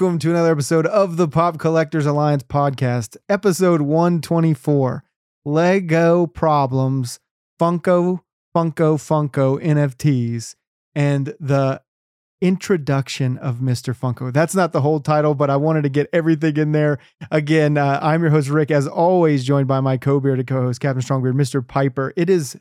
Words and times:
Welcome 0.00 0.18
to 0.20 0.30
another 0.30 0.52
episode 0.52 0.86
of 0.86 1.18
the 1.18 1.28
Pop 1.28 1.58
Collectors 1.58 2.06
Alliance 2.06 2.42
podcast, 2.42 3.18
episode 3.28 3.82
124 3.82 5.04
Lego 5.44 6.26
Problems, 6.26 7.20
Funko, 7.60 8.20
Funko, 8.56 8.96
Funko 8.96 9.62
NFTs, 9.62 10.54
and 10.94 11.34
the 11.38 11.82
introduction 12.40 13.36
of 13.36 13.56
Mr. 13.56 13.94
Funko. 13.94 14.32
That's 14.32 14.54
not 14.54 14.72
the 14.72 14.80
whole 14.80 15.00
title, 15.00 15.34
but 15.34 15.50
I 15.50 15.56
wanted 15.56 15.82
to 15.82 15.90
get 15.90 16.08
everything 16.14 16.56
in 16.56 16.72
there. 16.72 16.98
Again, 17.30 17.76
uh, 17.76 17.98
I'm 18.00 18.22
your 18.22 18.30
host, 18.30 18.48
Rick, 18.48 18.70
as 18.70 18.86
always, 18.88 19.44
joined 19.44 19.68
by 19.68 19.80
my 19.80 19.98
co 19.98 20.18
bearded 20.18 20.46
co 20.46 20.62
host, 20.62 20.80
Captain 20.80 21.02
Strongbeard, 21.02 21.34
Mr. 21.34 21.64
Piper. 21.64 22.14
It 22.16 22.30
is 22.30 22.58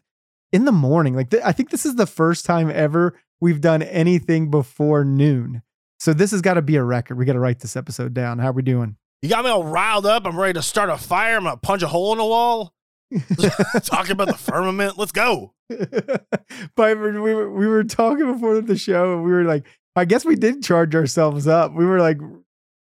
in 0.51 0.65
the 0.65 0.73
morning. 0.73 1.15
Like, 1.15 1.29
th- 1.29 1.43
I 1.45 1.53
think 1.53 1.69
this 1.69 1.85
is 1.85 1.95
the 1.95 2.05
first 2.05 2.45
time 2.45 2.69
ever 2.69 3.17
we've 3.39 3.61
done 3.61 3.81
anything 3.81 4.51
before 4.51 5.05
noon. 5.05 5.61
So 5.99 6.13
this 6.13 6.31
has 6.31 6.41
got 6.41 6.53
to 6.55 6.61
be 6.61 6.77
a 6.77 6.83
record. 6.83 7.17
We 7.17 7.25
got 7.25 7.33
to 7.33 7.39
write 7.39 7.59
this 7.59 7.75
episode 7.75 8.13
down. 8.13 8.39
How 8.39 8.49
are 8.49 8.53
we 8.53 8.61
doing? 8.61 8.95
You 9.21 9.29
got 9.29 9.43
me 9.43 9.51
all 9.51 9.65
riled 9.65 10.05
up. 10.05 10.25
I'm 10.25 10.39
ready 10.39 10.53
to 10.53 10.61
start 10.61 10.89
a 10.89 10.97
fire. 10.97 11.35
I'm 11.35 11.43
gonna 11.43 11.57
punch 11.57 11.83
a 11.83 11.87
hole 11.87 12.13
in 12.13 12.19
the 12.19 12.25
wall. 12.25 12.73
Talking 13.83 14.11
about 14.11 14.27
the 14.27 14.37
firmament. 14.37 14.97
Let's 14.97 15.11
go. 15.11 15.53
Piper, 16.75 17.21
we 17.21 17.33
were 17.33 17.51
we 17.51 17.67
were 17.67 17.83
talking 17.83 18.31
before 18.31 18.61
the 18.61 18.77
show, 18.77 19.13
and 19.13 19.23
we 19.23 19.31
were 19.31 19.43
like, 19.43 19.65
I 19.95 20.05
guess 20.05 20.25
we 20.25 20.35
did 20.35 20.63
charge 20.63 20.95
ourselves 20.95 21.47
up. 21.47 21.73
We 21.73 21.85
were 21.85 21.99
like, 21.99 22.17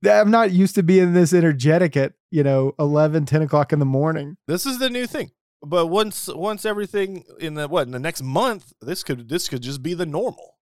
I'm 0.06 0.30
not 0.30 0.50
used 0.52 0.74
to 0.74 0.82
being 0.82 1.12
this 1.12 1.32
energetic 1.32 1.96
at 1.96 2.12
you 2.30 2.42
know 2.42 2.74
11, 2.78 3.26
10 3.26 3.42
o'clock 3.42 3.72
in 3.72 3.78
the 3.78 3.86
morning. 3.86 4.36
This 4.48 4.66
is 4.66 4.78
the 4.78 4.90
new 4.90 5.06
thing. 5.06 5.30
But 5.62 5.86
once 5.86 6.28
once 6.28 6.64
everything 6.64 7.24
in 7.40 7.54
the 7.54 7.68
what 7.68 7.86
in 7.86 7.92
the 7.92 7.98
next 7.98 8.22
month, 8.22 8.72
this 8.80 9.02
could 9.02 9.28
this 9.28 9.48
could 9.48 9.62
just 9.62 9.82
be 9.82 9.94
the 9.94 10.06
normal. 10.06 10.53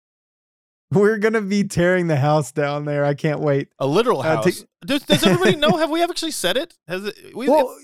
We're 0.95 1.19
gonna 1.19 1.41
be 1.41 1.65
tearing 1.65 2.07
the 2.09 2.17
house 2.17 2.53
down 2.53 2.85
there. 2.85 3.05
I 3.05 3.15
can't 3.15 3.41
wait. 3.41 3.69
A 3.79 3.87
literal 3.87 4.21
Uh, 4.21 4.37
house. 4.43 4.65
does, 4.85 5.03
does 5.05 5.25
everybody 5.27 5.57
know? 5.57 5.77
Have 5.77 5.91
we 5.91 6.03
actually 6.03 6.33
said 6.33 6.57
it? 6.57 6.75
Has 6.89 7.05
it? 7.05 7.35
We, 7.35 7.49
Well, 7.49 7.77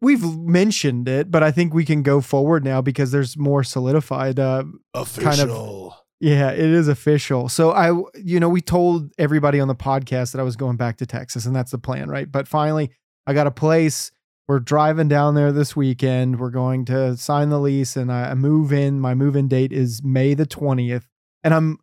we've 0.00 0.22
mentioned 0.38 1.08
it, 1.08 1.30
but 1.30 1.42
I 1.42 1.50
think 1.50 1.72
we 1.74 1.84
can 1.84 2.02
go 2.02 2.20
forward 2.20 2.64
now 2.64 2.80
because 2.82 3.10
there's 3.10 3.36
more 3.36 3.64
solidified. 3.64 4.38
Uh, 4.38 4.64
official. 4.94 5.96
Yeah, 6.20 6.50
it 6.50 6.58
is 6.60 6.88
official. 6.88 7.48
So 7.50 7.72
I, 7.72 7.90
you 8.14 8.40
know, 8.40 8.48
we 8.48 8.60
told 8.62 9.12
everybody 9.18 9.60
on 9.60 9.68
the 9.68 9.74
podcast 9.74 10.32
that 10.32 10.40
I 10.40 10.44
was 10.44 10.56
going 10.56 10.76
back 10.76 10.96
to 10.98 11.06
Texas, 11.06 11.44
and 11.44 11.54
that's 11.54 11.72
the 11.72 11.78
plan, 11.78 12.08
right? 12.08 12.30
But 12.30 12.48
finally, 12.48 12.90
I 13.26 13.34
got 13.34 13.46
a 13.46 13.50
place. 13.50 14.12
We're 14.48 14.60
driving 14.60 15.08
down 15.08 15.34
there 15.34 15.52
this 15.52 15.74
weekend. 15.76 16.38
We're 16.38 16.50
going 16.50 16.84
to 16.86 17.16
sign 17.16 17.50
the 17.50 17.58
lease, 17.60 17.96
and 17.96 18.10
I 18.10 18.30
I 18.30 18.34
move 18.34 18.72
in. 18.72 19.00
My 19.00 19.14
move 19.14 19.36
in 19.36 19.48
date 19.48 19.72
is 19.72 20.02
May 20.02 20.32
the 20.34 20.46
twentieth, 20.46 21.06
and 21.44 21.52
I'm, 21.52 21.78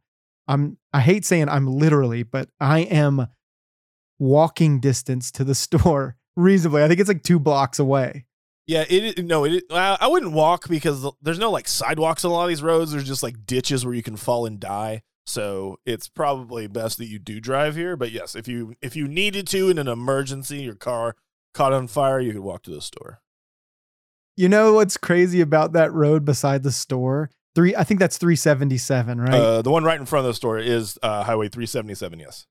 I'm, 0.47 0.77
I 0.94 0.99
hate 0.99 1.25
saying 1.25 1.49
I'm 1.49 1.67
literally, 1.67 2.23
but 2.23 2.49
I 2.59 2.80
am 2.80 3.27
walking 4.19 4.80
distance 4.80 5.31
to 5.33 5.44
the 5.44 5.55
store 5.55 6.16
reasonably. 6.35 6.83
I 6.83 6.88
think 6.88 7.00
it's 7.00 7.09
like 7.09 7.23
two 7.23 7.39
blocks 7.39 7.80
away. 7.80 8.25
Yeah, 8.66 8.85
it 8.89 9.25
no, 9.25 9.44
it. 9.44 9.66
I 9.69 10.08
wouldn't 10.08 10.31
walk 10.31 10.69
because 10.69 11.05
there's 11.22 11.39
no 11.39 11.52
like 11.52 11.67
sidewalks 11.67 12.23
on 12.23 12.31
a 12.31 12.33
lot 12.33 12.44
of 12.44 12.50
these 12.50 12.63
roads. 12.63 12.91
There's 12.91 13.03
just 13.03 13.22
like 13.22 13.45
ditches 13.45 13.85
where 13.85 13.94
you 13.94 14.03
can 14.03 14.16
fall 14.16 14.45
and 14.45 14.58
die. 14.58 15.02
So 15.25 15.80
it's 15.85 16.08
probably 16.08 16.67
best 16.67 16.97
that 16.97 17.07
you 17.07 17.19
do 17.19 17.41
drive 17.41 17.75
here. 17.75 17.97
But 17.97 18.11
yes, 18.11 18.35
if 18.35 18.47
you 18.47 18.75
if 18.81 18.95
you 18.95 19.07
needed 19.07 19.47
to 19.47 19.69
in 19.69 19.78
an 19.78 19.89
emergency, 19.89 20.61
your 20.61 20.75
car 20.75 21.16
caught 21.53 21.73
on 21.73 21.88
fire, 21.88 22.22
you 22.22 22.31
could 22.31 22.41
walk 22.41 22.63
to 22.63 22.72
the 22.72 22.81
store. 22.81 23.22
You 24.38 24.47
know 24.47 24.73
what's 24.73 24.97
crazy 24.97 25.41
about 25.41 25.73
that 25.73 25.94
road 25.94 26.23
beside 26.23 26.63
the 26.63 26.72
store? 26.72 27.29
Three, 27.56 27.75
I 27.75 27.84
think 27.84 28.00
that's 28.00 28.18
three 28.18 28.36
seventy 28.36 28.78
seven, 28.78 29.22
right? 29.22 29.34
Uh, 29.34 29.62
the 29.62 29.69
one 29.72 29.84
right 29.84 30.00
in 30.00 30.06
front 30.06 30.25
of 30.25 30.30
the 30.30 30.34
store 30.34 30.58
is 30.58 30.97
uh, 31.03 31.24
Highway 31.24 31.50
377. 31.50 32.19
Yes. 32.19 32.47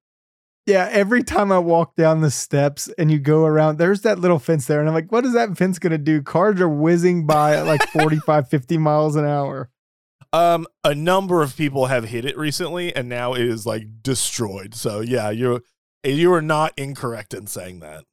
Yeah, 0.64 0.88
every 0.92 1.24
time 1.24 1.50
I 1.50 1.58
walk 1.58 1.96
down 1.96 2.20
the 2.20 2.30
steps 2.30 2.88
and 2.96 3.10
you 3.10 3.18
go 3.18 3.44
around, 3.44 3.78
there's 3.78 4.02
that 4.02 4.20
little 4.20 4.38
fence 4.38 4.66
there. 4.66 4.78
And 4.78 4.88
I'm 4.88 4.94
like, 4.94 5.10
what 5.10 5.24
is 5.24 5.32
that 5.32 5.56
fence 5.58 5.80
going 5.80 5.90
to 5.90 5.98
do? 5.98 6.22
Cars 6.22 6.60
are 6.60 6.68
whizzing 6.68 7.26
by 7.26 7.56
at 7.56 7.66
like 7.66 7.82
45, 7.88 8.48
50 8.48 8.78
miles 8.78 9.16
an 9.16 9.24
hour. 9.24 9.70
Um, 10.32 10.68
a 10.84 10.94
number 10.94 11.42
of 11.42 11.56
people 11.56 11.86
have 11.86 12.04
hit 12.04 12.24
it 12.24 12.38
recently, 12.38 12.94
and 12.94 13.08
now 13.08 13.34
it 13.34 13.42
is 13.42 13.66
like 13.66 14.02
destroyed. 14.02 14.74
So 14.76 15.00
yeah, 15.00 15.30
you're, 15.30 15.62
you 16.04 16.32
are 16.32 16.40
not 16.40 16.72
incorrect 16.76 17.34
in 17.34 17.48
saying 17.48 17.80
that. 17.80 18.04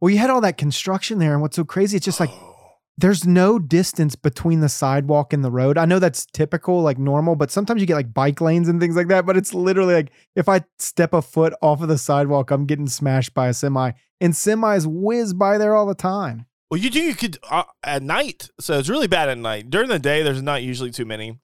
Well, 0.00 0.10
you 0.10 0.18
had 0.18 0.30
all 0.30 0.40
that 0.40 0.56
construction 0.56 1.18
there. 1.18 1.34
And 1.34 1.42
what's 1.42 1.56
so 1.56 1.64
crazy, 1.64 1.98
it's 1.98 2.06
just 2.06 2.20
like 2.20 2.30
Oh. 2.30 2.55
There's 2.98 3.26
no 3.26 3.58
distance 3.58 4.16
between 4.16 4.60
the 4.60 4.68
sidewalk 4.68 5.32
and 5.32 5.44
the 5.44 5.50
road. 5.50 5.76
I 5.76 5.84
know 5.84 5.98
that's 5.98 6.24
typical, 6.26 6.80
like 6.82 6.98
normal, 6.98 7.36
but 7.36 7.50
sometimes 7.50 7.80
you 7.80 7.86
get 7.86 7.94
like 7.94 8.14
bike 8.14 8.40
lanes 8.40 8.68
and 8.68 8.80
things 8.80 8.96
like 8.96 9.08
that. 9.08 9.26
But 9.26 9.36
it's 9.36 9.52
literally 9.52 9.94
like 9.94 10.12
if 10.34 10.48
I 10.48 10.64
step 10.78 11.12
a 11.12 11.20
foot 11.20 11.52
off 11.60 11.82
of 11.82 11.88
the 11.88 11.98
sidewalk, 11.98 12.50
I'm 12.50 12.64
getting 12.64 12.88
smashed 12.88 13.34
by 13.34 13.48
a 13.48 13.54
semi. 13.54 13.92
And 14.20 14.32
semis 14.32 14.86
whiz 14.86 15.34
by 15.34 15.58
there 15.58 15.74
all 15.74 15.86
the 15.86 15.94
time. 15.94 16.46
Well, 16.70 16.80
you 16.80 16.90
do. 16.90 17.00
You 17.00 17.14
could 17.14 17.38
uh, 17.50 17.64
at 17.84 18.02
night, 18.02 18.48
so 18.58 18.78
it's 18.78 18.88
really 18.88 19.06
bad 19.06 19.28
at 19.28 19.38
night. 19.38 19.70
During 19.70 19.88
the 19.88 19.98
day, 19.98 20.22
there's 20.22 20.42
not 20.42 20.62
usually 20.62 20.90
too 20.90 21.04
many. 21.04 21.38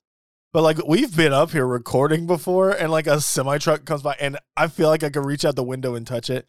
But 0.53 0.63
like 0.63 0.79
we've 0.87 1.15
been 1.17 1.33
up 1.33 1.51
here 1.51 1.67
recording 1.67 2.27
before, 2.27 2.71
and 2.71 2.91
like 2.91 3.07
a 3.07 3.21
semi 3.21 3.59
truck 3.59 3.85
comes 3.85 4.03
by, 4.03 4.17
and 4.19 4.39
I 4.57 4.69
feel 4.69 4.89
like 4.89 5.05
I 5.05 5.11
could 5.11 5.25
reach 5.25 5.45
out 5.45 5.55
the 5.55 5.63
window 5.63 5.95
and 5.95 6.07
touch 6.07 6.29
it. 6.29 6.47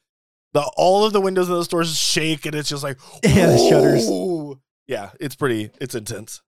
The 0.53 0.61
all 0.75 1.05
of 1.05 1.13
the 1.13 1.21
windows 1.21 1.49
in 1.49 1.55
the 1.55 1.63
stores 1.65 1.97
shake, 1.97 2.45
and 2.45 2.55
it's 2.55 2.69
just 2.69 2.83
like 2.83 2.97
Yeah, 3.23 3.47
the 3.47 3.57
shutters. 3.69 4.07
Yeah, 4.87 5.11
it's 5.19 5.35
pretty. 5.35 5.71
It's 5.79 5.95
intense. 5.95 6.41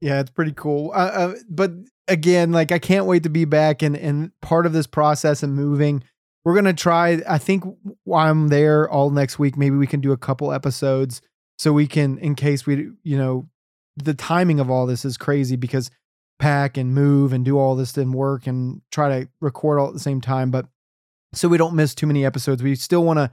Yeah, 0.00 0.20
it's 0.20 0.30
pretty 0.30 0.52
cool. 0.52 0.92
Uh, 0.94 1.10
uh, 1.12 1.34
but 1.48 1.72
again, 2.08 2.52
like 2.52 2.72
I 2.72 2.78
can't 2.78 3.06
wait 3.06 3.22
to 3.24 3.30
be 3.30 3.44
back 3.44 3.82
and 3.82 3.96
and 3.96 4.32
part 4.40 4.66
of 4.66 4.72
this 4.72 4.86
process 4.86 5.42
and 5.42 5.54
moving. 5.54 6.02
We're 6.44 6.54
gonna 6.54 6.72
try. 6.72 7.20
I 7.28 7.38
think 7.38 7.64
while 8.04 8.30
I'm 8.30 8.48
there 8.48 8.88
all 8.88 9.10
next 9.10 9.38
week, 9.38 9.56
maybe 9.56 9.76
we 9.76 9.86
can 9.86 10.00
do 10.00 10.12
a 10.12 10.16
couple 10.16 10.52
episodes 10.52 11.20
so 11.58 11.72
we 11.74 11.86
can, 11.86 12.16
in 12.18 12.34
case 12.34 12.64
we, 12.64 12.90
you 13.02 13.18
know, 13.18 13.48
the 13.96 14.14
timing 14.14 14.60
of 14.60 14.70
all 14.70 14.86
this 14.86 15.04
is 15.04 15.18
crazy 15.18 15.56
because 15.56 15.90
pack 16.38 16.78
and 16.78 16.94
move 16.94 17.34
and 17.34 17.44
do 17.44 17.58
all 17.58 17.76
this 17.76 17.96
and 17.98 18.14
work 18.14 18.46
and 18.46 18.80
try 18.90 19.20
to 19.20 19.28
record 19.42 19.78
all 19.78 19.88
at 19.88 19.92
the 19.92 20.00
same 20.00 20.22
time. 20.22 20.50
But 20.50 20.66
so 21.34 21.48
we 21.48 21.58
don't 21.58 21.74
miss 21.74 21.94
too 21.94 22.06
many 22.06 22.24
episodes, 22.24 22.62
we 22.62 22.74
still 22.74 23.04
want 23.04 23.18
to 23.18 23.30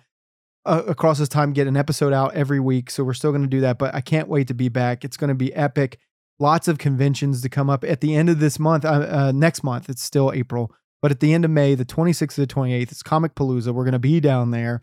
uh, 0.67 0.83
across 0.87 1.19
this 1.19 1.29
time 1.29 1.53
get 1.53 1.67
an 1.67 1.77
episode 1.77 2.13
out 2.13 2.35
every 2.35 2.59
week. 2.59 2.91
So 2.91 3.03
we're 3.03 3.13
still 3.13 3.31
going 3.31 3.41
to 3.41 3.47
do 3.47 3.61
that. 3.61 3.79
But 3.79 3.95
I 3.95 4.01
can't 4.01 4.27
wait 4.27 4.47
to 4.49 4.53
be 4.53 4.69
back. 4.69 5.03
It's 5.03 5.17
going 5.17 5.29
to 5.29 5.35
be 5.35 5.53
epic 5.53 5.99
lots 6.39 6.67
of 6.67 6.77
conventions 6.77 7.41
to 7.41 7.49
come 7.49 7.69
up 7.69 7.83
at 7.83 8.01
the 8.01 8.15
end 8.15 8.29
of 8.29 8.39
this 8.39 8.59
month. 8.59 8.85
Uh, 8.85 9.07
uh, 9.09 9.31
next 9.33 9.63
month, 9.63 9.89
it's 9.89 10.03
still 10.03 10.31
April, 10.33 10.73
but 11.01 11.11
at 11.11 11.19
the 11.19 11.33
end 11.33 11.45
of 11.45 11.51
May, 11.51 11.75
the 11.75 11.85
26th 11.85 12.35
to 12.35 12.41
the 12.41 12.47
28th, 12.47 12.91
it's 12.91 13.03
Comic 13.03 13.35
Palooza. 13.35 13.73
We're 13.73 13.85
gonna 13.85 13.99
be 13.99 14.19
down 14.19 14.51
there. 14.51 14.81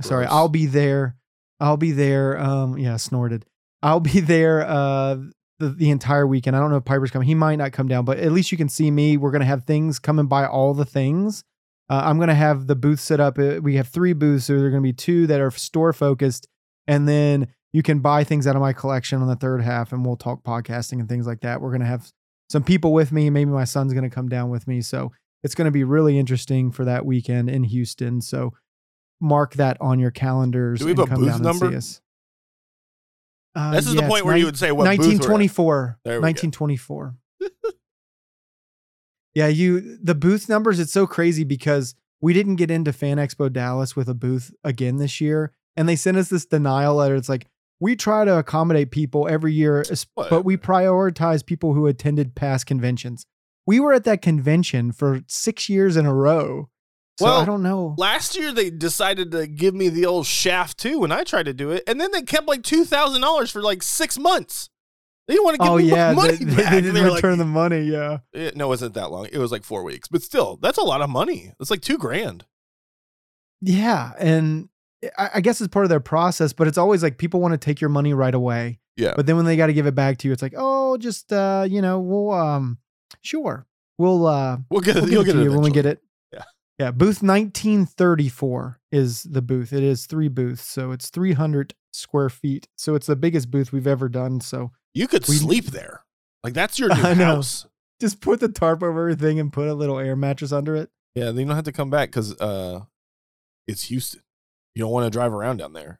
Sorry, 0.00 0.26
Gross. 0.26 0.34
I'll 0.34 0.48
be 0.48 0.66
there. 0.66 1.16
I'll 1.58 1.76
be 1.76 1.92
there. 1.92 2.38
Um, 2.38 2.76
yeah, 2.78 2.96
snorted. 2.96 3.46
I'll 3.82 4.00
be 4.00 4.20
there. 4.20 4.66
Uh, 4.66 5.16
the, 5.58 5.70
the 5.70 5.88
entire 5.88 6.26
weekend. 6.26 6.54
I 6.54 6.60
don't 6.60 6.70
know 6.70 6.76
if 6.76 6.84
Piper's 6.84 7.10
coming. 7.10 7.26
He 7.26 7.34
might 7.34 7.56
not 7.56 7.72
come 7.72 7.88
down, 7.88 8.04
but 8.04 8.18
at 8.18 8.30
least 8.30 8.52
you 8.52 8.58
can 8.58 8.68
see 8.68 8.90
me. 8.90 9.16
We're 9.16 9.30
gonna 9.30 9.46
have 9.46 9.64
things 9.64 9.98
coming 9.98 10.26
by 10.26 10.46
all 10.46 10.74
the 10.74 10.84
things. 10.84 11.44
Uh, 11.88 12.02
I'm 12.04 12.18
gonna 12.18 12.34
have 12.34 12.66
the 12.66 12.76
booth 12.76 13.00
set 13.00 13.20
up. 13.20 13.38
Uh, 13.38 13.60
We 13.62 13.76
have 13.76 13.88
three 13.88 14.12
booths, 14.12 14.46
so 14.46 14.56
there 14.56 14.66
are 14.66 14.70
gonna 14.70 14.82
be 14.82 14.92
two 14.92 15.26
that 15.28 15.40
are 15.40 15.50
store 15.50 15.92
focused, 15.92 16.48
and 16.86 17.08
then 17.08 17.48
you 17.76 17.82
can 17.82 17.98
buy 17.98 18.24
things 18.24 18.46
out 18.46 18.56
of 18.56 18.62
my 18.62 18.72
collection 18.72 19.20
on 19.20 19.28
the 19.28 19.36
third 19.36 19.60
half 19.60 19.92
and 19.92 20.02
we'll 20.02 20.16
talk 20.16 20.42
podcasting 20.42 20.98
and 20.98 21.10
things 21.10 21.26
like 21.26 21.40
that. 21.40 21.60
We're 21.60 21.68
going 21.68 21.82
to 21.82 21.86
have 21.86 22.10
some 22.48 22.62
people 22.62 22.94
with 22.94 23.12
me. 23.12 23.28
Maybe 23.28 23.50
my 23.50 23.64
son's 23.64 23.92
going 23.92 24.08
to 24.08 24.08
come 24.08 24.30
down 24.30 24.48
with 24.48 24.66
me. 24.66 24.80
So 24.80 25.12
it's 25.42 25.54
going 25.54 25.66
to 25.66 25.70
be 25.70 25.84
really 25.84 26.18
interesting 26.18 26.72
for 26.72 26.86
that 26.86 27.04
weekend 27.04 27.50
in 27.50 27.64
Houston. 27.64 28.22
So 28.22 28.54
mark 29.20 29.54
that 29.56 29.76
on 29.78 29.98
your 29.98 30.10
calendars. 30.10 30.78
Do 30.78 30.86
we 30.86 30.92
have 30.92 31.00
and 31.00 31.06
a 31.06 31.10
come 31.10 31.20
booth 31.20 31.32
down 31.32 31.42
number? 31.42 31.66
And 31.66 31.74
see 31.74 31.76
us. 31.76 32.00
Uh, 33.54 33.70
this 33.72 33.86
is 33.86 33.94
yeah, 33.94 34.00
the 34.00 34.08
point 34.08 34.24
where 34.24 34.38
you 34.38 34.46
would 34.46 34.56
say 34.56 34.72
what 34.72 34.84
booth 34.84 34.98
we're 34.98 35.04
at. 35.04 35.28
1924. 35.28 35.98
There 36.02 36.14
we 36.14 36.20
go. 36.20 36.26
1924. 36.26 37.14
yeah, 39.36 39.48
you 39.48 39.98
the 40.02 40.14
booth 40.14 40.48
numbers. 40.48 40.80
It's 40.80 40.94
so 40.94 41.06
crazy 41.06 41.44
because 41.44 41.94
we 42.22 42.32
didn't 42.32 42.56
get 42.56 42.70
into 42.70 42.90
Fan 42.90 43.18
Expo 43.18 43.52
Dallas 43.52 43.94
with 43.94 44.08
a 44.08 44.14
booth 44.14 44.50
again 44.64 44.96
this 44.96 45.20
year, 45.20 45.52
and 45.76 45.86
they 45.86 45.94
sent 45.94 46.16
us 46.16 46.30
this 46.30 46.46
denial 46.46 46.94
letter. 46.94 47.16
It's 47.16 47.28
like 47.28 47.46
we 47.78 47.96
try 47.96 48.24
to 48.24 48.38
accommodate 48.38 48.90
people 48.90 49.28
every 49.28 49.52
year, 49.52 49.84
but 50.16 50.46
we 50.46 50.56
prioritize 50.56 51.44
people 51.44 51.74
who 51.74 51.86
attended 51.86 52.34
past 52.34 52.64
conventions. 52.64 53.26
We 53.66 53.78
were 53.78 53.92
at 53.92 54.04
that 54.04 54.22
convention 54.22 54.90
for 54.90 55.20
six 55.26 55.68
years 55.68 55.98
in 55.98 56.06
a 56.06 56.14
row. 56.14 56.70
So 57.18 57.26
Well, 57.26 57.38
I 57.38 57.44
don't 57.44 57.62
know. 57.62 57.94
Last 57.98 58.38
year 58.38 58.52
they 58.52 58.70
decided 58.70 59.32
to 59.32 59.46
give 59.46 59.74
me 59.74 59.90
the 59.90 60.06
old 60.06 60.24
shaft 60.24 60.78
too 60.78 61.00
when 61.00 61.12
I 61.12 61.24
tried 61.24 61.44
to 61.44 61.52
do 61.52 61.72
it, 61.72 61.84
and 61.86 62.00
then 62.00 62.10
they 62.10 62.22
kept 62.22 62.48
like 62.48 62.62
two 62.62 62.86
thousand 62.86 63.20
dollars 63.20 63.50
for 63.50 63.60
like 63.60 63.82
six 63.82 64.18
months. 64.18 64.70
They 65.28 65.34
didn't 65.34 65.44
want 65.44 65.54
to 65.56 65.62
give 65.64 65.72
Oh 65.72 65.76
me 65.78 65.84
yeah, 65.84 66.12
money 66.12 66.36
they, 66.36 66.44
back. 66.44 66.70
they 66.70 66.80
didn't 66.82 66.94
They 66.94 67.02
were 67.02 67.10
like, 67.10 67.22
return 67.22 67.38
the 67.38 67.44
money. 67.44 67.82
Yeah. 67.82 68.18
Eh, 68.34 68.52
no, 68.54 68.66
it 68.66 68.68
wasn't 68.68 68.94
that 68.94 69.10
long. 69.10 69.26
It 69.32 69.38
was 69.38 69.50
like 69.50 69.64
four 69.64 69.82
weeks, 69.82 70.06
but 70.08 70.22
still, 70.22 70.56
that's 70.62 70.78
a 70.78 70.82
lot 70.84 71.02
of 71.02 71.10
money. 71.10 71.52
It's 71.60 71.70
like 71.70 71.80
two 71.80 71.98
grand. 71.98 72.44
Yeah, 73.60 74.12
and 74.18 74.68
I, 75.18 75.30
I 75.34 75.40
guess 75.40 75.60
it's 75.60 75.68
part 75.72 75.84
of 75.84 75.90
their 75.90 76.00
process, 76.00 76.52
but 76.52 76.68
it's 76.68 76.78
always 76.78 77.02
like 77.02 77.18
people 77.18 77.40
want 77.40 77.52
to 77.52 77.58
take 77.58 77.80
your 77.80 77.90
money 77.90 78.14
right 78.14 78.34
away. 78.34 78.78
Yeah. 78.96 79.14
But 79.16 79.26
then 79.26 79.36
when 79.36 79.44
they 79.44 79.56
got 79.56 79.66
to 79.66 79.72
give 79.72 79.86
it 79.86 79.94
back 79.94 80.18
to 80.18 80.28
you, 80.28 80.32
it's 80.32 80.42
like, 80.42 80.54
oh, 80.56 80.96
just 80.96 81.32
uh, 81.32 81.66
you 81.68 81.82
know, 81.82 82.00
we'll 82.00 82.30
um, 82.32 82.78
sure, 83.22 83.66
we'll 83.98 84.26
uh, 84.26 84.58
We'll 84.70 84.80
get 84.80 84.96
it. 84.96 85.02
we'll 85.04 85.12
you'll 85.12 85.22
it 85.22 85.26
get 85.26 85.36
it 85.36 85.42
you 85.42 85.50
when 85.50 85.62
we 85.62 85.70
get 85.70 85.86
it. 85.86 86.00
Yeah. 86.78 86.90
Booth 86.90 87.22
1934 87.22 88.80
is 88.92 89.22
the 89.24 89.42
booth. 89.42 89.72
It 89.72 89.82
is 89.82 90.06
three 90.06 90.28
booths, 90.28 90.62
so 90.62 90.92
it's 90.92 91.08
300 91.10 91.74
square 91.92 92.28
feet. 92.28 92.68
So 92.76 92.94
it's 92.94 93.06
the 93.06 93.16
biggest 93.16 93.50
booth 93.50 93.72
we've 93.72 93.86
ever 93.86 94.08
done. 94.08 94.40
So 94.40 94.72
You 94.94 95.08
could 95.08 95.26
We- 95.28 95.36
sleep 95.36 95.66
there. 95.66 96.04
Like 96.44 96.54
that's 96.54 96.78
your 96.78 96.88
new 96.94 97.02
I 97.02 97.14
know. 97.14 97.24
house. 97.36 97.66
just 98.00 98.20
put 98.20 98.40
the 98.40 98.48
tarp 98.48 98.82
over 98.82 99.00
everything 99.00 99.40
and 99.40 99.52
put 99.52 99.68
a 99.68 99.74
little 99.74 99.98
air 99.98 100.14
mattress 100.16 100.52
under 100.52 100.76
it. 100.76 100.90
Yeah, 101.14 101.26
then 101.26 101.36
you 101.38 101.44
don't 101.46 101.56
have 101.56 101.64
to 101.64 101.72
come 101.72 101.88
back 101.90 102.10
because 102.10 102.38
uh, 102.40 102.80
it's 103.66 103.84
Houston. 103.84 104.20
You 104.74 104.80
don't 104.82 104.92
want 104.92 105.06
to 105.06 105.10
drive 105.10 105.32
around 105.32 105.56
down 105.56 105.72
there. 105.72 105.98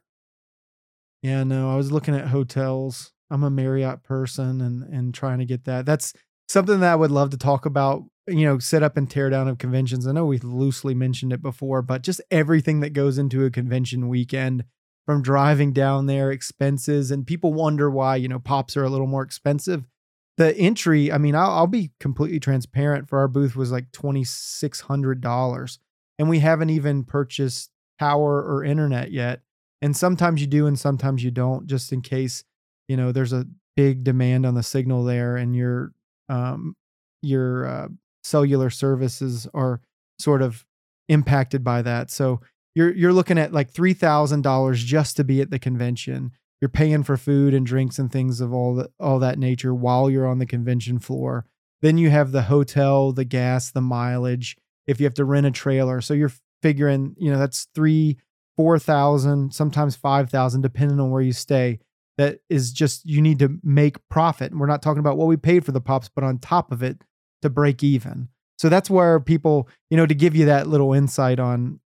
Yeah, 1.23 1.43
no, 1.43 1.71
I 1.71 1.75
was 1.75 1.91
looking 1.91 2.13
at 2.15 2.27
hotels. 2.27 3.11
I'm 3.31 3.43
a 3.43 3.49
Marriott 3.49 4.03
person 4.03 4.61
and 4.61 4.83
and 4.83 5.13
trying 5.13 5.39
to 5.39 5.45
get 5.45 5.65
that. 5.65 5.85
That's 5.87 6.13
something 6.47 6.79
that 6.79 6.91
I 6.91 6.95
would 6.95 7.11
love 7.11 7.31
to 7.31 7.37
talk 7.37 7.65
about, 7.65 8.03
you 8.27 8.45
know, 8.45 8.59
set 8.59 8.83
up 8.83 8.97
and 8.97 9.09
tear 9.09 9.29
down 9.29 9.47
of 9.47 9.57
conventions. 9.57 10.07
I 10.07 10.11
know 10.11 10.25
we've 10.25 10.43
loosely 10.43 10.93
mentioned 10.93 11.33
it 11.33 11.41
before, 11.41 11.81
but 11.81 12.03
just 12.03 12.21
everything 12.29 12.81
that 12.81 12.91
goes 12.91 13.17
into 13.17 13.45
a 13.45 13.51
convention 13.51 14.07
weekend 14.09 14.65
from 15.05 15.21
driving 15.21 15.71
down 15.71 16.05
there, 16.05 16.31
expenses, 16.31 17.11
and 17.11 17.25
people 17.25 17.53
wonder 17.53 17.89
why, 17.89 18.17
you 18.17 18.27
know, 18.27 18.39
pops 18.39 18.75
are 18.75 18.83
a 18.83 18.89
little 18.89 19.07
more 19.07 19.23
expensive. 19.23 19.87
The 20.35 20.55
entry, 20.57 21.11
I 21.11 21.17
mean, 21.17 21.35
I'll, 21.35 21.51
I'll 21.51 21.67
be 21.67 21.91
completely 21.99 22.39
transparent 22.39 23.09
for 23.09 23.19
our 23.19 23.27
booth 23.27 23.55
was 23.55 23.71
like 23.71 23.91
$2,600. 23.91 25.79
And 26.19 26.29
we 26.29 26.39
haven't 26.39 26.69
even 26.69 27.03
purchased 27.03 27.71
power 27.97 28.43
or 28.43 28.63
internet 28.63 29.11
yet 29.11 29.41
and 29.81 29.95
sometimes 29.95 30.41
you 30.41 30.47
do 30.47 30.67
and 30.67 30.77
sometimes 30.77 31.23
you 31.23 31.31
don't 31.31 31.67
just 31.67 31.91
in 31.91 32.01
case 32.01 32.43
you 32.87 32.97
know 32.97 33.11
there's 33.11 33.33
a 33.33 33.45
big 33.75 34.03
demand 34.03 34.45
on 34.45 34.55
the 34.55 34.63
signal 34.63 35.03
there 35.03 35.37
and 35.37 35.55
your 35.55 35.93
um 36.29 36.75
your 37.21 37.65
uh, 37.65 37.87
cellular 38.27 38.69
services 38.69 39.47
are 39.53 39.81
sort 40.19 40.41
of 40.41 40.65
impacted 41.09 41.63
by 41.63 41.81
that 41.81 42.11
so 42.11 42.41
you're 42.75 42.93
you're 42.93 43.13
looking 43.13 43.37
at 43.37 43.53
like 43.53 43.71
$3000 43.71 44.75
just 44.75 45.15
to 45.15 45.23
be 45.23 45.41
at 45.41 45.49
the 45.49 45.59
convention 45.59 46.31
you're 46.59 46.69
paying 46.69 47.03
for 47.03 47.17
food 47.17 47.53
and 47.53 47.65
drinks 47.65 47.99
and 47.99 48.11
things 48.11 48.41
of 48.41 48.53
all 48.53 48.75
that 48.75 48.91
all 48.99 49.19
that 49.19 49.39
nature 49.39 49.73
while 49.73 50.09
you're 50.09 50.27
on 50.27 50.39
the 50.39 50.45
convention 50.45 50.99
floor 50.99 51.45
then 51.81 51.97
you 51.97 52.09
have 52.09 52.31
the 52.31 52.43
hotel 52.43 53.11
the 53.11 53.25
gas 53.25 53.71
the 53.71 53.81
mileage 53.81 54.57
if 54.85 54.99
you 54.99 55.05
have 55.05 55.13
to 55.13 55.25
rent 55.25 55.45
a 55.45 55.51
trailer 55.51 56.01
so 56.01 56.13
you're 56.13 56.33
figuring 56.61 57.15
you 57.17 57.31
know 57.31 57.39
that's 57.39 57.67
three 57.73 58.17
four 58.57 58.79
thousand, 58.79 59.53
sometimes 59.53 59.95
five 59.95 60.29
thousand, 60.29 60.61
depending 60.61 60.99
on 60.99 61.11
where 61.11 61.21
you 61.21 61.31
stay. 61.31 61.79
That 62.17 62.39
is 62.49 62.73
just 62.73 63.05
you 63.05 63.21
need 63.21 63.39
to 63.39 63.59
make 63.63 63.97
profit. 64.09 64.51
And 64.51 64.59
we're 64.59 64.65
not 64.65 64.81
talking 64.81 64.99
about 64.99 65.17
what 65.17 65.27
we 65.27 65.37
paid 65.37 65.63
for 65.63 65.71
the 65.71 65.79
pops, 65.79 66.09
but 66.09 66.23
on 66.23 66.39
top 66.39 66.71
of 66.71 66.81
it 66.81 67.03
to 67.41 67.49
break 67.49 67.83
even. 67.83 68.29
So 68.57 68.69
that's 68.69 68.89
where 68.89 69.19
people, 69.19 69.69
you 69.89 69.97
know, 69.97 70.05
to 70.05 70.15
give 70.15 70.35
you 70.35 70.45
that 70.45 70.67
little 70.67 70.93
insight 70.93 71.39
on 71.39 71.79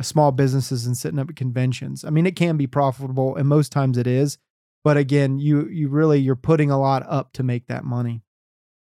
small 0.00 0.32
businesses 0.32 0.86
and 0.86 0.96
setting 0.96 1.18
up 1.18 1.30
at 1.30 1.36
conventions. 1.36 2.04
I 2.04 2.10
mean, 2.10 2.26
it 2.26 2.36
can 2.36 2.56
be 2.56 2.66
profitable, 2.66 3.36
and 3.36 3.48
most 3.48 3.72
times 3.72 3.98
it 3.98 4.06
is. 4.06 4.38
But 4.82 4.96
again, 4.96 5.38
you 5.38 5.66
you 5.68 5.88
really 5.88 6.20
you're 6.20 6.36
putting 6.36 6.70
a 6.70 6.78
lot 6.78 7.04
up 7.08 7.32
to 7.34 7.42
make 7.42 7.66
that 7.68 7.84
money. 7.84 8.22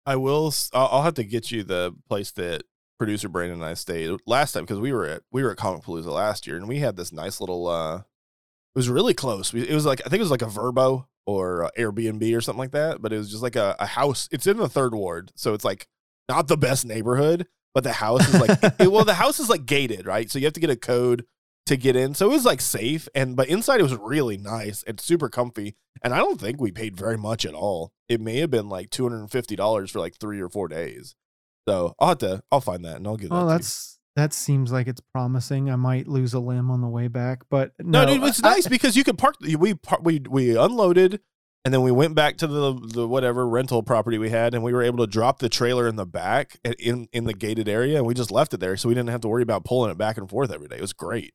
I 0.05 0.15
will. 0.15 0.53
I'll, 0.73 1.03
have 1.03 1.13
to 1.15 1.23
get 1.23 1.51
you 1.51 1.63
the 1.63 1.95
place 2.09 2.31
that 2.31 2.63
producer 2.97 3.29
Brandon 3.29 3.61
and 3.61 3.65
I 3.65 3.75
stayed 3.75 4.11
last 4.25 4.53
time 4.53 4.63
because 4.63 4.79
we 4.79 4.91
were 4.91 5.05
at 5.05 5.21
we 5.31 5.43
were 5.43 5.51
at 5.51 5.57
Comic 5.57 5.83
Palooza 5.83 6.07
last 6.07 6.47
year 6.47 6.57
and 6.57 6.67
we 6.67 6.79
had 6.79 6.97
this 6.97 7.11
nice 7.13 7.39
little. 7.39 7.67
uh 7.67 7.97
It 7.97 8.03
was 8.75 8.89
really 8.89 9.13
close. 9.13 9.53
It 9.53 9.73
was 9.73 9.85
like 9.85 10.01
I 10.05 10.09
think 10.09 10.19
it 10.19 10.27
was 10.27 10.31
like 10.31 10.41
a 10.41 10.45
Vrbo 10.45 11.05
or 11.27 11.65
uh, 11.65 11.69
Airbnb 11.77 12.35
or 12.35 12.41
something 12.41 12.59
like 12.59 12.71
that, 12.71 13.01
but 13.01 13.13
it 13.13 13.17
was 13.17 13.29
just 13.29 13.43
like 13.43 13.55
a, 13.55 13.75
a 13.79 13.85
house. 13.85 14.27
It's 14.31 14.47
in 14.47 14.57
the 14.57 14.67
third 14.67 14.95
ward, 14.95 15.31
so 15.35 15.53
it's 15.53 15.65
like 15.65 15.87
not 16.31 16.47
the 16.47 16.57
best 16.57 16.85
neighborhood, 16.85 17.47
but 17.73 17.83
the 17.83 17.93
house 17.93 18.27
is 18.33 18.39
like 18.41 18.59
it- 18.79 18.91
well, 18.91 19.05
the 19.05 19.15
house 19.15 19.39
is 19.39 19.49
like 19.49 19.65
gated, 19.65 20.05
right? 20.05 20.29
So 20.29 20.39
you 20.39 20.45
have 20.45 20.53
to 20.53 20.59
get 20.59 20.69
a 20.69 20.75
code 20.75 21.25
to 21.67 21.75
get 21.77 21.95
in. 21.95 22.13
So 22.15 22.25
it 22.29 22.33
was 22.33 22.45
like 22.45 22.61
safe, 22.61 23.07
and 23.13 23.35
but 23.35 23.47
inside 23.47 23.79
it 23.79 23.83
was 23.83 23.95
really 23.95 24.37
nice 24.37 24.83
and 24.87 24.99
super 24.99 25.29
comfy. 25.29 25.75
And 26.03 26.13
I 26.13 26.17
don't 26.17 26.39
think 26.41 26.59
we 26.59 26.71
paid 26.71 26.97
very 26.97 27.17
much 27.17 27.45
at 27.45 27.53
all. 27.53 27.91
It 28.09 28.19
may 28.19 28.37
have 28.37 28.49
been 28.49 28.69
like 28.69 28.89
two 28.89 29.03
hundred 29.03 29.19
and 29.19 29.31
fifty 29.31 29.55
dollars 29.55 29.91
for 29.91 29.99
like 29.99 30.15
three 30.19 30.41
or 30.41 30.49
four 30.49 30.67
days. 30.67 31.15
So 31.67 31.93
I'll 31.99 32.09
have 32.09 32.17
to 32.19 32.41
I'll 32.51 32.61
find 32.61 32.83
that 32.85 32.95
and 32.97 33.07
I'll 33.07 33.17
give 33.17 33.29
that. 33.29 33.35
Oh, 33.35 33.43
you. 33.43 33.49
that's 33.49 33.99
that 34.15 34.33
seems 34.33 34.71
like 34.71 34.87
it's 34.87 35.01
promising. 35.13 35.69
I 35.69 35.75
might 35.77 36.07
lose 36.07 36.33
a 36.33 36.39
limb 36.39 36.69
on 36.71 36.81
the 36.81 36.87
way 36.89 37.07
back, 37.07 37.43
but 37.49 37.71
no, 37.79 38.03
no, 38.05 38.13
dude, 38.15 38.23
it's 38.25 38.43
I- 38.43 38.55
nice 38.55 38.67
because 38.67 38.97
you 38.97 39.03
could 39.03 39.17
park. 39.17 39.35
We 39.41 39.55
we 40.01 40.19
we 40.29 40.57
unloaded, 40.57 41.21
and 41.63 41.73
then 41.73 41.81
we 41.81 41.91
went 41.91 42.15
back 42.15 42.37
to 42.37 42.47
the 42.47 42.73
the 42.73 43.07
whatever 43.07 43.47
rental 43.47 43.83
property 43.83 44.17
we 44.17 44.29
had, 44.29 44.53
and 44.53 44.63
we 44.63 44.73
were 44.73 44.83
able 44.83 44.97
to 44.99 45.07
drop 45.07 45.39
the 45.39 45.49
trailer 45.49 45.87
in 45.87 45.95
the 45.95 46.05
back 46.05 46.59
in 46.79 47.07
in 47.13 47.25
the 47.25 47.33
gated 47.33 47.69
area, 47.69 47.97
and 47.97 48.05
we 48.05 48.13
just 48.13 48.31
left 48.31 48.53
it 48.53 48.59
there, 48.59 48.77
so 48.77 48.89
we 48.89 48.95
didn't 48.95 49.09
have 49.09 49.21
to 49.21 49.27
worry 49.27 49.43
about 49.43 49.63
pulling 49.65 49.91
it 49.91 49.97
back 49.97 50.17
and 50.17 50.29
forth 50.29 50.51
every 50.51 50.67
day. 50.67 50.77
It 50.77 50.81
was 50.81 50.93
great. 50.93 51.33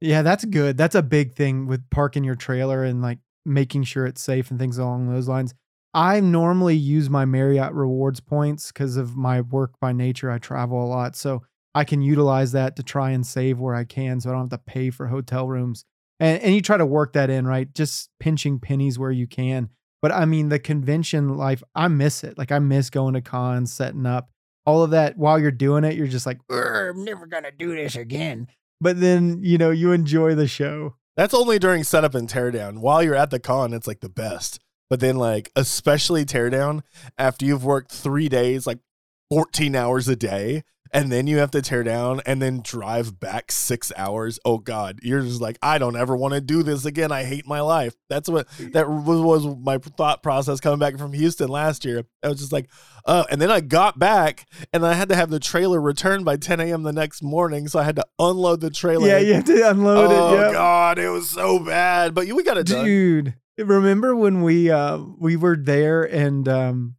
Yeah, 0.00 0.22
that's 0.22 0.44
good. 0.44 0.76
That's 0.76 0.94
a 0.94 1.02
big 1.02 1.34
thing 1.34 1.66
with 1.66 1.88
parking 1.90 2.24
your 2.24 2.34
trailer 2.34 2.84
and 2.84 3.00
like 3.00 3.18
making 3.46 3.84
sure 3.84 4.06
it's 4.06 4.22
safe 4.22 4.50
and 4.50 4.58
things 4.58 4.78
along 4.78 5.08
those 5.08 5.28
lines. 5.28 5.54
I 5.94 6.18
normally 6.20 6.76
use 6.76 7.08
my 7.08 7.24
Marriott 7.24 7.72
rewards 7.72 8.20
points 8.20 8.72
because 8.72 8.96
of 8.96 9.16
my 9.16 9.42
work 9.42 9.78
by 9.80 9.92
nature. 9.92 10.30
I 10.30 10.38
travel 10.38 10.84
a 10.84 10.86
lot. 10.86 11.14
So 11.14 11.42
I 11.74 11.84
can 11.84 12.02
utilize 12.02 12.52
that 12.52 12.76
to 12.76 12.82
try 12.82 13.10
and 13.10 13.24
save 13.24 13.60
where 13.60 13.74
I 13.74 13.84
can 13.84 14.20
so 14.20 14.30
I 14.30 14.32
don't 14.32 14.50
have 14.50 14.50
to 14.50 14.58
pay 14.58 14.90
for 14.90 15.06
hotel 15.06 15.46
rooms. 15.46 15.84
And, 16.20 16.42
and 16.42 16.54
you 16.54 16.60
try 16.60 16.76
to 16.76 16.86
work 16.86 17.14
that 17.14 17.30
in, 17.30 17.46
right? 17.46 17.72
Just 17.74 18.10
pinching 18.20 18.58
pennies 18.58 18.98
where 18.98 19.10
you 19.10 19.26
can. 19.26 19.70
But 20.00 20.12
I 20.12 20.26
mean, 20.26 20.48
the 20.48 20.58
convention 20.58 21.36
life, 21.36 21.62
I 21.74 21.88
miss 21.88 22.24
it. 22.24 22.36
Like 22.36 22.52
I 22.52 22.58
miss 22.58 22.90
going 22.90 23.14
to 23.14 23.20
cons, 23.20 23.72
setting 23.72 24.06
up 24.06 24.28
all 24.66 24.82
of 24.82 24.90
that. 24.90 25.16
While 25.16 25.38
you're 25.38 25.50
doing 25.50 25.84
it, 25.84 25.94
you're 25.94 26.06
just 26.06 26.26
like, 26.26 26.40
I'm 26.50 27.04
never 27.04 27.26
to 27.26 27.50
do 27.56 27.74
this 27.74 27.96
again. 27.96 28.48
But 28.80 29.00
then, 29.00 29.40
you 29.42 29.56
know, 29.56 29.70
you 29.70 29.92
enjoy 29.92 30.34
the 30.34 30.46
show. 30.46 30.96
That's 31.16 31.34
only 31.34 31.58
during 31.58 31.84
setup 31.84 32.14
and 32.14 32.28
teardown. 32.28 32.78
While 32.78 33.02
you're 33.02 33.14
at 33.14 33.30
the 33.30 33.38
con, 33.38 33.72
it's 33.72 33.86
like 33.86 34.00
the 34.00 34.08
best. 34.08 34.60
But 34.90 35.00
then, 35.00 35.16
like, 35.16 35.50
especially 35.56 36.24
teardown 36.24 36.82
after 37.16 37.46
you've 37.46 37.64
worked 37.64 37.90
three 37.90 38.28
days, 38.28 38.66
like 38.66 38.80
14 39.30 39.74
hours 39.74 40.08
a 40.08 40.16
day, 40.16 40.64
and 40.94 41.10
then 41.10 41.26
you 41.26 41.38
have 41.38 41.50
to 41.50 41.60
tear 41.60 41.82
down 41.82 42.20
and 42.24 42.40
then 42.40 42.60
drive 42.62 43.18
back 43.18 43.50
six 43.50 43.92
hours. 43.96 44.38
Oh, 44.44 44.58
God. 44.58 45.00
You're 45.02 45.22
just 45.22 45.40
like, 45.40 45.58
I 45.60 45.78
don't 45.78 45.96
ever 45.96 46.16
want 46.16 46.34
to 46.34 46.40
do 46.40 46.62
this 46.62 46.84
again. 46.84 47.10
I 47.10 47.24
hate 47.24 47.46
my 47.46 47.60
life. 47.60 47.96
That's 48.08 48.28
what 48.28 48.48
that 48.72 48.88
was, 48.88 49.44
my 49.44 49.78
thought 49.78 50.22
process 50.22 50.60
coming 50.60 50.78
back 50.78 50.96
from 50.96 51.12
Houston 51.12 51.48
last 51.48 51.84
year. 51.84 52.04
I 52.22 52.28
was 52.28 52.38
just 52.38 52.52
like, 52.52 52.70
uh, 53.04 53.24
and 53.28 53.42
then 53.42 53.50
I 53.50 53.60
got 53.60 53.98
back 53.98 54.46
and 54.72 54.86
I 54.86 54.94
had 54.94 55.08
to 55.08 55.16
have 55.16 55.30
the 55.30 55.40
trailer 55.40 55.80
returned 55.80 56.24
by 56.24 56.36
10 56.36 56.60
a.m. 56.60 56.84
the 56.84 56.92
next 56.92 57.22
morning. 57.22 57.66
So 57.66 57.80
I 57.80 57.82
had 57.82 57.96
to 57.96 58.06
unload 58.20 58.60
the 58.60 58.70
trailer. 58.70 59.08
Yeah, 59.08 59.18
you 59.18 59.34
have 59.34 59.44
to 59.44 59.70
unload 59.70 60.12
oh 60.12 60.34
it. 60.34 60.40
Yeah. 60.40 60.52
god, 60.52 60.98
it 61.00 61.10
was 61.10 61.28
so 61.28 61.58
bad. 61.58 62.14
But 62.14 62.28
we 62.28 62.42
got 62.44 62.56
it 62.56 62.68
done. 62.68 62.84
Dude, 62.84 63.34
remember 63.58 64.14
when 64.14 64.42
we 64.42 64.70
uh 64.70 64.98
we 65.18 65.36
were 65.36 65.56
there 65.56 66.04
and 66.04 66.48
um 66.48 66.94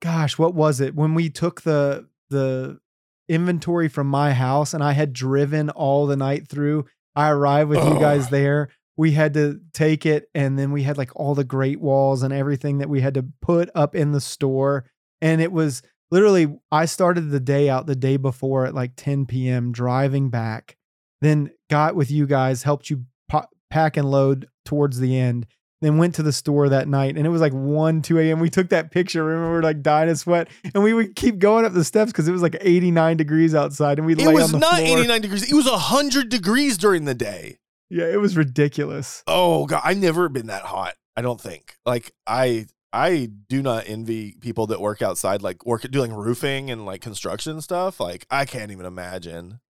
gosh, 0.00 0.38
what 0.38 0.54
was 0.54 0.80
it? 0.80 0.94
When 0.94 1.14
we 1.14 1.28
took 1.28 1.62
the 1.62 2.08
the 2.30 2.80
inventory 3.28 3.88
from 3.88 4.06
my 4.06 4.32
house 4.32 4.74
and 4.74 4.82
I 4.82 4.92
had 4.92 5.12
driven 5.12 5.70
all 5.70 6.06
the 6.06 6.16
night 6.16 6.48
through. 6.48 6.86
I 7.14 7.30
arrived 7.30 7.70
with 7.70 7.84
you 7.84 7.98
guys 7.98 8.30
there. 8.30 8.68
We 8.96 9.12
had 9.12 9.34
to 9.34 9.60
take 9.72 10.06
it 10.06 10.28
and 10.34 10.58
then 10.58 10.72
we 10.72 10.82
had 10.82 10.98
like 10.98 11.14
all 11.14 11.34
the 11.34 11.44
great 11.44 11.80
walls 11.80 12.22
and 12.22 12.32
everything 12.32 12.78
that 12.78 12.88
we 12.88 13.00
had 13.00 13.14
to 13.14 13.26
put 13.40 13.70
up 13.74 13.94
in 13.94 14.12
the 14.12 14.20
store 14.20 14.84
and 15.20 15.40
it 15.40 15.52
was 15.52 15.82
literally 16.10 16.58
I 16.70 16.86
started 16.86 17.30
the 17.30 17.40
day 17.40 17.68
out 17.68 17.86
the 17.86 17.96
day 17.96 18.16
before 18.16 18.66
at 18.66 18.74
like 18.74 18.92
10 18.96 19.26
p.m. 19.26 19.72
driving 19.72 20.30
back. 20.30 20.76
Then 21.20 21.50
got 21.68 21.96
with 21.96 22.10
you 22.10 22.26
guys, 22.26 22.62
helped 22.62 22.90
you 22.90 23.04
pa- 23.28 23.48
pack 23.70 23.96
and 23.96 24.10
load 24.10 24.48
towards 24.64 25.00
the 25.00 25.18
end. 25.18 25.46
Then 25.80 25.96
went 25.96 26.16
to 26.16 26.24
the 26.24 26.32
store 26.32 26.68
that 26.68 26.88
night 26.88 27.16
and 27.16 27.24
it 27.24 27.30
was 27.30 27.40
like 27.40 27.52
1, 27.52 28.02
2 28.02 28.18
a.m. 28.18 28.40
We 28.40 28.50
took 28.50 28.70
that 28.70 28.90
picture. 28.90 29.22
Remember, 29.24 29.48
we 29.48 29.54
were 29.54 29.62
like 29.62 29.80
dying 29.80 30.10
of 30.10 30.18
sweat. 30.18 30.48
And 30.74 30.82
we 30.82 30.92
would 30.92 31.14
keep 31.14 31.38
going 31.38 31.64
up 31.64 31.72
the 31.72 31.84
steps 31.84 32.10
because 32.10 32.26
it 32.26 32.32
was 32.32 32.42
like 32.42 32.56
89 32.60 33.16
degrees 33.16 33.54
outside. 33.54 33.98
And 33.98 34.06
we'd 34.06 34.20
It 34.20 34.26
lay 34.26 34.34
was 34.34 34.52
on 34.52 34.52
the 34.52 34.58
not 34.58 34.80
floor. 34.80 34.98
89 34.98 35.20
degrees. 35.20 35.52
It 35.52 35.54
was 35.54 35.66
100 35.70 36.28
degrees 36.28 36.78
during 36.78 37.04
the 37.04 37.14
day. 37.14 37.58
Yeah, 37.90 38.06
it 38.06 38.20
was 38.20 38.36
ridiculous. 38.36 39.22
Oh 39.26 39.66
god, 39.66 39.82
I've 39.84 39.98
never 39.98 40.28
been 40.28 40.48
that 40.48 40.62
hot. 40.62 40.94
I 41.16 41.22
don't 41.22 41.40
think. 41.40 41.76
Like 41.86 42.12
I 42.26 42.66
I 42.92 43.30
do 43.48 43.62
not 43.62 43.84
envy 43.86 44.36
people 44.40 44.66
that 44.68 44.80
work 44.80 45.00
outside 45.00 45.42
like 45.42 45.64
work 45.64 45.82
doing 45.90 46.12
roofing 46.12 46.70
and 46.70 46.84
like 46.84 47.00
construction 47.00 47.60
stuff. 47.60 48.00
Like 48.00 48.26
I 48.30 48.44
can't 48.44 48.70
even 48.72 48.84
imagine. 48.86 49.60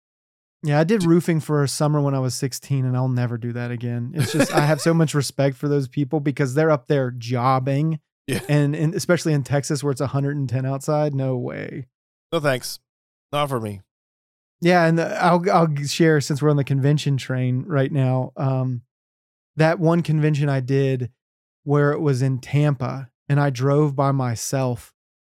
Yeah, 0.62 0.80
I 0.80 0.84
did 0.84 1.04
roofing 1.04 1.40
for 1.40 1.62
a 1.62 1.68
summer 1.68 2.00
when 2.00 2.14
I 2.14 2.18
was 2.18 2.34
16 2.34 2.84
and 2.84 2.96
I'll 2.96 3.08
never 3.08 3.38
do 3.38 3.52
that 3.52 3.70
again. 3.70 4.12
It's 4.14 4.32
just 4.32 4.52
I 4.52 4.60
have 4.60 4.80
so 4.80 4.92
much 4.92 5.14
respect 5.14 5.56
for 5.56 5.68
those 5.68 5.86
people 5.86 6.18
because 6.20 6.54
they're 6.54 6.70
up 6.70 6.88
there 6.88 7.12
jobbing. 7.12 8.00
Yeah. 8.26 8.40
And, 8.48 8.74
and 8.74 8.94
especially 8.94 9.32
in 9.34 9.44
Texas 9.44 9.84
where 9.84 9.92
it's 9.92 10.00
110 10.00 10.66
outside, 10.66 11.14
no 11.14 11.36
way. 11.36 11.86
No 12.32 12.40
thanks. 12.40 12.80
Not 13.32 13.48
for 13.48 13.60
me. 13.60 13.80
Yeah, 14.60 14.86
and 14.86 14.98
the, 14.98 15.22
I'll 15.22 15.42
I'll 15.50 15.74
share 15.84 16.20
since 16.20 16.42
we're 16.42 16.50
on 16.50 16.56
the 16.56 16.64
convention 16.64 17.16
train 17.16 17.64
right 17.66 17.92
now. 17.92 18.32
Um, 18.36 18.82
that 19.56 19.78
one 19.78 20.02
convention 20.02 20.48
I 20.48 20.60
did 20.60 21.10
where 21.64 21.92
it 21.92 22.00
was 22.00 22.22
in 22.22 22.38
Tampa, 22.38 23.10
and 23.28 23.38
I 23.38 23.50
drove 23.50 23.94
by 23.94 24.10
myself, 24.10 24.92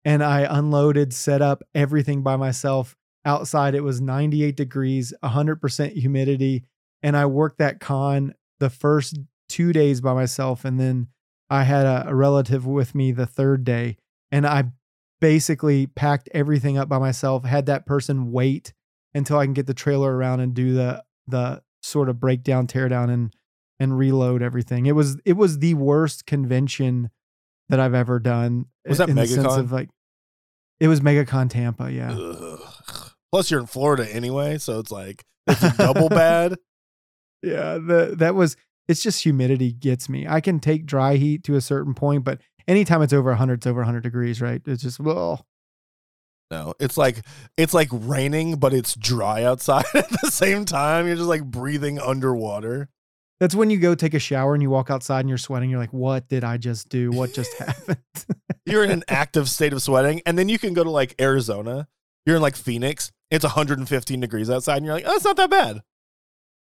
and 0.05 0.23
I 0.23 0.47
unloaded, 0.49 1.13
set 1.13 1.41
up 1.41 1.63
everything 1.75 2.23
by 2.23 2.37
myself. 2.37 2.95
Outside. 3.25 3.75
It 3.75 3.83
was 3.83 4.01
98 4.01 4.55
degrees, 4.55 5.13
100% 5.23 5.93
humidity. 5.93 6.63
And 7.01 7.15
I 7.15 7.25
worked 7.25 7.57
that 7.59 7.79
con 7.79 8.33
the 8.59 8.69
first 8.69 9.19
two 9.47 9.73
days 9.73 10.01
by 10.01 10.13
myself. 10.13 10.65
And 10.65 10.79
then 10.79 11.07
I 11.49 11.63
had 11.63 11.85
a, 11.85 12.09
a 12.09 12.15
relative 12.15 12.65
with 12.65 12.93
me 12.93 13.11
the 13.11 13.25
third 13.25 13.63
day. 13.63 13.97
And 14.31 14.45
I 14.45 14.65
basically 15.19 15.87
packed 15.87 16.29
everything 16.33 16.77
up 16.77 16.87
by 16.89 16.99
myself, 16.99 17.43
had 17.43 17.65
that 17.65 17.85
person 17.85 18.31
wait 18.31 18.73
until 19.13 19.37
I 19.37 19.45
can 19.45 19.53
get 19.53 19.67
the 19.67 19.73
trailer 19.73 20.15
around 20.15 20.39
and 20.39 20.53
do 20.53 20.73
the 20.73 21.03
the 21.27 21.61
sort 21.81 22.09
of 22.09 22.19
breakdown, 22.19 22.67
teardown, 22.67 23.09
and 23.09 23.33
and 23.79 23.97
reload 23.97 24.41
everything. 24.41 24.85
It 24.85 24.93
was 24.93 25.17
it 25.25 25.33
was 25.33 25.59
the 25.59 25.73
worst 25.73 26.25
convention 26.25 27.09
that 27.69 27.79
I've 27.79 27.93
ever 27.93 28.19
done. 28.19 28.65
Was 28.87 28.97
that 28.99 29.09
in 29.09 29.15
the 29.15 29.27
sense 29.27 29.47
MegaCon? 29.47 29.59
of 29.59 29.71
like 29.71 29.89
it 30.79 30.87
was 30.87 31.01
MegaCon 31.01 31.49
Tampa, 31.49 31.91
yeah. 31.91 32.11
Ugh. 32.11 32.59
Plus, 33.31 33.51
you're 33.51 33.59
in 33.59 33.67
Florida 33.67 34.07
anyway, 34.13 34.57
so 34.57 34.79
it's 34.79 34.91
like 34.91 35.23
it's 35.47 35.77
double 35.77 36.09
bad. 36.09 36.55
Yeah, 37.43 37.73
the 37.75 38.15
that 38.17 38.35
was 38.35 38.55
it's 38.87 39.03
just 39.03 39.23
humidity 39.23 39.71
gets 39.71 40.09
me. 40.09 40.27
I 40.27 40.41
can 40.41 40.59
take 40.59 40.85
dry 40.85 41.15
heat 41.15 41.43
to 41.45 41.55
a 41.55 41.61
certain 41.61 41.93
point, 41.93 42.23
but 42.23 42.41
anytime 42.67 43.01
it's 43.01 43.13
over 43.13 43.29
100, 43.29 43.55
it's 43.55 43.67
over 43.67 43.81
100 43.81 44.01
degrees, 44.01 44.41
right? 44.41 44.61
It's 44.65 44.81
just 44.81 44.99
well, 44.99 45.45
No, 46.49 46.73
it's 46.79 46.97
like 46.97 47.23
it's 47.55 47.73
like 47.73 47.89
raining, 47.91 48.55
but 48.55 48.73
it's 48.73 48.95
dry 48.95 49.43
outside 49.43 49.85
at 49.93 50.09
the 50.09 50.31
same 50.31 50.65
time. 50.65 51.05
You're 51.07 51.15
just 51.17 51.27
like 51.29 51.45
breathing 51.45 51.99
underwater. 51.99 52.89
that's 53.39 53.53
when 53.55 53.69
you 53.69 53.77
go 53.77 53.93
take 53.95 54.15
a 54.15 54.19
shower 54.19 54.53
and 54.55 54.63
you 54.63 54.71
walk 54.71 54.89
outside 54.89 55.19
and 55.21 55.29
you're 55.29 55.37
sweating. 55.37 55.69
You're 55.69 55.79
like, 55.79 55.93
what 55.93 56.27
did 56.27 56.43
I 56.43 56.57
just 56.57 56.89
do? 56.89 57.11
What 57.11 57.33
just 57.33 57.53
happened? 57.59 57.99
You're 58.65 58.83
in 58.83 58.91
an 58.91 59.03
active 59.07 59.47
state 59.49 59.71
of 59.71 59.81
sweating, 59.83 60.21
and 60.25 60.37
then 60.37 60.49
you 60.49 60.57
can 60.59 60.73
go 60.73 60.83
to 60.83 60.89
like 60.89 61.13
Arizona. 61.21 61.87
You're 62.25 62.37
in 62.37 62.41
like 62.41 62.55
Phoenix. 62.55 63.11
It's 63.31 63.43
115 63.43 64.19
degrees 64.19 64.49
outside, 64.49 64.77
and 64.77 64.85
you're 64.85 64.95
like, 64.95 65.05
oh, 65.07 65.13
it's 65.13 65.25
not 65.25 65.37
that 65.37 65.49
bad. 65.49 65.81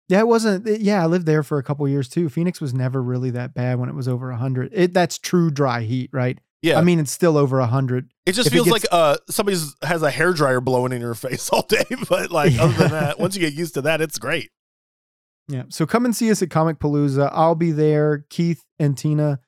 Yeah, 0.10 0.20
it 0.20 0.28
wasn't. 0.28 0.68
it- 0.68 0.82
Yeah, 0.82 1.04
I 1.04 1.06
lived 1.06 1.26
there 1.26 1.44
for 1.44 1.58
a 1.58 1.64
couple 1.64 1.88
years 1.88 2.10
too. 2.10 2.30
Phoenix 2.30 2.60
was 2.60 2.74
never 2.74 3.02
really 3.02 3.30
that 3.32 3.54
bad 3.54 3.80
when 3.80 3.90
it 3.90 3.96
was 3.96 4.08
over 4.08 4.30
100. 4.30 4.72
It 4.74 4.94
that's 4.94 5.18
true 5.18 5.52
dry 5.52 5.82
heat, 5.82 6.10
right? 6.12 6.40
Yeah, 6.62 6.78
I 6.78 6.82
mean, 6.82 7.00
it's 7.00 7.12
still 7.12 7.38
over 7.38 7.60
100. 7.60 8.12
it 8.26 8.34
just 8.34 8.48
if 8.48 8.54
it 8.54 8.56
feels 8.56 8.68
gets- 8.68 8.84
like 8.84 8.86
uh 8.92 9.18
somebody's 9.30 9.76
has 9.84 10.02
a 10.04 10.12
hair 10.12 10.34
dryer 10.34 10.60
blowing 10.60 10.92
in 10.92 11.00
your 11.00 11.14
face 11.16 11.50
all 11.52 11.62
day. 11.62 11.86
But 12.10 12.32
like 12.40 12.58
other 12.60 12.74
than 12.74 12.92
that, 12.92 13.20
once 13.20 13.36
you 13.36 13.42
get 13.42 13.54
used 13.54 13.76
to 13.76 13.82
that, 13.84 14.02
it's 14.02 14.18
great. 14.18 14.50
Yeah. 15.48 15.64
So 15.70 15.86
come 15.86 16.06
and 16.06 16.16
see 16.16 16.30
us 16.32 16.42
at 16.42 16.50
Comic 16.50 16.80
Palooza. 16.80 17.30
I'll 17.32 17.56
be 17.56 17.72
there. 17.72 18.26
Keith 18.30 18.64
and 18.78 18.98
Tina, 18.98 19.40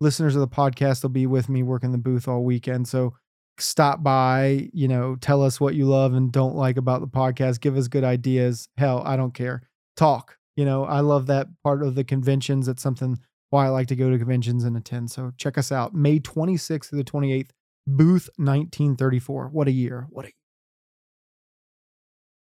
listeners 0.00 0.34
of 0.36 0.40
the 0.40 0.48
podcast, 0.48 1.02
will 1.02 1.10
be 1.10 1.26
with 1.26 1.48
me 1.48 1.62
working 1.62 1.92
the 1.92 1.98
booth 1.98 2.28
all 2.28 2.44
weekend. 2.44 2.86
So 2.88 3.14
stop 3.60 4.02
by, 4.02 4.68
you 4.72 4.88
know, 4.88 5.16
tell 5.16 5.42
us 5.42 5.60
what 5.60 5.74
you 5.74 5.86
love 5.86 6.14
and 6.14 6.32
don't 6.32 6.54
like 6.54 6.76
about 6.76 7.00
the 7.00 7.08
podcast. 7.08 7.60
Give 7.60 7.76
us 7.76 7.88
good 7.88 8.04
ideas. 8.04 8.68
Hell, 8.76 9.02
I 9.04 9.16
don't 9.16 9.34
care. 9.34 9.62
Talk. 9.96 10.36
You 10.56 10.64
know, 10.64 10.84
I 10.84 11.00
love 11.00 11.26
that 11.26 11.48
part 11.62 11.82
of 11.82 11.94
the 11.94 12.04
conventions. 12.04 12.68
It's 12.68 12.82
something 12.82 13.18
why 13.50 13.66
I 13.66 13.68
like 13.68 13.88
to 13.88 13.96
go 13.96 14.10
to 14.10 14.18
conventions 14.18 14.64
and 14.64 14.76
attend. 14.76 15.10
So 15.10 15.32
check 15.36 15.58
us 15.58 15.72
out. 15.72 15.94
May 15.94 16.20
26th 16.20 16.90
through 16.90 17.02
the 17.02 17.10
28th, 17.10 17.50
booth 17.86 18.28
1934. 18.36 19.48
What 19.48 19.68
a 19.68 19.72
year. 19.72 20.06
What 20.10 20.24
a 20.24 20.28
year. 20.28 20.34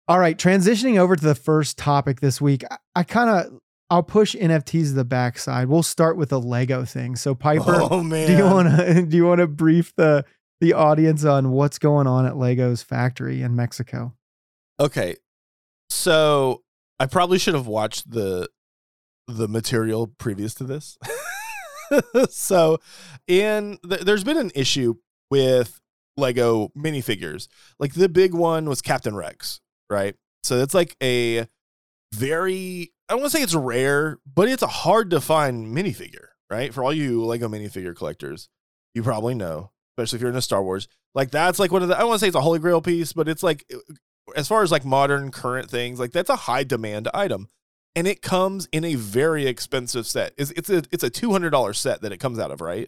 All 0.07 0.19
right, 0.19 0.38
transitioning 0.38 0.97
over 0.97 1.15
to 1.15 1.23
the 1.23 1.35
first 1.35 1.77
topic 1.77 2.19
this 2.19 2.41
week. 2.41 2.63
I, 2.71 2.77
I 2.95 3.03
kind 3.03 3.29
of 3.29 3.59
I'll 3.91 4.03
push 4.03 4.35
NFTs 4.35 4.89
to 4.89 4.93
the 4.93 5.05
backside. 5.05 5.67
We'll 5.67 5.83
start 5.83 6.17
with 6.17 6.29
the 6.29 6.39
Lego 6.39 6.85
thing. 6.85 7.15
So 7.15 7.33
Piper, 7.33 7.77
oh 7.79 8.07
do 8.07 8.35
you 8.35 8.43
want 8.43 8.69
to 8.69 9.01
do 9.07 9.17
you 9.17 9.25
want 9.25 9.39
to 9.39 9.47
brief 9.47 9.95
the 9.95 10.25
the 10.59 10.73
audience 10.73 11.23
on 11.23 11.51
what's 11.51 11.79
going 11.79 12.07
on 12.07 12.25
at 12.25 12.37
Lego's 12.37 12.81
factory 12.81 13.41
in 13.41 13.55
Mexico? 13.55 14.15
Okay. 14.79 15.15
So 15.89 16.63
I 16.99 17.05
probably 17.05 17.39
should 17.39 17.53
have 17.53 17.67
watched 17.67 18.11
the 18.11 18.49
the 19.27 19.47
material 19.47 20.07
previous 20.07 20.53
to 20.55 20.63
this. 20.63 20.97
so 22.29 22.79
in 23.27 23.77
th- 23.87 24.01
there's 24.01 24.23
been 24.23 24.37
an 24.37 24.51
issue 24.55 24.95
with 25.29 25.79
Lego 26.17 26.69
minifigures. 26.77 27.47
Like 27.79 27.93
the 27.93 28.09
big 28.09 28.33
one 28.33 28.67
was 28.67 28.81
Captain 28.81 29.15
Rex, 29.15 29.61
right? 29.89 30.15
So 30.43 30.57
it's 30.59 30.73
like 30.73 30.95
a 31.01 31.47
very 32.13 32.91
I 33.07 33.13
don't 33.13 33.21
want 33.21 33.31
to 33.31 33.37
say 33.37 33.43
it's 33.43 33.55
rare, 33.55 34.19
but 34.31 34.47
it's 34.47 34.63
a 34.63 34.67
hard 34.67 35.09
to 35.11 35.21
find 35.21 35.75
minifigure, 35.75 36.27
right? 36.49 36.73
For 36.73 36.83
all 36.83 36.93
you 36.93 37.23
Lego 37.25 37.47
minifigure 37.47 37.95
collectors, 37.95 38.49
you 38.93 39.03
probably 39.03 39.35
know, 39.35 39.71
especially 40.00 40.18
if 40.18 40.22
you're 40.22 40.29
into 40.29 40.41
Star 40.41 40.63
Wars. 40.63 40.88
Like 41.13 41.32
that's 41.32 41.60
like 41.60 41.72
one 41.72 41.82
of 41.82 41.88
the 41.88 41.96
I 41.96 42.00
don't 42.00 42.10
want 42.10 42.20
to 42.20 42.24
say 42.24 42.27
it's 42.27 42.36
a 42.36 42.41
holy 42.41 42.60
grail 42.60 42.82
piece, 42.82 43.13
but 43.13 43.27
it's 43.27 43.44
like 43.44 43.70
as 44.36 44.48
far 44.48 44.63
as 44.63 44.72
like 44.72 44.86
modern 44.86 45.32
current 45.32 45.70
things, 45.70 46.00
like 46.00 46.12
that's 46.12 46.29
a 46.29 46.36
high 46.36 46.63
demand 46.63 47.08
item. 47.13 47.48
And 47.96 48.08
it 48.08 48.22
comes 48.22 48.68
in 48.72 48.86
a 48.86 48.96
very 48.96 49.48
expensive 49.48 50.06
set. 50.06 50.34
It's 50.38 50.51
it's 50.51 50.70
a 50.70 50.84
it's 50.91 51.03
a 51.03 51.10
two 51.10 51.32
hundred 51.32 51.50
dollar 51.50 51.74
set 51.74 52.01
that 52.01 52.12
it 52.12 52.18
comes 52.18 52.39
out 52.39 52.51
of, 52.51 52.62
right? 52.62 52.88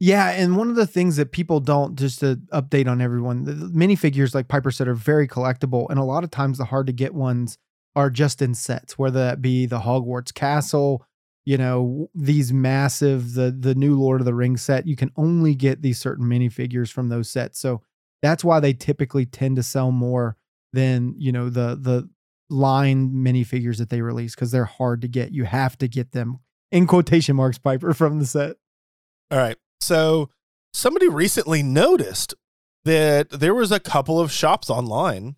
Yeah, 0.00 0.30
and 0.30 0.56
one 0.56 0.70
of 0.70 0.76
the 0.76 0.86
things 0.86 1.16
that 1.16 1.32
people 1.32 1.60
don't 1.60 1.96
just 1.96 2.20
to 2.20 2.36
update 2.52 2.88
on 2.88 3.00
everyone, 3.00 3.44
the 3.44 3.52
minifigures 3.52 4.34
like 4.34 4.48
Piper 4.48 4.70
said 4.70 4.88
are 4.88 4.94
very 4.94 5.28
collectible, 5.28 5.86
and 5.90 5.98
a 5.98 6.04
lot 6.04 6.24
of 6.24 6.30
times 6.30 6.58
the 6.58 6.64
hard 6.64 6.86
to 6.86 6.92
get 6.92 7.14
ones 7.14 7.58
are 7.96 8.10
just 8.10 8.40
in 8.42 8.54
sets, 8.54 8.96
whether 8.96 9.18
that 9.18 9.42
be 9.42 9.66
the 9.66 9.80
Hogwarts 9.80 10.32
Castle, 10.32 11.04
you 11.44 11.56
know, 11.56 12.10
these 12.14 12.52
massive 12.52 13.34
the 13.34 13.50
the 13.50 13.74
new 13.74 13.98
Lord 13.98 14.20
of 14.20 14.24
the 14.24 14.34
Rings 14.34 14.62
set. 14.62 14.86
You 14.86 14.96
can 14.96 15.10
only 15.16 15.54
get 15.54 15.82
these 15.82 15.98
certain 15.98 16.26
minifigures 16.26 16.92
from 16.92 17.08
those 17.08 17.30
sets, 17.30 17.58
so 17.58 17.82
that's 18.22 18.44
why 18.44 18.60
they 18.60 18.72
typically 18.72 19.26
tend 19.26 19.56
to 19.56 19.62
sell 19.62 19.90
more 19.90 20.36
than 20.72 21.14
you 21.18 21.32
know 21.32 21.48
the 21.48 21.78
the 21.80 22.08
line 22.50 23.10
minifigures 23.10 23.78
that 23.78 23.90
they 23.90 24.00
release 24.00 24.34
because 24.34 24.50
they're 24.50 24.64
hard 24.64 25.00
to 25.02 25.08
get. 25.08 25.32
You 25.32 25.44
have 25.44 25.76
to 25.78 25.88
get 25.88 26.12
them 26.12 26.38
in 26.70 26.86
quotation 26.86 27.36
marks, 27.36 27.58
Piper, 27.58 27.94
from 27.94 28.18
the 28.18 28.26
set. 28.26 28.56
All 29.30 29.38
right. 29.38 29.56
So 29.80 30.30
somebody 30.72 31.08
recently 31.08 31.62
noticed 31.62 32.34
that 32.84 33.30
there 33.30 33.54
was 33.54 33.72
a 33.72 33.80
couple 33.80 34.20
of 34.20 34.32
shops 34.32 34.70
online 34.70 35.36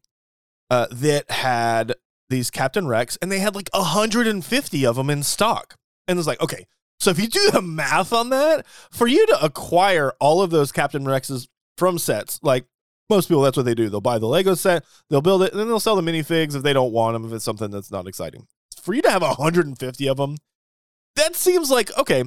uh, 0.70 0.86
that 0.90 1.30
had 1.30 1.94
these 2.28 2.50
Captain 2.50 2.86
Rex, 2.86 3.18
and 3.20 3.30
they 3.30 3.40
had 3.40 3.54
like 3.54 3.68
150 3.72 4.86
of 4.86 4.96
them 4.96 5.10
in 5.10 5.22
stock. 5.22 5.76
And 6.10 6.18
it's 6.18 6.26
like, 6.26 6.40
okay, 6.40 6.66
so 6.98 7.10
if 7.10 7.20
you 7.20 7.28
do 7.28 7.50
the 7.52 7.62
math 7.62 8.12
on 8.12 8.30
that, 8.30 8.66
for 8.90 9.06
you 9.06 9.24
to 9.26 9.44
acquire 9.44 10.12
all 10.20 10.42
of 10.42 10.50
those 10.50 10.72
Captain 10.72 11.04
Rexes 11.04 11.46
from 11.78 11.98
sets, 11.98 12.40
like 12.42 12.66
most 13.08 13.28
people, 13.28 13.42
that's 13.42 13.56
what 13.56 13.64
they 13.64 13.74
do. 13.74 13.88
They'll 13.88 14.00
buy 14.00 14.18
the 14.18 14.26
Lego 14.26 14.54
set, 14.54 14.84
they'll 15.08 15.22
build 15.22 15.42
it, 15.42 15.52
and 15.52 15.60
then 15.60 15.68
they'll 15.68 15.80
sell 15.80 15.96
the 15.96 16.02
minifigs 16.02 16.56
if 16.56 16.62
they 16.62 16.72
don't 16.72 16.92
want 16.92 17.14
them, 17.14 17.24
if 17.24 17.32
it's 17.32 17.44
something 17.44 17.70
that's 17.70 17.90
not 17.90 18.06
exciting. 18.06 18.46
For 18.82 18.92
you 18.92 19.02
to 19.02 19.10
have 19.10 19.22
150 19.22 20.08
of 20.08 20.16
them, 20.16 20.36
that 21.16 21.36
seems 21.36 21.70
like, 21.70 21.96
okay, 21.96 22.24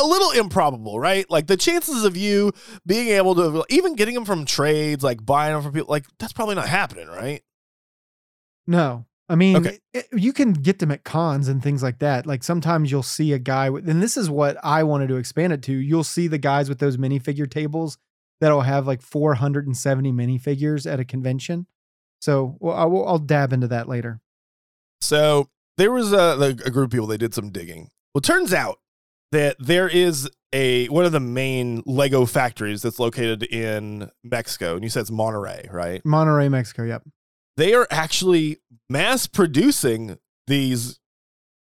a 0.00 0.04
little 0.04 0.32
improbable, 0.32 0.98
right? 0.98 1.28
Like 1.30 1.46
the 1.46 1.56
chances 1.56 2.04
of 2.04 2.16
you 2.16 2.52
being 2.86 3.08
able 3.08 3.34
to 3.36 3.64
even 3.68 3.94
getting 3.94 4.14
them 4.14 4.24
from 4.24 4.44
trades, 4.44 5.02
like 5.02 5.24
buying 5.24 5.54
them 5.54 5.62
from 5.62 5.72
people, 5.72 5.90
like 5.90 6.04
that's 6.18 6.32
probably 6.32 6.56
not 6.56 6.68
happening, 6.68 7.08
right? 7.08 7.42
No. 8.66 9.06
I 9.28 9.36
mean, 9.36 9.56
Okay. 9.56 9.78
it- 9.94 10.08
you 10.12 10.32
can 10.34 10.52
get 10.52 10.78
them 10.80 10.90
at 10.90 11.02
cons 11.04 11.48
and 11.48 11.62
things 11.62 11.82
like 11.82 11.98
that. 12.00 12.26
Like 12.26 12.42
sometimes 12.44 12.90
you'll 12.90 13.02
see 13.02 13.32
a 13.32 13.38
guy 13.38 13.70
with, 13.70 13.88
and 13.88 14.02
this 14.02 14.16
is 14.16 14.28
what 14.28 14.58
I 14.62 14.82
wanted 14.82 15.08
to 15.08 15.16
expand 15.16 15.52
it 15.52 15.62
to. 15.62 15.72
You'll 15.72 16.04
see 16.04 16.26
the 16.28 16.38
guys 16.38 16.68
with 16.68 16.78
those 16.78 16.96
minifigure 16.98 17.50
tables 17.50 17.96
that'll 18.40 18.60
have 18.62 18.86
like 18.86 19.00
470 19.00 20.12
minifigures 20.12 20.90
at 20.90 21.00
a 21.00 21.04
convention. 21.04 21.66
So 22.20 22.56
well, 22.60 22.76
I 22.76 22.84
will, 22.84 23.06
I'll 23.08 23.18
dab 23.18 23.52
into 23.52 23.68
that 23.68 23.88
later. 23.88 24.20
So 25.00 25.48
there 25.76 25.90
was 25.90 26.12
a, 26.12 26.54
a 26.64 26.70
group 26.70 26.86
of 26.86 26.90
people. 26.90 27.06
They 27.06 27.16
did 27.16 27.34
some 27.34 27.50
digging. 27.50 27.90
Well, 28.14 28.20
it 28.20 28.24
turns 28.24 28.52
out 28.52 28.78
that 29.32 29.56
there 29.58 29.88
is 29.88 30.30
a 30.52 30.86
one 30.88 31.04
of 31.04 31.12
the 31.12 31.20
main 31.20 31.82
Lego 31.86 32.26
factories 32.26 32.82
that's 32.82 32.98
located 32.98 33.42
in 33.42 34.10
Mexico, 34.22 34.74
and 34.74 34.84
you 34.84 34.88
said 34.90 35.00
it's 35.00 35.10
Monterrey, 35.10 35.70
right? 35.72 36.02
Monterrey, 36.04 36.50
Mexico. 36.50 36.84
Yep. 36.84 37.02
They 37.56 37.74
are 37.74 37.86
actually 37.90 38.58
mass 38.88 39.26
producing 39.26 40.18
these 40.46 40.98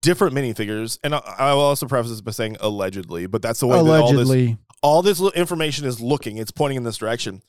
different 0.01 0.35
minifigures, 0.35 0.99
and 1.03 1.15
I, 1.15 1.19
I 1.37 1.53
will 1.53 1.61
also 1.61 1.87
preface 1.87 2.11
this 2.11 2.21
by 2.21 2.31
saying 2.31 2.57
allegedly, 2.59 3.27
but 3.27 3.41
that's 3.41 3.59
the 3.59 3.67
way 3.67 3.81
that 3.81 3.89
all 3.89 4.11
this 4.11 4.27
Allegedly. 4.27 4.57
all 4.81 5.01
this 5.01 5.21
information 5.33 5.85
is 5.85 5.99
looking. 5.99 6.37
It's 6.37 6.51
pointing 6.51 6.77
in 6.77 6.83
this 6.83 6.97
direction 6.97 7.41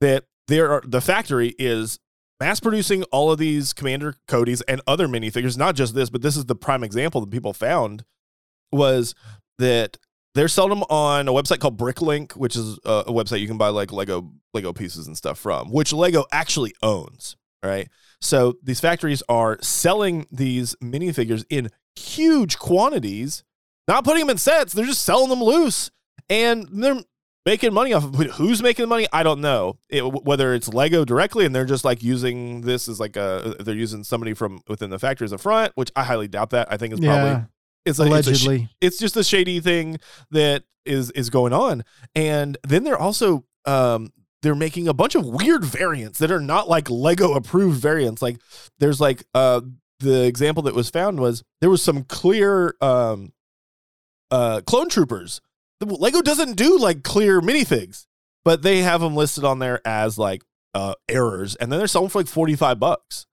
that 0.00 0.24
there 0.48 0.70
are 0.70 0.82
the 0.84 1.00
factory 1.00 1.54
is 1.58 1.98
mass 2.40 2.60
producing 2.60 3.04
all 3.04 3.30
of 3.30 3.38
these 3.38 3.72
commander 3.72 4.14
cody's 4.26 4.60
and 4.62 4.80
other 4.86 5.06
minifigures 5.06 5.56
not 5.56 5.76
just 5.76 5.94
this 5.94 6.10
but 6.10 6.22
this 6.22 6.36
is 6.36 6.46
the 6.46 6.56
prime 6.56 6.82
example 6.82 7.20
that 7.20 7.30
people 7.30 7.52
found 7.52 8.04
was 8.72 9.14
that 9.58 9.96
they're 10.34 10.48
selling 10.48 10.70
them 10.70 10.82
on 10.90 11.28
a 11.28 11.32
website 11.32 11.60
called 11.60 11.78
bricklink 11.78 12.32
which 12.32 12.56
is 12.56 12.78
a, 12.84 13.04
a 13.06 13.12
website 13.12 13.38
you 13.38 13.46
can 13.46 13.58
buy 13.58 13.68
like 13.68 13.92
lego 13.92 14.32
lego 14.52 14.72
pieces 14.72 15.06
and 15.06 15.16
stuff 15.16 15.38
from 15.38 15.70
which 15.70 15.92
lego 15.92 16.24
actually 16.32 16.74
owns 16.82 17.36
right 17.62 17.88
so 18.20 18.54
these 18.62 18.80
factories 18.80 19.22
are 19.28 19.58
selling 19.60 20.26
these 20.30 20.74
minifigures 20.76 21.44
in 21.50 21.68
huge 21.96 22.58
quantities 22.58 23.42
not 23.88 24.04
putting 24.04 24.20
them 24.20 24.30
in 24.30 24.38
sets 24.38 24.72
they're 24.72 24.86
just 24.86 25.02
selling 25.04 25.28
them 25.28 25.42
loose 25.42 25.90
and 26.28 26.66
they're 26.72 27.00
making 27.44 27.74
money 27.74 27.92
off 27.92 28.04
of 28.04 28.20
it. 28.20 28.30
Who's 28.30 28.62
making 28.62 28.84
the 28.84 28.86
money? 28.86 29.08
I 29.12 29.24
don't 29.24 29.40
know. 29.40 29.76
It, 29.88 30.02
whether 30.02 30.54
it's 30.54 30.68
Lego 30.68 31.04
directly 31.04 31.44
and 31.44 31.52
they're 31.52 31.64
just 31.64 31.84
like 31.84 32.00
using 32.00 32.60
this 32.60 32.88
as 32.88 33.00
like 33.00 33.16
a 33.16 33.56
they're 33.58 33.74
using 33.74 34.04
somebody 34.04 34.32
from 34.32 34.60
within 34.68 34.90
the 34.90 34.98
factory 35.00 35.24
as 35.24 35.32
a 35.32 35.38
front, 35.38 35.72
which 35.74 35.90
I 35.96 36.04
highly 36.04 36.28
doubt 36.28 36.50
that. 36.50 36.68
I 36.70 36.76
think 36.76 36.94
is 36.94 37.00
probably 37.00 37.30
Yeah, 37.30 37.44
it's 37.84 37.98
a, 37.98 38.02
it's 38.04 38.08
sh- 38.08 38.10
allegedly. 38.46 38.68
it's 38.80 38.96
just 38.98 39.16
a 39.16 39.24
shady 39.24 39.58
thing 39.58 39.98
that 40.30 40.62
is 40.86 41.10
is 41.10 41.30
going 41.30 41.52
on 41.52 41.82
and 42.14 42.56
then 42.64 42.84
they're 42.84 42.96
also 42.96 43.44
um 43.66 44.12
they're 44.42 44.54
making 44.54 44.88
a 44.88 44.94
bunch 44.94 45.14
of 45.14 45.26
weird 45.26 45.64
variants 45.64 46.18
that 46.18 46.30
are 46.30 46.40
not 46.40 46.68
like 46.68 46.90
lego 46.90 47.32
approved 47.32 47.80
variants. 47.80 48.20
Like 48.20 48.38
there's 48.78 49.00
like 49.00 49.24
uh 49.34 49.62
the 50.00 50.24
example 50.24 50.64
that 50.64 50.74
was 50.74 50.90
found 50.90 51.20
was 51.20 51.42
there 51.60 51.70
was 51.70 51.82
some 51.82 52.04
clear 52.04 52.74
um 52.80 53.32
uh 54.30 54.60
clone 54.66 54.88
troopers. 54.88 55.40
Lego 55.80 56.22
doesn't 56.22 56.56
do 56.56 56.78
like 56.78 57.02
clear 57.02 57.40
minifigs 57.40 58.06
but 58.44 58.62
they 58.62 58.78
have 58.78 59.00
them 59.00 59.14
listed 59.14 59.44
on 59.44 59.58
there 59.58 59.80
as 59.86 60.18
like 60.18 60.42
uh 60.74 60.94
errors 61.08 61.54
and 61.56 61.70
then 61.70 61.78
they're 61.78 61.88
selling 61.88 62.08
for 62.08 62.20
like 62.20 62.28
45 62.28 62.78
bucks. 62.78 63.26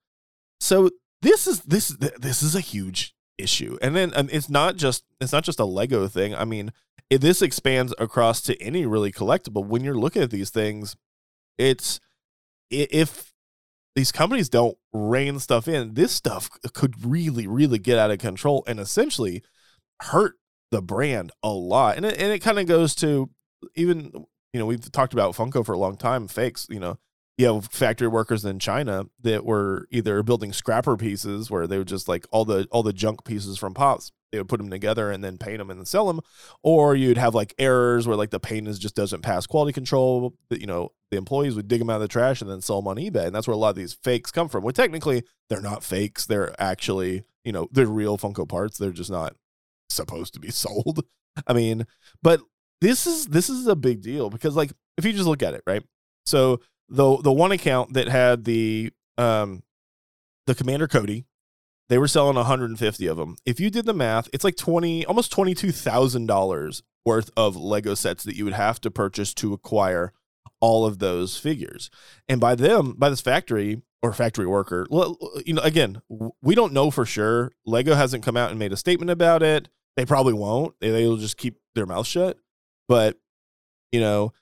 So 0.60 0.90
this 1.22 1.46
is 1.46 1.60
this 1.60 1.88
this 1.88 2.42
is 2.42 2.54
a 2.54 2.60
huge 2.60 3.14
issue. 3.40 3.78
And 3.82 3.94
then 3.96 4.12
it's 4.30 4.48
not 4.48 4.76
just 4.76 5.04
it's 5.20 5.32
not 5.32 5.44
just 5.44 5.60
a 5.60 5.64
lego 5.64 6.06
thing. 6.08 6.34
I 6.34 6.44
mean 6.44 6.72
it, 7.08 7.20
this 7.20 7.42
expands 7.42 7.94
across 7.98 8.40
to 8.42 8.60
any 8.62 8.86
really 8.86 9.12
collectible. 9.12 9.66
When 9.66 9.82
you're 9.82 9.94
looking 9.94 10.22
at 10.22 10.30
these 10.30 10.50
things 10.50 10.96
it's 11.58 12.00
if 12.70 13.32
these 13.96 14.12
companies 14.12 14.48
don't 14.48 14.78
rein 14.92 15.38
stuff 15.40 15.66
in 15.66 15.94
this 15.94 16.12
stuff 16.12 16.48
could 16.72 17.04
really 17.04 17.46
really 17.46 17.78
get 17.78 17.98
out 17.98 18.10
of 18.10 18.18
control 18.18 18.64
and 18.66 18.78
essentially 18.78 19.42
hurt 20.02 20.34
the 20.70 20.80
brand 20.80 21.32
a 21.42 21.50
lot. 21.50 21.96
And 21.96 22.06
it, 22.06 22.16
and 22.18 22.32
it 22.32 22.38
kind 22.40 22.58
of 22.58 22.66
goes 22.66 22.94
to 22.96 23.30
even 23.74 24.12
you 24.52 24.60
know 24.60 24.66
we've 24.66 24.90
talked 24.92 25.12
about 25.12 25.34
funko 25.34 25.64
for 25.64 25.72
a 25.72 25.78
long 25.78 25.96
time 25.96 26.28
fakes 26.28 26.66
you 26.70 26.80
know 26.80 26.98
you 27.40 27.54
have 27.54 27.66
factory 27.66 28.08
workers 28.08 28.44
in 28.44 28.58
China 28.58 29.06
that 29.22 29.44
were 29.44 29.86
either 29.90 30.22
building 30.22 30.52
scrapper 30.52 30.96
pieces 30.96 31.50
where 31.50 31.66
they 31.66 31.78
would 31.78 31.88
just 31.88 32.08
like 32.08 32.26
all 32.30 32.44
the 32.44 32.68
all 32.70 32.82
the 32.82 32.92
junk 32.92 33.24
pieces 33.24 33.58
from 33.58 33.74
pops 33.74 34.12
they 34.30 34.38
would 34.38 34.48
put 34.48 34.58
them 34.58 34.70
together 34.70 35.10
and 35.10 35.24
then 35.24 35.38
paint 35.38 35.58
them 35.58 35.70
and 35.70 35.80
then 35.80 35.86
sell 35.86 36.06
them 36.06 36.20
or 36.62 36.94
you'd 36.94 37.16
have 37.16 37.34
like 37.34 37.54
errors 37.58 38.06
where 38.06 38.16
like 38.16 38.30
the 38.30 38.38
paint 38.38 38.68
is 38.68 38.78
just 38.78 38.94
doesn't 38.94 39.22
pass 39.22 39.46
quality 39.46 39.72
control 39.72 40.34
that 40.50 40.60
you 40.60 40.66
know 40.66 40.92
the 41.10 41.16
employees 41.16 41.56
would 41.56 41.66
dig 41.66 41.80
them 41.80 41.90
out 41.90 41.96
of 41.96 42.02
the 42.02 42.08
trash 42.08 42.40
and 42.40 42.50
then 42.50 42.60
sell 42.60 42.80
them 42.80 42.88
on 42.88 42.96
eBay. 42.96 43.26
And 43.26 43.34
that's 43.34 43.48
where 43.48 43.54
a 43.54 43.58
lot 43.58 43.70
of 43.70 43.76
these 43.76 43.94
fakes 43.94 44.30
come 44.30 44.48
from. 44.48 44.62
Well 44.62 44.72
technically 44.72 45.24
they're 45.48 45.60
not 45.60 45.82
fakes. 45.82 46.26
They're 46.26 46.54
actually 46.60 47.24
you 47.44 47.52
know 47.52 47.68
they're 47.72 47.86
real 47.86 48.18
Funko 48.18 48.48
parts. 48.48 48.78
They're 48.78 48.92
just 48.92 49.10
not 49.10 49.34
supposed 49.88 50.34
to 50.34 50.40
be 50.40 50.50
sold. 50.50 51.04
I 51.46 51.52
mean 51.52 51.86
but 52.22 52.40
this 52.80 53.06
is 53.06 53.26
this 53.26 53.50
is 53.50 53.66
a 53.66 53.76
big 53.76 54.02
deal 54.02 54.30
because 54.30 54.56
like 54.56 54.72
if 54.96 55.04
you 55.04 55.12
just 55.12 55.26
look 55.26 55.42
at 55.42 55.54
it 55.54 55.62
right? 55.66 55.82
So 56.26 56.60
the 56.90 57.16
the 57.22 57.32
one 57.32 57.52
account 57.52 57.94
that 57.94 58.08
had 58.08 58.44
the 58.44 58.90
um 59.16 59.62
the 60.46 60.54
commander 60.54 60.88
cody 60.88 61.24
they 61.88 61.98
were 61.98 62.08
selling 62.08 62.36
150 62.36 63.06
of 63.06 63.16
them 63.16 63.36
if 63.46 63.60
you 63.60 63.70
did 63.70 63.86
the 63.86 63.94
math 63.94 64.28
it's 64.32 64.44
like 64.44 64.56
20 64.56 65.06
almost 65.06 65.32
$22000 65.32 66.82
worth 67.06 67.30
of 67.36 67.56
lego 67.56 67.94
sets 67.94 68.24
that 68.24 68.36
you 68.36 68.44
would 68.44 68.54
have 68.54 68.80
to 68.80 68.90
purchase 68.90 69.32
to 69.34 69.52
acquire 69.52 70.12
all 70.60 70.86
of 70.86 70.98
those 70.98 71.36
figures. 71.38 71.90
And 72.28 72.40
by 72.40 72.54
them 72.54 72.94
by 72.96 73.10
this 73.10 73.20
factory 73.20 73.82
or 74.02 74.12
factory 74.12 74.46
worker 74.46 74.86
you 75.44 75.52
know 75.54 75.62
again 75.62 76.00
we 76.42 76.54
don't 76.54 76.72
know 76.72 76.90
for 76.90 77.04
sure. 77.04 77.52
Lego 77.66 77.94
hasn't 77.94 78.24
come 78.24 78.36
out 78.36 78.50
and 78.50 78.58
made 78.58 78.72
a 78.72 78.76
statement 78.76 79.10
about 79.10 79.42
it. 79.42 79.68
They 79.96 80.06
probably 80.06 80.34
won't. 80.34 80.74
They'll 80.80 81.16
just 81.16 81.36
keep 81.36 81.56
their 81.74 81.86
mouth 81.86 82.06
shut. 82.06 82.38
But 82.88 83.16
you 83.92 84.00
know 84.00 84.32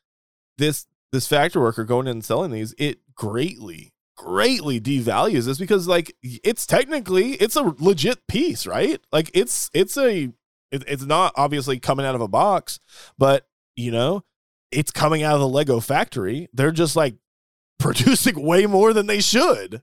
this 0.59 0.87
this 1.13 1.27
factory 1.27 1.63
worker 1.63 1.85
going 1.85 2.07
in 2.07 2.13
and 2.13 2.25
selling 2.25 2.51
these, 2.51 2.75
it 2.79 2.99
greatly, 3.15 3.93
greatly 4.17 4.81
devalues 4.81 5.47
this 5.47 5.59
because 5.59 5.89
like 5.89 6.15
it's 6.23 6.67
technically 6.67 7.33
it's 7.35 7.57
a 7.57 7.75
legit 7.79 8.27
piece, 8.27 8.67
right? 8.67 9.01
Like 9.13 9.31
it's 9.35 9.71
it's 9.73 9.97
a 9.97 10.33
it, 10.71 10.85
it's 10.87 11.05
not 11.05 11.33
obviously 11.37 11.79
coming 11.79 12.05
out 12.05 12.15
of 12.15 12.21
a 12.21 12.29
box, 12.29 12.81
but 13.17 13.47
you 13.77 13.91
know, 13.91 14.25
it's 14.71 14.91
coming 14.91 15.23
out 15.23 15.35
of 15.35 15.41
the 15.41 15.49
Lego 15.49 15.81
factory. 15.81 16.49
They're 16.53 16.73
just 16.73 16.97
like 16.97 17.15
producing 17.79 18.43
way 18.43 18.67
more 18.67 18.93
than 18.93 19.07
they 19.07 19.21
should. 19.21 19.83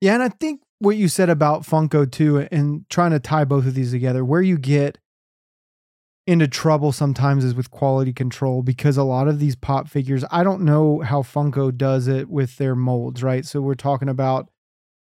Yeah, 0.00 0.14
and 0.14 0.22
I 0.22 0.28
think 0.28 0.62
what 0.78 0.96
you 0.96 1.08
said 1.08 1.28
about 1.28 1.62
Funko 1.62 2.10
too, 2.10 2.46
and 2.50 2.88
trying 2.88 3.10
to 3.10 3.18
tie 3.18 3.44
both 3.44 3.66
of 3.66 3.74
these 3.74 3.90
together, 3.90 4.24
where 4.24 4.42
you 4.42 4.56
get 4.56 4.98
into 6.28 6.46
trouble 6.46 6.92
sometimes 6.92 7.42
is 7.42 7.54
with 7.54 7.70
quality 7.70 8.12
control 8.12 8.62
because 8.62 8.98
a 8.98 9.02
lot 9.02 9.28
of 9.28 9.38
these 9.38 9.56
pop 9.56 9.88
figures, 9.88 10.24
I 10.30 10.44
don't 10.44 10.60
know 10.60 11.00
how 11.00 11.22
Funko 11.22 11.74
does 11.74 12.06
it 12.06 12.28
with 12.28 12.58
their 12.58 12.74
molds, 12.76 13.22
right? 13.22 13.46
So 13.46 13.62
we're 13.62 13.74
talking 13.74 14.10
about 14.10 14.50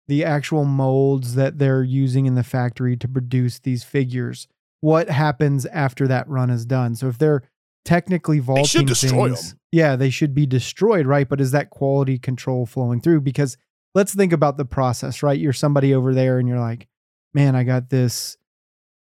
the 0.07 0.23
actual 0.23 0.63
molds 0.63 1.35
that 1.35 1.59
they're 1.59 1.83
using 1.83 2.27
in 2.27 2.35
the 2.35 2.43
factory 2.43 2.95
to 2.95 3.09
produce 3.09 3.59
these 3.59 3.83
figures. 3.83 4.47
What 4.79 5.09
happens 5.09 5.65
after 5.65 6.07
that 6.07 6.29
run 6.29 6.49
is 6.49 6.65
done? 6.65 6.95
So 6.95 7.09
if 7.09 7.17
they're 7.17 7.43
technically 7.83 8.39
vaulting 8.39 8.65
should 8.65 8.87
destroy 8.87 9.27
things, 9.27 9.51
'em. 9.51 9.59
yeah, 9.73 9.95
they 9.97 10.09
should 10.09 10.33
be 10.33 10.45
destroyed, 10.45 11.05
right? 11.05 11.27
But 11.27 11.41
is 11.41 11.51
that 11.51 11.71
quality 11.71 12.17
control 12.17 12.65
flowing 12.65 13.01
through? 13.01 13.19
Because 13.21 13.57
let's 13.93 14.15
think 14.15 14.31
about 14.31 14.55
the 14.55 14.63
process, 14.65 15.21
right? 15.21 15.37
You're 15.37 15.51
somebody 15.51 15.93
over 15.93 16.13
there 16.13 16.39
and 16.39 16.47
you're 16.47 16.59
like, 16.59 16.87
man, 17.33 17.53
I 17.53 17.65
got 17.65 17.89
this, 17.89 18.37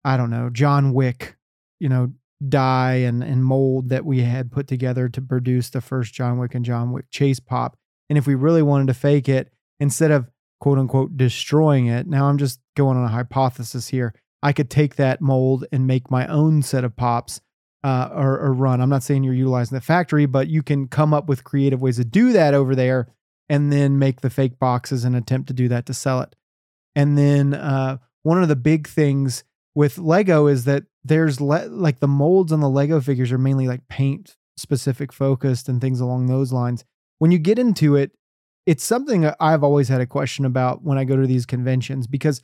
I 0.05 0.17
don't 0.17 0.29
know, 0.29 0.51
John 0.51 0.93
Wick, 0.93 1.35
you 1.81 1.89
know, 1.89 2.11
dye 2.47 2.93
and, 2.93 3.23
and 3.23 3.43
mold 3.43 3.89
that 3.89 4.05
we 4.05 4.21
had 4.21 4.51
put 4.51 4.67
together 4.67 5.09
to 5.09 5.21
produce 5.21 5.69
the 5.69 5.81
first 5.81 6.13
John 6.13 6.37
Wick 6.37 6.55
and 6.55 6.65
John 6.65 6.91
Wick 6.91 7.05
chase 7.09 7.39
pop. 7.39 7.75
And 8.09 8.17
if 8.17 8.27
we 8.27 8.35
really 8.35 8.61
wanted 8.61 8.87
to 8.87 8.93
fake 8.93 9.27
it, 9.27 9.51
instead 9.79 10.11
of 10.11 10.29
quote 10.59 10.77
unquote 10.77 11.17
destroying 11.17 11.87
it, 11.87 12.07
now 12.07 12.27
I'm 12.27 12.37
just 12.37 12.59
going 12.75 12.97
on 12.97 13.05
a 13.05 13.09
hypothesis 13.09 13.87
here. 13.87 14.13
I 14.43 14.53
could 14.53 14.69
take 14.69 14.95
that 14.95 15.21
mold 15.21 15.65
and 15.71 15.87
make 15.87 16.09
my 16.09 16.27
own 16.27 16.61
set 16.61 16.83
of 16.83 16.95
pops 16.95 17.41
uh, 17.83 18.09
or, 18.11 18.39
or 18.39 18.53
run. 18.53 18.81
I'm 18.81 18.89
not 18.89 19.03
saying 19.03 19.23
you're 19.23 19.33
utilizing 19.33 19.75
the 19.75 19.81
factory, 19.81 20.25
but 20.25 20.47
you 20.47 20.63
can 20.63 20.87
come 20.87 21.13
up 21.13 21.27
with 21.27 21.43
creative 21.43 21.81
ways 21.81 21.97
to 21.97 22.05
do 22.05 22.33
that 22.33 22.53
over 22.53 22.75
there 22.75 23.07
and 23.49 23.71
then 23.71 23.99
make 23.99 24.21
the 24.21 24.29
fake 24.29 24.59
boxes 24.59 25.03
and 25.03 25.15
attempt 25.15 25.47
to 25.47 25.53
do 25.53 25.67
that 25.67 25.85
to 25.87 25.93
sell 25.93 26.21
it. 26.21 26.35
And 26.95 27.17
then 27.17 27.53
uh, 27.53 27.97
one 28.23 28.41
of 28.41 28.49
the 28.49 28.55
big 28.55 28.87
things 28.87 29.43
with 29.75 29.97
Lego 29.97 30.47
is 30.47 30.65
that 30.65 30.83
there's 31.03 31.39
le- 31.39 31.67
like 31.67 31.99
the 31.99 32.07
molds 32.07 32.51
on 32.51 32.59
the 32.59 32.69
Lego 32.69 32.99
figures 33.01 33.31
are 33.31 33.37
mainly 33.37 33.67
like 33.67 33.87
paint 33.87 34.35
specific 34.57 35.13
focused 35.13 35.69
and 35.69 35.81
things 35.81 35.99
along 35.99 36.27
those 36.27 36.51
lines. 36.51 36.83
When 37.19 37.31
you 37.31 37.39
get 37.39 37.59
into 37.59 37.95
it, 37.95 38.11
it's 38.65 38.83
something 38.83 39.25
I've 39.39 39.63
always 39.63 39.87
had 39.87 40.01
a 40.01 40.05
question 40.05 40.45
about 40.45 40.83
when 40.83 40.97
I 40.97 41.03
go 41.03 41.15
to 41.15 41.27
these 41.27 41.45
conventions 41.45 42.07
because 42.07 42.41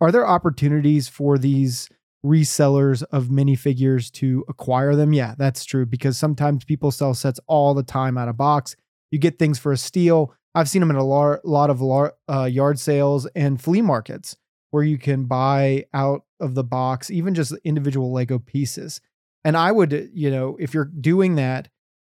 are 0.00 0.12
there 0.12 0.26
opportunities 0.26 1.08
for 1.08 1.38
these 1.38 1.88
resellers 2.24 3.02
of 3.10 3.26
minifigures 3.26 4.10
to 4.12 4.44
acquire 4.48 4.94
them? 4.94 5.12
Yeah, 5.12 5.34
that's 5.38 5.64
true 5.64 5.86
because 5.86 6.18
sometimes 6.18 6.64
people 6.64 6.90
sell 6.90 7.14
sets 7.14 7.40
all 7.46 7.74
the 7.74 7.82
time 7.82 8.18
out 8.18 8.28
of 8.28 8.36
box. 8.36 8.76
You 9.10 9.18
get 9.18 9.38
things 9.38 9.58
for 9.58 9.72
a 9.72 9.76
steal. 9.76 10.34
I've 10.54 10.68
seen 10.68 10.80
them 10.80 10.90
at 10.90 10.96
a 10.96 11.02
lot 11.02 11.70
of 11.70 12.12
uh, 12.28 12.44
yard 12.44 12.78
sales 12.78 13.26
and 13.34 13.60
flea 13.60 13.80
markets 13.80 14.36
where 14.70 14.82
you 14.82 14.98
can 14.98 15.24
buy 15.24 15.86
out 15.94 16.24
of 16.40 16.54
the 16.54 16.64
box, 16.64 17.10
even 17.10 17.34
just 17.34 17.54
individual 17.64 18.12
Lego 18.12 18.38
pieces. 18.38 19.00
And 19.44 19.56
I 19.56 19.72
would, 19.72 19.94
uh, 19.94 20.02
you 20.12 20.30
know, 20.30 20.56
if 20.60 20.74
you're 20.74 20.84
doing 20.84 21.36
that 21.36 21.68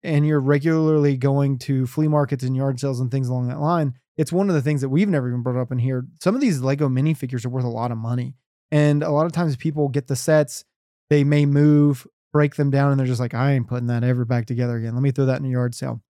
and 0.03 0.25
you're 0.25 0.39
regularly 0.39 1.17
going 1.17 1.57
to 1.59 1.87
flea 1.87 2.07
markets 2.07 2.43
and 2.43 2.55
yard 2.55 2.79
sales 2.79 2.99
and 2.99 3.09
things 3.09 3.27
along 3.27 3.47
that 3.47 3.59
line, 3.59 3.93
it's 4.17 4.31
one 4.31 4.49
of 4.49 4.55
the 4.55 4.61
things 4.61 4.81
that 4.81 4.89
we've 4.89 5.09
never 5.09 5.27
even 5.27 5.41
brought 5.41 5.59
up 5.59 5.71
in 5.71 5.79
here. 5.79 6.05
Some 6.21 6.35
of 6.35 6.41
these 6.41 6.61
Lego 6.61 6.87
minifigures 6.87 7.45
are 7.45 7.49
worth 7.49 7.65
a 7.65 7.69
lot 7.69 7.91
of 7.91 7.97
money. 7.97 8.35
And 8.71 9.03
a 9.03 9.11
lot 9.11 9.25
of 9.25 9.31
times 9.31 9.55
people 9.55 9.87
get 9.87 10.07
the 10.07 10.15
sets, 10.15 10.65
they 11.09 11.23
may 11.23 11.45
move, 11.45 12.07
break 12.31 12.55
them 12.55 12.71
down, 12.71 12.91
and 12.91 12.99
they're 12.99 13.07
just 13.07 13.19
like, 13.19 13.33
I 13.33 13.53
ain't 13.53 13.67
putting 13.67 13.87
that 13.87 14.03
ever 14.03 14.25
back 14.25 14.45
together 14.45 14.77
again. 14.77 14.93
Let 14.93 15.03
me 15.03 15.11
throw 15.11 15.25
that 15.25 15.39
in 15.39 15.45
a 15.45 15.49
yard 15.49 15.75
sale. 15.75 16.01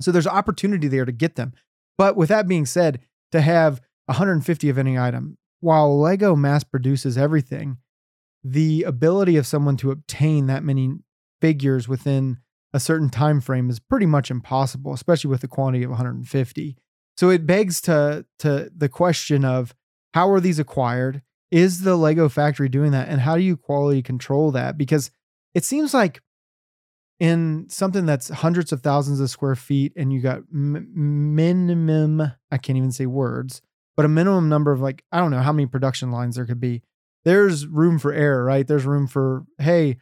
So 0.00 0.12
there's 0.12 0.26
opportunity 0.26 0.88
there 0.88 1.04
to 1.04 1.12
get 1.12 1.34
them. 1.34 1.52
But 1.96 2.16
with 2.16 2.28
that 2.28 2.46
being 2.46 2.66
said, 2.66 3.00
to 3.32 3.40
have 3.40 3.80
150 4.06 4.68
of 4.68 4.78
any 4.78 4.98
item, 4.98 5.36
while 5.60 5.98
Lego 5.98 6.36
mass 6.36 6.64
produces 6.64 7.18
everything, 7.18 7.78
the 8.44 8.84
ability 8.84 9.36
of 9.36 9.46
someone 9.46 9.76
to 9.78 9.90
obtain 9.90 10.46
that 10.46 10.64
many 10.64 10.92
figures 11.40 11.88
within 11.88 12.38
a 12.72 12.80
certain 12.80 13.08
time 13.08 13.40
frame 13.40 13.70
is 13.70 13.78
pretty 13.80 14.06
much 14.06 14.30
impossible, 14.30 14.92
especially 14.92 15.30
with 15.30 15.40
the 15.40 15.48
quantity 15.48 15.84
of 15.84 15.90
150. 15.90 16.76
So 17.16 17.30
it 17.30 17.46
begs 17.46 17.80
to 17.82 18.26
to 18.40 18.70
the 18.76 18.88
question 18.88 19.44
of 19.44 19.74
how 20.14 20.30
are 20.30 20.40
these 20.40 20.58
acquired? 20.58 21.22
Is 21.50 21.82
the 21.82 21.96
Lego 21.96 22.28
factory 22.28 22.68
doing 22.68 22.92
that? 22.92 23.08
And 23.08 23.20
how 23.22 23.36
do 23.36 23.42
you 23.42 23.56
quality 23.56 24.02
control 24.02 24.50
that? 24.52 24.76
Because 24.76 25.10
it 25.54 25.64
seems 25.64 25.94
like 25.94 26.20
in 27.18 27.66
something 27.68 28.06
that's 28.06 28.28
hundreds 28.28 28.70
of 28.70 28.82
thousands 28.82 29.18
of 29.18 29.30
square 29.30 29.56
feet 29.56 29.92
and 29.96 30.12
you 30.12 30.20
got 30.20 30.42
m- 30.52 31.34
minimum, 31.34 32.20
I 32.50 32.58
can't 32.58 32.76
even 32.76 32.92
say 32.92 33.06
words, 33.06 33.60
but 33.98 34.04
a 34.04 34.08
minimum 34.08 34.48
number 34.48 34.70
of 34.70 34.80
like, 34.80 35.02
I 35.10 35.18
don't 35.18 35.32
know 35.32 35.40
how 35.40 35.52
many 35.52 35.66
production 35.66 36.12
lines 36.12 36.36
there 36.36 36.46
could 36.46 36.60
be. 36.60 36.82
There's 37.24 37.66
room 37.66 37.98
for 37.98 38.12
error, 38.12 38.44
right? 38.44 38.64
There's 38.64 38.84
room 38.84 39.08
for, 39.08 39.44
hey, 39.58 39.98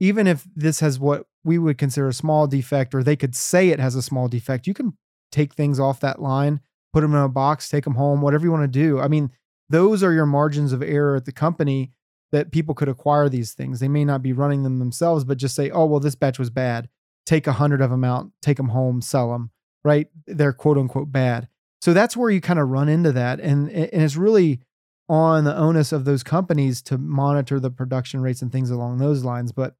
even 0.00 0.26
if 0.26 0.46
this 0.54 0.80
has 0.80 1.00
what 1.00 1.24
we 1.42 1.56
would 1.56 1.78
consider 1.78 2.08
a 2.08 2.12
small 2.12 2.46
defect, 2.46 2.94
or 2.94 3.02
they 3.02 3.16
could 3.16 3.34
say 3.34 3.70
it 3.70 3.80
has 3.80 3.94
a 3.94 4.02
small 4.02 4.28
defect, 4.28 4.66
you 4.66 4.74
can 4.74 4.98
take 5.30 5.54
things 5.54 5.80
off 5.80 5.98
that 6.00 6.20
line, 6.20 6.60
put 6.92 7.00
them 7.00 7.14
in 7.14 7.22
a 7.22 7.28
box, 7.30 7.70
take 7.70 7.84
them 7.84 7.94
home, 7.94 8.20
whatever 8.20 8.44
you 8.44 8.52
want 8.52 8.70
to 8.70 8.80
do. 8.80 9.00
I 9.00 9.08
mean, 9.08 9.30
those 9.70 10.02
are 10.02 10.12
your 10.12 10.26
margins 10.26 10.74
of 10.74 10.82
error 10.82 11.16
at 11.16 11.24
the 11.24 11.32
company 11.32 11.90
that 12.32 12.52
people 12.52 12.74
could 12.74 12.90
acquire 12.90 13.30
these 13.30 13.54
things. 13.54 13.80
They 13.80 13.88
may 13.88 14.04
not 14.04 14.22
be 14.22 14.34
running 14.34 14.62
them 14.62 14.78
themselves, 14.78 15.24
but 15.24 15.38
just 15.38 15.54
say, 15.54 15.70
oh, 15.70 15.86
well, 15.86 16.00
this 16.00 16.16
batch 16.16 16.38
was 16.38 16.50
bad. 16.50 16.90
Take 17.24 17.46
a 17.46 17.52
hundred 17.52 17.80
of 17.80 17.88
them 17.88 18.04
out, 18.04 18.30
take 18.42 18.58
them 18.58 18.68
home, 18.68 19.00
sell 19.00 19.32
them, 19.32 19.52
right? 19.82 20.08
They're 20.26 20.52
quote 20.52 20.76
unquote 20.76 21.10
bad. 21.10 21.48
So 21.82 21.92
that's 21.92 22.16
where 22.16 22.30
you 22.30 22.40
kind 22.40 22.60
of 22.60 22.68
run 22.68 22.88
into 22.88 23.10
that. 23.10 23.40
And, 23.40 23.68
and 23.68 24.02
it's 24.02 24.14
really 24.14 24.60
on 25.08 25.42
the 25.42 25.56
onus 25.56 25.90
of 25.90 26.04
those 26.04 26.22
companies 26.22 26.80
to 26.82 26.96
monitor 26.96 27.58
the 27.58 27.72
production 27.72 28.20
rates 28.20 28.40
and 28.40 28.52
things 28.52 28.70
along 28.70 28.98
those 28.98 29.24
lines. 29.24 29.50
But 29.50 29.74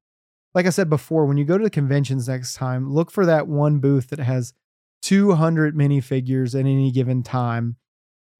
like 0.52 0.66
I 0.66 0.70
said 0.70 0.90
before, 0.90 1.26
when 1.26 1.36
you 1.36 1.44
go 1.44 1.56
to 1.56 1.62
the 1.62 1.70
conventions 1.70 2.28
next 2.28 2.54
time, 2.54 2.92
look 2.92 3.12
for 3.12 3.24
that 3.26 3.46
one 3.46 3.78
booth 3.78 4.08
that 4.10 4.18
has 4.18 4.52
200 5.02 5.76
minifigures 5.76 6.58
at 6.58 6.66
any 6.66 6.90
given 6.90 7.22
time 7.22 7.76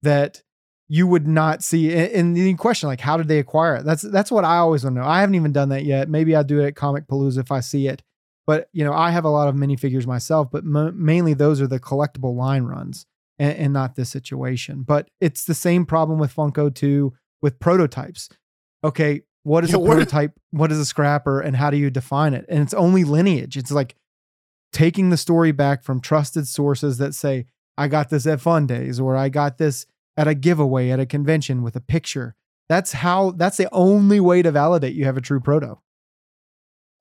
that 0.01 0.43
you 0.89 1.07
would 1.07 1.25
not 1.25 1.63
see. 1.63 1.93
And 1.95 2.35
the 2.35 2.53
question, 2.55 2.89
like, 2.89 2.99
how 2.99 3.15
did 3.15 3.29
they 3.29 3.39
acquire 3.39 3.77
it? 3.77 3.85
That's 3.85 4.01
that's 4.01 4.29
what 4.29 4.43
I 4.43 4.57
always 4.57 4.83
want 4.83 4.97
to 4.97 5.01
know. 5.01 5.07
I 5.07 5.21
haven't 5.21 5.35
even 5.35 5.53
done 5.53 5.69
that 5.69 5.85
yet. 5.85 6.09
Maybe 6.09 6.35
I'll 6.35 6.43
do 6.43 6.59
it 6.59 6.67
at 6.67 6.75
Comic 6.75 7.07
Palooza 7.07 7.39
if 7.39 7.51
I 7.51 7.61
see 7.61 7.87
it. 7.87 8.03
But 8.45 8.67
you 8.73 8.83
know, 8.83 8.93
I 8.93 9.11
have 9.11 9.23
a 9.23 9.29
lot 9.29 9.47
of 9.47 9.55
minifigures 9.55 10.05
myself, 10.05 10.51
but 10.51 10.65
mainly 10.65 11.33
those 11.33 11.61
are 11.61 11.67
the 11.67 11.79
collectible 11.79 12.35
line 12.35 12.63
runs, 12.63 13.05
and, 13.39 13.57
and 13.57 13.73
not 13.73 13.95
this 13.95 14.09
situation. 14.09 14.83
But 14.83 15.09
it's 15.21 15.45
the 15.45 15.53
same 15.53 15.85
problem 15.85 16.19
with 16.19 16.35
Funko 16.35 16.73
too 16.73 17.13
with 17.41 17.59
prototypes. 17.59 18.29
Okay, 18.83 19.21
what 19.43 19.63
is 19.63 19.71
yeah, 19.71 19.77
a 19.77 19.85
prototype? 19.85 20.31
What 20.51 20.71
is 20.71 20.79
a 20.79 20.85
scrapper, 20.85 21.41
and 21.41 21.55
how 21.55 21.69
do 21.69 21.77
you 21.77 21.89
define 21.89 22.33
it? 22.33 22.45
And 22.49 22.61
it's 22.61 22.73
only 22.73 23.03
lineage. 23.03 23.57
It's 23.57 23.71
like 23.71 23.95
taking 24.71 25.09
the 25.09 25.17
story 25.17 25.51
back 25.51 25.83
from 25.83 26.01
trusted 26.01 26.47
sources 26.47 26.97
that 26.97 27.13
say, 27.13 27.45
"I 27.77 27.87
got 27.87 28.09
this 28.09 28.25
at 28.25 28.41
Fundays," 28.41 28.99
or 28.99 29.15
"I 29.15 29.29
got 29.29 29.57
this." 29.57 29.85
at 30.17 30.27
a 30.27 30.35
giveaway 30.35 30.89
at 30.89 30.99
a 30.99 31.05
convention 31.05 31.63
with 31.63 31.75
a 31.75 31.81
picture. 31.81 32.35
That's 32.69 32.93
how 32.93 33.31
that's 33.31 33.57
the 33.57 33.69
only 33.71 34.19
way 34.19 34.41
to 34.41 34.51
validate 34.51 34.95
you 34.95 35.05
have 35.05 35.17
a 35.17 35.21
true 35.21 35.39
proto. 35.39 35.79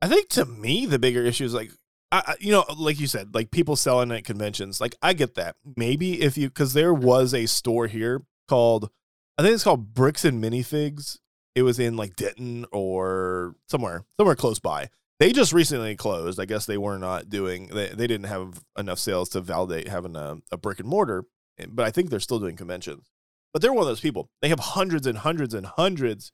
I 0.01 0.09
think 0.09 0.29
to 0.31 0.45
me 0.45 0.87
the 0.87 0.99
bigger 0.99 1.23
issue 1.25 1.45
is 1.45 1.55
like 1.55 1.71
I, 2.13 2.35
you 2.41 2.53
know, 2.53 2.65
like 2.77 3.01
you 3.01 3.07
said, 3.07 3.35
like 3.35 3.51
people 3.51 3.75
selling 3.75 4.13
at 4.13 4.25
conventions. 4.25 4.81
Like 4.81 4.95
I 5.01 5.15
get 5.15 5.35
that. 5.37 5.57
Maybe 5.77 6.21
if 6.21 6.37
you 6.37 6.49
because 6.49 6.75
there 6.75 6.93
was 6.93 7.33
a 7.33 7.47
store 7.47 7.87
here 7.87 8.23
called 8.49 8.91
I 9.39 9.43
think 9.43 9.55
it's 9.55 9.65
called 9.65 9.95
Bricks 9.95 10.25
and 10.25 10.43
Minifigs. 10.43 11.19
It 11.55 11.63
was 11.63 11.79
in 11.79 11.97
like 11.97 12.17
Denton 12.17 12.67
or 12.71 13.57
somewhere, 13.69 14.05
somewhere 14.19 14.37
close 14.37 14.59
by. 14.59 14.91
They 15.19 15.33
just 15.33 15.53
recently 15.53 15.97
closed. 15.97 16.39
I 16.39 16.45
guess 16.45 16.67
they 16.67 16.79
were 16.79 16.99
not 16.99 17.29
doing 17.31 17.69
they, 17.69 17.89
they 17.89 18.07
didn't 18.07 18.27
have 18.27 18.63
enough 18.79 18.99
sales 18.99 19.31
to 19.31 19.41
validate 19.41 19.89
having 19.89 20.17
a, 20.17 20.39
a 20.51 20.57
brick 20.57 20.81
and 20.81 20.89
mortar 20.89 21.25
eh, 21.59 21.67
but 21.69 21.87
I 21.87 21.91
think 21.91 22.11
they're 22.11 22.21
still 22.21 22.41
doing 22.41 22.57
conventions. 22.57 23.11
But 23.53 23.63
they're 23.63 23.73
one 23.73 23.83
of 23.83 23.89
those 23.89 24.01
people. 24.01 24.31
They 24.41 24.49
have 24.49 24.61
hundreds 24.61 25.07
and 25.07 25.19
hundreds 25.19 25.55
and 25.55 25.67
hundreds 25.67 26.33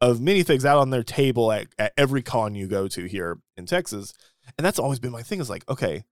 of 0.00 0.18
minifigs 0.18 0.64
out 0.64 0.78
on 0.78 0.90
their 0.90 1.02
table 1.02 1.52
at, 1.52 1.68
at 1.78 1.92
every 1.96 2.22
con 2.22 2.54
you 2.54 2.66
go 2.66 2.88
to 2.88 3.04
here 3.04 3.38
in 3.56 3.66
Texas. 3.66 4.14
And 4.56 4.64
that's 4.64 4.78
always 4.78 4.98
been 4.98 5.12
my 5.12 5.22
thing 5.22 5.40
is 5.40 5.50
like, 5.50 5.68
okay, 5.68 6.04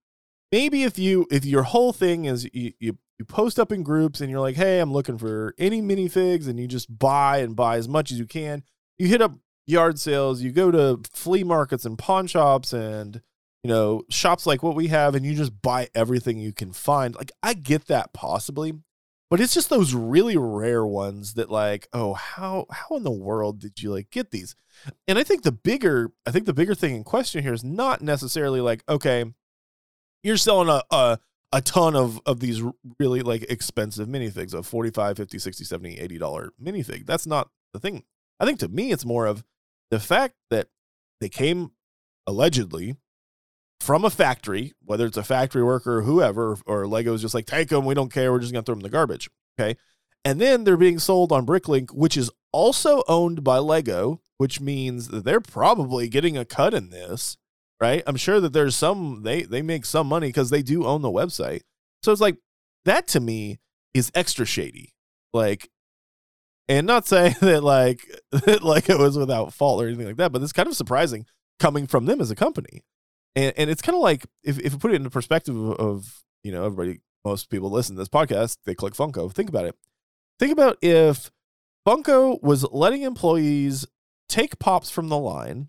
maybe 0.53 0.83
if 0.85 0.99
you 0.99 1.27
if 1.31 1.45
your 1.45 1.65
whole 1.65 1.93
thing 1.93 2.25
is 2.25 2.49
you, 2.53 2.73
you 2.79 2.99
you 3.19 3.25
post 3.25 3.59
up 3.59 3.73
in 3.73 3.83
groups 3.83 4.21
and 4.21 4.31
you're 4.31 4.41
like, 4.41 4.57
hey, 4.57 4.79
I'm 4.79 4.93
looking 4.93 5.19
for 5.19 5.55
any 5.59 5.83
minifigs, 5.83 6.49
and 6.49 6.59
you 6.59 6.67
just 6.67 6.99
buy 6.99 7.39
and 7.39 7.57
buy 7.57 7.77
as 7.77 7.89
much 7.89 8.13
as 8.13 8.19
you 8.19 8.27
can. 8.27 8.63
You 8.99 9.09
hit 9.09 9.23
up 9.23 9.35
yard 9.67 9.99
sales, 9.99 10.43
you 10.43 10.53
go 10.53 10.71
to 10.71 11.01
flea 11.13 11.45
markets 11.45 11.85
and 11.85 11.99
pawn 11.99 12.27
shops 12.27 12.73
and 12.73 13.23
you 13.63 13.69
know, 13.69 14.03
shops 14.09 14.47
like 14.47 14.63
what 14.63 14.77
we 14.77 14.89
have 14.89 15.15
and 15.15 15.27
you 15.27 15.35
just 15.35 15.61
buy 15.61 15.89
everything 15.95 16.39
you 16.39 16.53
can 16.53 16.73
find. 16.73 17.15
Like 17.15 17.33
I 17.43 17.55
get 17.55 17.87
that 17.87 18.13
possibly, 18.13 18.75
but 19.31 19.41
it's 19.41 19.55
just 19.55 19.69
those 19.69 19.95
really 19.95 20.37
rare 20.37 20.87
ones 20.87 21.35
that 21.35 21.51
like, 21.51 21.89
oh, 21.93 22.15
how 22.15 22.67
how 22.71 22.97
in 22.97 23.03
the 23.03 23.11
world 23.11 23.59
did 23.61 23.83
you 23.83 23.93
like 23.93 24.11
get 24.11 24.31
these? 24.31 24.57
And 25.07 25.19
I 25.19 25.25
think 25.25 25.43
the 25.43 25.53
bigger 25.53 26.13
I 26.27 26.31
think 26.31 26.47
the 26.47 26.55
bigger 26.55 26.75
thing 26.75 26.95
in 26.95 27.05
question 27.05 27.43
here 27.43 27.53
is 27.53 27.65
not 27.65 28.01
necessarily 28.01 28.61
like, 28.61 28.83
okay, 28.89 29.25
you're 30.23 30.37
selling 30.37 30.69
a 30.69 30.83
a, 30.91 31.19
a 31.53 31.61
ton 31.61 31.95
of 31.95 32.21
of 32.25 32.41
these 32.41 32.63
really 32.99 33.21
like 33.21 33.43
expensive 33.51 34.09
minifigs 34.09 34.55
of 34.55 34.67
45, 34.67 35.17
50, 35.17 35.39
60, 35.39 35.65
70, 35.65 35.99
80 35.99 36.19
dollar 36.19 36.53
minifig. 36.63 37.07
That's 37.07 37.27
not 37.27 37.51
the 37.73 37.81
thing. 37.81 38.05
I 38.41 38.47
think 38.47 38.61
to 38.61 38.69
me 38.69 38.93
it's 38.93 39.05
more 39.05 39.27
of 39.27 39.45
the 39.91 40.01
fact 40.01 40.35
that 40.51 40.69
they 41.21 41.29
came 41.29 41.73
allegedly 42.27 42.97
from 43.81 44.05
a 44.05 44.11
factory, 44.11 44.73
whether 44.85 45.07
it's 45.07 45.17
a 45.17 45.23
factory 45.23 45.63
worker 45.63 45.99
or 45.99 46.03
whoever, 46.03 46.59
or 46.67 46.87
Lego's 46.87 47.23
just 47.23 47.35
like, 47.35 47.47
take 47.47 47.69
them, 47.69 47.85
we 47.85 47.95
don't 47.95 48.13
care, 48.13 48.33
we're 48.33 48.41
just 48.41 48.53
to 48.53 48.63
throw 48.63 48.75
them 48.75 48.81
in 48.81 48.85
the 48.85 48.91
garbage. 48.91 49.31
Okay. 49.59 49.77
And 50.25 50.41
then 50.41 50.65
they're 50.65 50.77
being 50.77 50.99
sold 50.99 51.33
on 51.33 51.47
Bricklink, 51.47 51.93
which 51.93 52.17
is 52.17 52.31
also 52.53 53.03
owned 53.09 53.45
by 53.45 53.59
Lego, 53.59 54.21
which 54.37 54.61
means 54.61 55.09
that 55.09 55.25
they're 55.25 55.41
probably 55.41 56.09
getting 56.09 56.37
a 56.37 56.45
cut 56.45 56.75
in 56.75 56.91
this, 56.91 57.37
right? 57.81 58.03
I'm 58.07 58.17
sure 58.17 58.41
that 58.41 58.53
there's 58.53 58.77
some, 58.77 59.23
they, 59.23 59.43
they 59.43 59.63
make 59.63 59.85
some 59.85 60.07
money 60.07 60.29
because 60.29 60.51
they 60.51 60.63
do 60.63 60.85
own 60.85 61.03
the 61.03 61.09
website. 61.09 61.63
So 62.03 62.13
it's 62.13 62.21
like, 62.21 62.37
that 62.85 63.07
to 63.09 63.21
me 63.21 63.59
is 63.95 64.11
extra 64.15 64.45
shady. 64.45 64.95
Like, 65.33 65.69
and 66.69 66.87
not 66.87 67.07
saying 67.07 67.37
that 67.41 67.63
like, 67.63 68.01
that 68.33 68.63
like 68.63 68.91
it 68.91 68.99
was 68.99 69.17
without 69.17 69.55
fault 69.55 69.83
or 69.83 69.87
anything 69.87 70.07
like 70.07 70.17
that, 70.17 70.33
but 70.33 70.43
it's 70.43 70.53
kind 70.53 70.69
of 70.69 70.77
surprising 70.77 71.27
coming 71.59 71.87
from 71.87 72.07
them 72.07 72.21
as 72.21 72.31
a 72.31 72.37
company 72.37 72.85
and 73.39 73.55
and 73.57 73.71
it's 73.71 73.83
kind 73.83 73.95
of 73.95 74.03
like 74.03 74.27
if 74.43 74.59
if 74.59 74.73
you 74.73 74.79
put 74.79 74.93
it 74.93 74.97
into 74.97 75.11
perspective 75.11 75.57
of, 75.57 75.77
of 75.77 76.25
you 76.43 76.51
know 76.53 76.65
everybody 76.65 77.01
most 77.25 77.51
people 77.51 77.71
listen 77.71 77.95
to 77.95 78.01
this 78.01 78.09
podcast 78.09 78.59
they 78.65 78.75
click 78.75 78.95
Funko. 78.95 79.33
Think 79.33 79.49
about 79.49 79.65
it. 79.65 79.77
Think 80.39 80.53
about 80.53 80.79
if 80.83 81.31
Funko 81.87 82.43
was 82.43 82.65
letting 82.71 83.03
employees 83.03 83.87
take 84.29 84.59
pops 84.59 84.91
from 84.91 85.09
the 85.09 85.19
line 85.19 85.69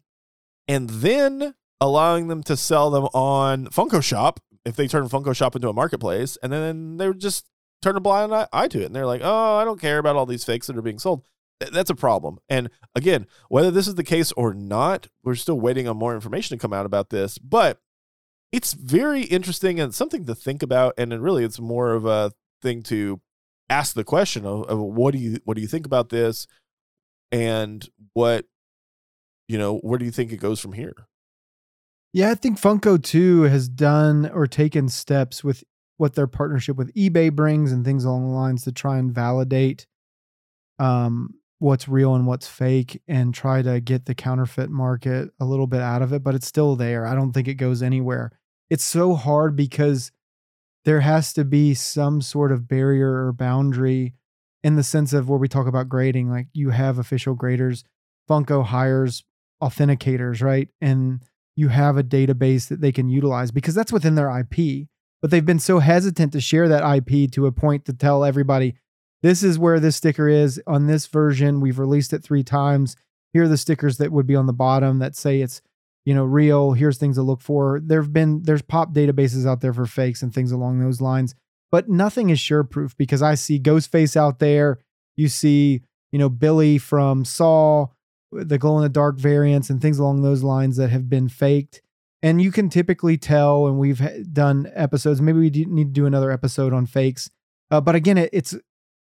and 0.67 0.89
then 0.89 1.55
allowing 1.79 2.27
them 2.27 2.43
to 2.43 2.57
sell 2.57 2.89
them 2.89 3.05
on 3.13 3.67
Funko 3.67 4.03
Shop 4.03 4.39
if 4.65 4.75
they 4.75 4.87
turn 4.87 5.07
Funko 5.07 5.35
Shop 5.35 5.55
into 5.55 5.69
a 5.69 5.73
marketplace, 5.73 6.37
and 6.43 6.51
then 6.51 6.97
they 6.97 7.07
would 7.07 7.19
just 7.19 7.45
turn 7.81 7.95
a 7.95 8.01
blind 8.01 8.33
eye 8.51 8.67
to 8.67 8.81
it, 8.81 8.85
and 8.85 8.95
they're 8.95 9.05
like, 9.05 9.21
"Oh, 9.23 9.55
I 9.55 9.63
don't 9.63 9.79
care 9.79 9.99
about 9.99 10.15
all 10.15 10.25
these 10.25 10.43
fakes 10.43 10.67
that 10.67 10.77
are 10.77 10.81
being 10.81 10.99
sold." 10.99 11.23
That's 11.59 11.89
a 11.89 11.95
problem. 11.95 12.39
And 12.49 12.69
again, 12.95 13.27
whether 13.49 13.71
this 13.71 13.87
is 13.87 13.95
the 13.95 14.03
case 14.03 14.31
or 14.33 14.53
not, 14.53 15.07
we're 15.23 15.35
still 15.35 15.59
waiting 15.59 15.87
on 15.87 15.97
more 15.97 16.15
information 16.15 16.57
to 16.57 16.61
come 16.61 16.73
out 16.73 16.85
about 16.85 17.09
this. 17.09 17.37
But 17.37 17.81
it's 18.51 18.73
very 18.73 19.23
interesting 19.23 19.79
and 19.79 19.93
something 19.93 20.25
to 20.25 20.35
think 20.35 20.63
about. 20.63 20.93
And 20.97 21.21
really, 21.21 21.43
it's 21.43 21.59
more 21.59 21.91
of 21.91 22.05
a 22.05 22.31
thing 22.61 22.83
to 22.83 23.21
ask 23.69 23.93
the 23.93 24.03
question 24.03 24.45
of, 24.45 24.63
of 24.63 24.79
what 24.79 25.13
do 25.13 25.19
you 25.19 25.39
what 25.45 25.55
do 25.55 25.61
you 25.61 25.67
think 25.67 25.85
about 25.85 26.09
this, 26.09 26.47
and 27.31 27.87
what 28.13 28.45
you 29.47 29.57
know 29.57 29.77
where 29.79 29.99
do 29.99 30.05
you 30.05 30.11
think 30.11 30.31
it 30.31 30.37
goes 30.37 30.59
from 30.59 30.73
here? 30.73 30.93
Yeah, 32.11 32.31
I 32.31 32.35
think 32.35 32.59
Funko 32.59 33.01
too 33.01 33.43
has 33.43 33.69
done 33.69 34.29
or 34.33 34.47
taken 34.47 34.89
steps 34.89 35.43
with 35.43 35.63
what 35.97 36.15
their 36.15 36.27
partnership 36.27 36.75
with 36.75 36.93
eBay 36.95 37.31
brings 37.31 37.71
and 37.71 37.85
things 37.85 38.03
along 38.03 38.27
the 38.27 38.33
lines 38.33 38.63
to 38.63 38.71
try 38.71 38.97
and 38.97 39.13
validate 39.13 39.85
um, 40.79 41.35
what's 41.59 41.87
real 41.87 42.15
and 42.15 42.25
what's 42.25 42.47
fake 42.47 43.01
and 43.07 43.33
try 43.33 43.61
to 43.61 43.79
get 43.81 44.05
the 44.05 44.15
counterfeit 44.15 44.69
market 44.69 45.29
a 45.39 45.45
little 45.45 45.67
bit 45.67 45.81
out 45.81 46.01
of 46.01 46.13
it, 46.13 46.23
but 46.23 46.33
it's 46.33 46.47
still 46.47 46.75
there. 46.75 47.05
I 47.05 47.13
don't 47.13 47.33
think 47.33 47.47
it 47.47 47.55
goes 47.55 47.83
anywhere. 47.83 48.31
It's 48.69 48.83
so 48.83 49.13
hard 49.13 49.55
because 49.55 50.11
there 50.85 51.01
has 51.01 51.33
to 51.33 51.43
be 51.43 51.73
some 51.73 52.21
sort 52.21 52.51
of 52.51 52.67
barrier 52.67 53.25
or 53.25 53.33
boundary 53.33 54.13
in 54.63 54.75
the 54.75 54.83
sense 54.83 55.11
of 55.13 55.29
where 55.29 55.37
we 55.37 55.47
talk 55.47 55.67
about 55.67 55.89
grading. 55.89 56.29
Like 56.29 56.47
you 56.53 56.69
have 56.69 56.97
official 56.97 57.35
graders, 57.35 57.83
Funko 58.29 58.65
hires 58.65 59.23
authenticators, 59.61 60.41
right? 60.41 60.69
And 60.79 61.21
you 61.55 61.67
have 61.67 61.97
a 61.97 62.03
database 62.03 62.69
that 62.69 62.79
they 62.79 62.93
can 62.93 63.09
utilize 63.09 63.51
because 63.51 63.75
that's 63.75 63.91
within 63.91 64.15
their 64.15 64.29
IP. 64.39 64.87
But 65.21 65.31
they've 65.31 65.45
been 65.45 65.59
so 65.59 65.79
hesitant 65.79 66.31
to 66.31 66.39
share 66.39 66.69
that 66.69 66.95
IP 66.95 67.29
to 67.31 67.45
a 67.45 67.51
point 67.51 67.83
to 67.85 67.93
tell 67.93 68.23
everybody, 68.23 68.75
this 69.21 69.43
is 69.43 69.59
where 69.59 69.79
this 69.79 69.95
sticker 69.95 70.27
is 70.27 70.61
on 70.65 70.87
this 70.87 71.07
version. 71.07 71.61
We've 71.61 71.79
released 71.79 72.13
it 72.13 72.23
three 72.23 72.43
times. 72.43 72.95
Here 73.33 73.43
are 73.43 73.49
the 73.49 73.57
stickers 73.57 73.97
that 73.97 74.11
would 74.11 74.25
be 74.25 74.35
on 74.35 74.45
the 74.45 74.53
bottom 74.53 74.99
that 74.99 75.15
say 75.15 75.41
it's, 75.41 75.61
you 76.05 76.13
know, 76.13 76.23
real. 76.23 76.73
Here's 76.73 76.97
things 76.97 77.17
to 77.17 77.21
look 77.21 77.41
for. 77.41 77.79
There've 77.83 78.11
been 78.11 78.43
there's 78.43 78.61
pop 78.61 78.93
databases 78.93 79.47
out 79.47 79.61
there 79.61 79.73
for 79.73 79.85
fakes 79.85 80.21
and 80.21 80.33
things 80.33 80.51
along 80.51 80.79
those 80.79 81.01
lines, 81.01 81.35
but 81.71 81.89
nothing 81.89 82.29
is 82.29 82.39
sure 82.39 82.63
proof 82.63 82.95
because 82.97 83.21
I 83.21 83.35
see 83.35 83.59
Ghostface 83.59 84.15
out 84.15 84.39
there. 84.39 84.79
You 85.15 85.27
see, 85.27 85.81
you 86.11 86.19
know, 86.19 86.29
Billy 86.29 86.77
from 86.77 87.25
Saw, 87.25 87.87
the 88.31 88.57
glow 88.57 88.77
in 88.77 88.83
the 88.83 88.89
dark 88.89 89.17
variants 89.17 89.69
and 89.69 89.81
things 89.81 89.99
along 89.99 90.21
those 90.21 90.43
lines 90.43 90.77
that 90.77 90.89
have 90.89 91.09
been 91.09 91.29
faked. 91.29 91.81
And 92.21 92.41
you 92.41 92.51
can 92.51 92.69
typically 92.69 93.17
tell, 93.17 93.67
and 93.67 93.77
we've 93.77 94.01
done 94.33 94.69
episodes. 94.75 95.21
Maybe 95.21 95.39
we 95.39 95.49
need 95.49 95.87
to 95.87 95.93
do 95.93 96.05
another 96.05 96.31
episode 96.31 96.73
on 96.73 96.85
fakes. 96.85 97.29
Uh, 97.71 97.79
but 97.79 97.95
again, 97.95 98.17
it, 98.17 98.29
it's 98.33 98.55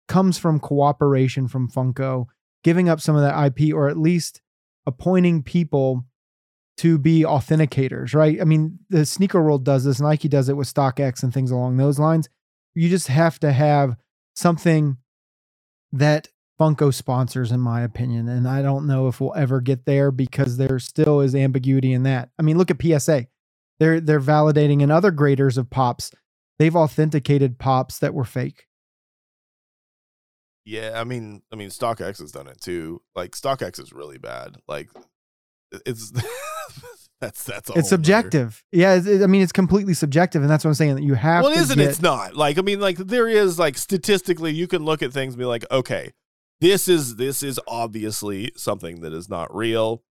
comes 0.07 0.37
from 0.37 0.59
cooperation 0.59 1.47
from 1.47 1.69
Funko, 1.69 2.25
giving 2.63 2.89
up 2.89 3.01
some 3.01 3.15
of 3.15 3.21
that 3.21 3.45
IP 3.45 3.73
or 3.73 3.89
at 3.89 3.97
least 3.97 4.41
appointing 4.85 5.43
people 5.43 6.05
to 6.77 6.97
be 6.97 7.21
authenticators, 7.21 8.13
right? 8.13 8.39
I 8.41 8.43
mean, 8.43 8.79
the 8.89 9.05
sneaker 9.05 9.41
world 9.41 9.63
does 9.63 9.85
this, 9.85 10.01
Nike 10.01 10.27
does 10.27 10.49
it 10.49 10.57
with 10.57 10.71
StockX 10.71 11.23
and 11.23 11.33
things 11.33 11.51
along 11.51 11.77
those 11.77 11.99
lines. 11.99 12.27
You 12.73 12.89
just 12.89 13.07
have 13.07 13.39
to 13.39 13.53
have 13.53 13.95
something 14.35 14.97
that 15.93 16.27
Funko 16.59 16.93
sponsors, 16.93 17.51
in 17.51 17.59
my 17.59 17.81
opinion. 17.81 18.27
And 18.29 18.47
I 18.47 18.61
don't 18.61 18.87
know 18.87 19.07
if 19.07 19.19
we'll 19.19 19.35
ever 19.35 19.59
get 19.61 19.85
there 19.85 20.11
because 20.11 20.57
there 20.57 20.79
still 20.79 21.21
is 21.21 21.35
ambiguity 21.35 21.91
in 21.93 22.03
that. 22.03 22.29
I 22.39 22.43
mean, 22.43 22.57
look 22.57 22.71
at 22.71 22.81
PSA. 22.81 23.27
They're 23.79 23.99
they're 23.99 24.21
validating 24.21 24.81
and 24.81 24.91
other 24.91 25.11
graders 25.11 25.57
of 25.57 25.69
pops. 25.69 26.11
They've 26.57 26.75
authenticated 26.75 27.59
pops 27.59 27.99
that 27.99 28.13
were 28.13 28.23
fake. 28.23 28.67
Yeah, 30.65 30.93
I 30.99 31.03
mean, 31.03 31.43
I 31.53 31.55
mean, 31.55 31.69
StockX 31.69 32.19
has 32.19 32.31
done 32.31 32.47
it 32.47 32.59
too. 32.59 33.01
Like 33.15 33.31
StockX 33.31 33.79
is 33.79 33.93
really 33.93 34.17
bad. 34.17 34.57
Like 34.67 34.89
it's 35.85 36.11
that's 37.21 37.43
that's 37.43 37.69
all 37.69 37.77
it's 37.77 37.89
subjective. 37.89 38.63
Yeah, 38.71 38.95
it's, 38.95 39.05
it, 39.05 39.21
I 39.21 39.27
mean, 39.27 39.43
it's 39.43 39.51
completely 39.51 39.93
subjective, 39.93 40.41
and 40.41 40.49
that's 40.49 40.65
what 40.65 40.69
I'm 40.69 40.75
saying. 40.75 40.95
That 40.95 41.03
you 41.03 41.13
have. 41.13 41.43
Well, 41.43 41.53
it 41.53 41.59
isn't. 41.59 41.77
Get, 41.77 41.87
it's 41.87 42.01
not. 42.01 42.35
Like 42.35 42.57
I 42.57 42.61
mean, 42.61 42.79
like 42.79 42.97
there 42.97 43.27
is 43.27 43.59
like 43.59 43.77
statistically, 43.77 44.53
you 44.53 44.67
can 44.67 44.83
look 44.83 45.03
at 45.03 45.13
things 45.13 45.33
and 45.33 45.39
be 45.39 45.45
like, 45.45 45.65
okay, 45.71 46.11
this 46.61 46.87
is 46.87 47.17
this 47.17 47.43
is 47.43 47.59
obviously 47.67 48.51
something 48.55 49.01
that 49.01 49.13
is 49.13 49.29
not 49.29 49.55
real. 49.55 50.03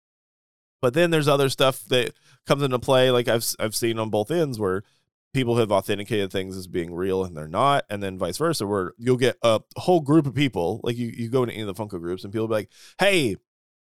But 0.81 0.93
then 0.93 1.09
there's 1.09 1.27
other 1.27 1.49
stuff 1.49 1.83
that 1.85 2.13
comes 2.45 2.63
into 2.63 2.79
play, 2.79 3.11
like 3.11 3.27
I've 3.27 3.45
I've 3.59 3.75
seen 3.75 3.99
on 3.99 4.09
both 4.09 4.31
ends 4.31 4.59
where 4.59 4.83
people 5.35 5.57
have 5.57 5.69
authenticated 5.69 6.31
things 6.31 6.55
as 6.55 6.65
being 6.65 6.95
real 6.95 7.25
and 7.25 7.35
they're 7.35 7.47
not, 7.47 7.83
and 7.89 8.01
then 8.01 8.17
vice 8.17 8.37
versa, 8.37 8.65
where 8.65 8.93
you'll 8.97 9.17
get 9.17 9.37
a 9.43 9.59
whole 9.75 9.99
group 9.99 10.25
of 10.25 10.33
people, 10.33 10.79
like 10.81 10.95
you 10.97 11.11
you 11.15 11.29
go 11.29 11.43
into 11.43 11.53
any 11.53 11.61
of 11.61 11.67
the 11.67 11.73
Funko 11.75 11.99
groups 11.99 12.23
and 12.23 12.31
people 12.31 12.47
be 12.47 12.53
like, 12.53 12.71
"Hey, 12.97 13.35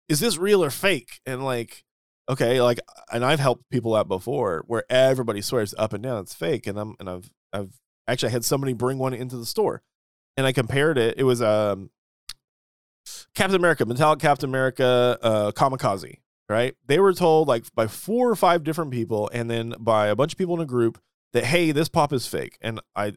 is 0.08 0.18
this 0.18 0.36
real 0.36 0.64
or 0.64 0.70
fake?" 0.70 1.20
And 1.24 1.44
like, 1.44 1.84
okay, 2.28 2.60
like, 2.60 2.80
and 3.12 3.24
I've 3.24 3.38
helped 3.38 3.70
people 3.70 3.94
out 3.94 4.08
before 4.08 4.64
where 4.66 4.84
everybody 4.90 5.40
swears 5.40 5.74
up 5.78 5.92
and 5.92 6.02
down 6.02 6.22
it's 6.22 6.34
fake, 6.34 6.66
and 6.66 6.76
I'm 6.76 6.96
and 6.98 7.08
I've 7.08 7.30
I've 7.52 7.80
actually 8.08 8.32
had 8.32 8.44
somebody 8.44 8.72
bring 8.72 8.98
one 8.98 9.14
into 9.14 9.36
the 9.36 9.46
store, 9.46 9.82
and 10.36 10.46
I 10.46 10.52
compared 10.52 10.98
it. 10.98 11.14
It 11.16 11.24
was 11.24 11.40
um 11.40 11.90
Captain 13.36 13.56
America, 13.56 13.86
metallic 13.86 14.18
Captain 14.18 14.50
America, 14.50 15.18
uh, 15.22 15.52
Kamikaze, 15.52 16.18
right? 16.48 16.74
They 16.86 16.98
were 16.98 17.12
told 17.12 17.46
like 17.46 17.72
by 17.76 17.86
four 17.86 18.28
or 18.28 18.34
five 18.34 18.64
different 18.64 18.90
people, 18.90 19.30
and 19.32 19.48
then 19.48 19.74
by 19.78 20.08
a 20.08 20.16
bunch 20.16 20.32
of 20.32 20.38
people 20.38 20.56
in 20.56 20.60
a 20.60 20.66
group 20.66 20.98
that 21.34 21.44
hey, 21.44 21.70
this 21.72 21.88
pop 21.88 22.12
is 22.12 22.26
fake. 22.26 22.56
And 22.62 22.80
I, 22.96 23.12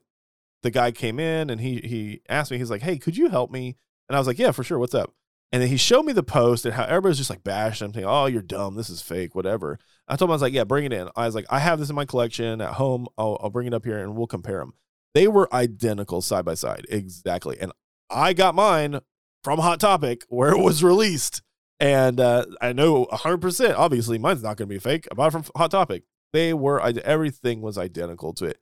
the 0.63 0.71
guy 0.71 0.91
came 0.91 1.19
in 1.19 1.49
and 1.49 1.61
he 1.61 1.77
he 1.77 2.21
asked 2.27 2.51
me, 2.51 2.57
he's 2.57 2.69
like, 2.69 2.81
hey, 2.81 2.97
could 2.97 3.15
you 3.15 3.29
help 3.29 3.49
me? 3.51 3.77
And 4.09 4.15
I 4.15 4.19
was 4.19 4.27
like, 4.27 4.39
yeah, 4.39 4.51
for 4.51 4.63
sure. 4.63 4.79
What's 4.79 4.95
up? 4.95 5.13
And 5.51 5.61
then 5.61 5.69
he 5.69 5.77
showed 5.77 6.03
me 6.03 6.11
the 6.11 6.23
post 6.23 6.65
and 6.65 6.73
how 6.73 6.83
everybody's 6.83 7.17
just 7.17 7.29
like 7.29 7.43
bashing 7.43 7.85
him, 7.85 7.93
saying, 7.93 8.05
"Oh, 8.05 8.25
you're 8.25 8.41
dumb. 8.41 8.75
This 8.75 8.89
is 8.89 9.01
fake. 9.01 9.33
Whatever." 9.33 9.79
I 10.07 10.17
told 10.17 10.27
him 10.27 10.31
I 10.31 10.35
was 10.35 10.41
like, 10.41 10.53
"Yeah, 10.53 10.65
bring 10.65 10.83
it 10.83 10.91
in." 10.91 11.07
I 11.15 11.25
was 11.25 11.35
like, 11.35 11.45
"I 11.49 11.59
have 11.59 11.79
this 11.79 11.89
in 11.89 11.95
my 11.95 12.03
collection 12.03 12.59
at 12.59 12.73
home. 12.73 13.07
I'll, 13.17 13.37
I'll 13.41 13.49
bring 13.49 13.65
it 13.65 13.73
up 13.73 13.85
here 13.85 13.97
and 13.97 14.17
we'll 14.17 14.27
compare 14.27 14.59
them." 14.59 14.73
They 15.13 15.27
were 15.27 15.53
identical 15.53 16.21
side 16.21 16.43
by 16.43 16.55
side, 16.55 16.85
exactly. 16.89 17.57
And 17.59 17.71
I 18.09 18.33
got 18.33 18.55
mine 18.55 18.99
from 19.43 19.59
Hot 19.59 19.79
Topic 19.79 20.25
where 20.27 20.51
it 20.51 20.61
was 20.61 20.83
released. 20.83 21.41
And 21.79 22.19
uh, 22.19 22.45
I 22.59 22.73
know 22.73 23.05
100%, 23.05 23.75
obviously, 23.77 24.17
mine's 24.17 24.43
not 24.43 24.57
going 24.57 24.67
to 24.67 24.75
be 24.75 24.79
fake. 24.79 25.07
I 25.11 25.15
bought 25.15 25.27
it 25.27 25.31
from 25.31 25.43
Hot 25.55 25.71
Topic. 25.71 26.03
They 26.33 26.53
were, 26.53 26.81
everything 26.81 27.61
was 27.61 27.77
identical 27.77 28.33
to 28.33 28.45
it. 28.45 28.59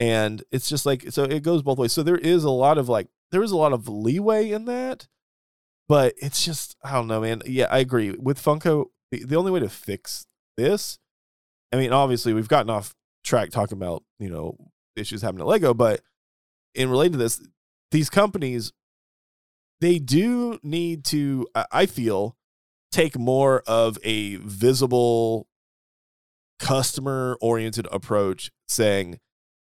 And 0.00 0.42
it's 0.50 0.68
just 0.68 0.86
like, 0.86 1.10
so 1.10 1.24
it 1.24 1.42
goes 1.42 1.62
both 1.62 1.78
ways. 1.78 1.92
So 1.92 2.02
there 2.02 2.18
is 2.18 2.44
a 2.44 2.50
lot 2.50 2.78
of 2.78 2.88
like, 2.88 3.08
there 3.30 3.42
is 3.42 3.50
a 3.50 3.56
lot 3.56 3.72
of 3.72 3.88
leeway 3.88 4.50
in 4.50 4.64
that. 4.66 5.08
But 5.88 6.14
it's 6.16 6.44
just, 6.44 6.76
I 6.82 6.92
don't 6.92 7.08
know, 7.08 7.20
man. 7.20 7.42
Yeah, 7.44 7.66
I 7.70 7.78
agree. 7.78 8.12
With 8.18 8.42
Funko, 8.42 8.86
the, 9.10 9.24
the 9.24 9.36
only 9.36 9.50
way 9.50 9.60
to 9.60 9.68
fix 9.68 10.26
this, 10.56 10.98
I 11.72 11.76
mean, 11.76 11.92
obviously, 11.92 12.32
we've 12.32 12.48
gotten 12.48 12.70
off 12.70 12.94
track 13.24 13.50
talking 13.50 13.78
about, 13.78 14.02
you 14.18 14.30
know, 14.30 14.56
issues 14.96 15.22
happening 15.22 15.42
at 15.42 15.48
Lego, 15.48 15.74
but 15.74 16.00
in 16.74 16.88
related 16.90 17.12
to 17.12 17.18
this, 17.18 17.46
these 17.90 18.10
companies 18.10 18.72
they 19.82 19.98
do 19.98 20.60
need 20.62 21.04
to, 21.06 21.48
I 21.72 21.86
feel, 21.86 22.36
take 22.92 23.18
more 23.18 23.62
of 23.66 23.98
a 24.04 24.36
visible, 24.36 25.48
customer 26.62 27.36
oriented 27.40 27.88
approach 27.90 28.52
saying, 28.68 29.18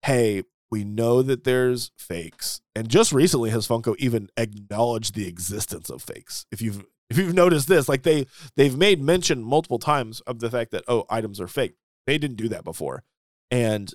hey, 0.06 0.42
we 0.70 0.84
know 0.84 1.20
that 1.20 1.44
there's 1.44 1.90
fakes. 1.98 2.62
And 2.74 2.88
just 2.88 3.12
recently 3.12 3.50
has 3.50 3.68
Funko 3.68 3.94
even 3.98 4.30
acknowledged 4.38 5.14
the 5.14 5.28
existence 5.28 5.90
of 5.90 6.02
fakes. 6.02 6.46
If 6.50 6.62
you've 6.62 6.84
if 7.10 7.16
you've 7.16 7.34
noticed 7.34 7.68
this, 7.68 7.88
like 7.88 8.04
they 8.04 8.26
they've 8.56 8.76
made 8.76 9.02
mention 9.02 9.42
multiple 9.42 9.78
times 9.78 10.20
of 10.22 10.40
the 10.40 10.50
fact 10.50 10.70
that 10.70 10.84
oh, 10.88 11.04
items 11.10 11.40
are 11.40 11.46
fake. 11.46 11.74
They 12.06 12.16
didn't 12.16 12.38
do 12.38 12.48
that 12.48 12.64
before. 12.64 13.02
And 13.50 13.92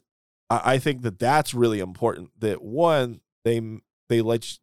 I, 0.50 0.62
I 0.74 0.78
think 0.78 1.02
that 1.02 1.18
that's 1.18 1.54
really 1.54 1.80
important 1.80 2.30
that 2.40 2.62
one, 2.62 3.22
they 3.44 3.60
they 4.08 4.22
let 4.22 4.60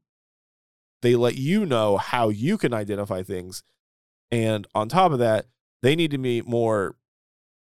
they 1.02 1.16
let 1.16 1.36
you 1.36 1.66
know 1.66 1.96
how 1.96 2.28
you 2.28 2.58
can 2.58 2.72
identify 2.72 3.24
things. 3.24 3.64
And 4.30 4.68
on 4.72 4.88
top 4.88 5.10
of 5.10 5.18
that, 5.18 5.46
they 5.82 5.96
need 5.96 6.12
to 6.12 6.18
be 6.18 6.42
more, 6.42 6.94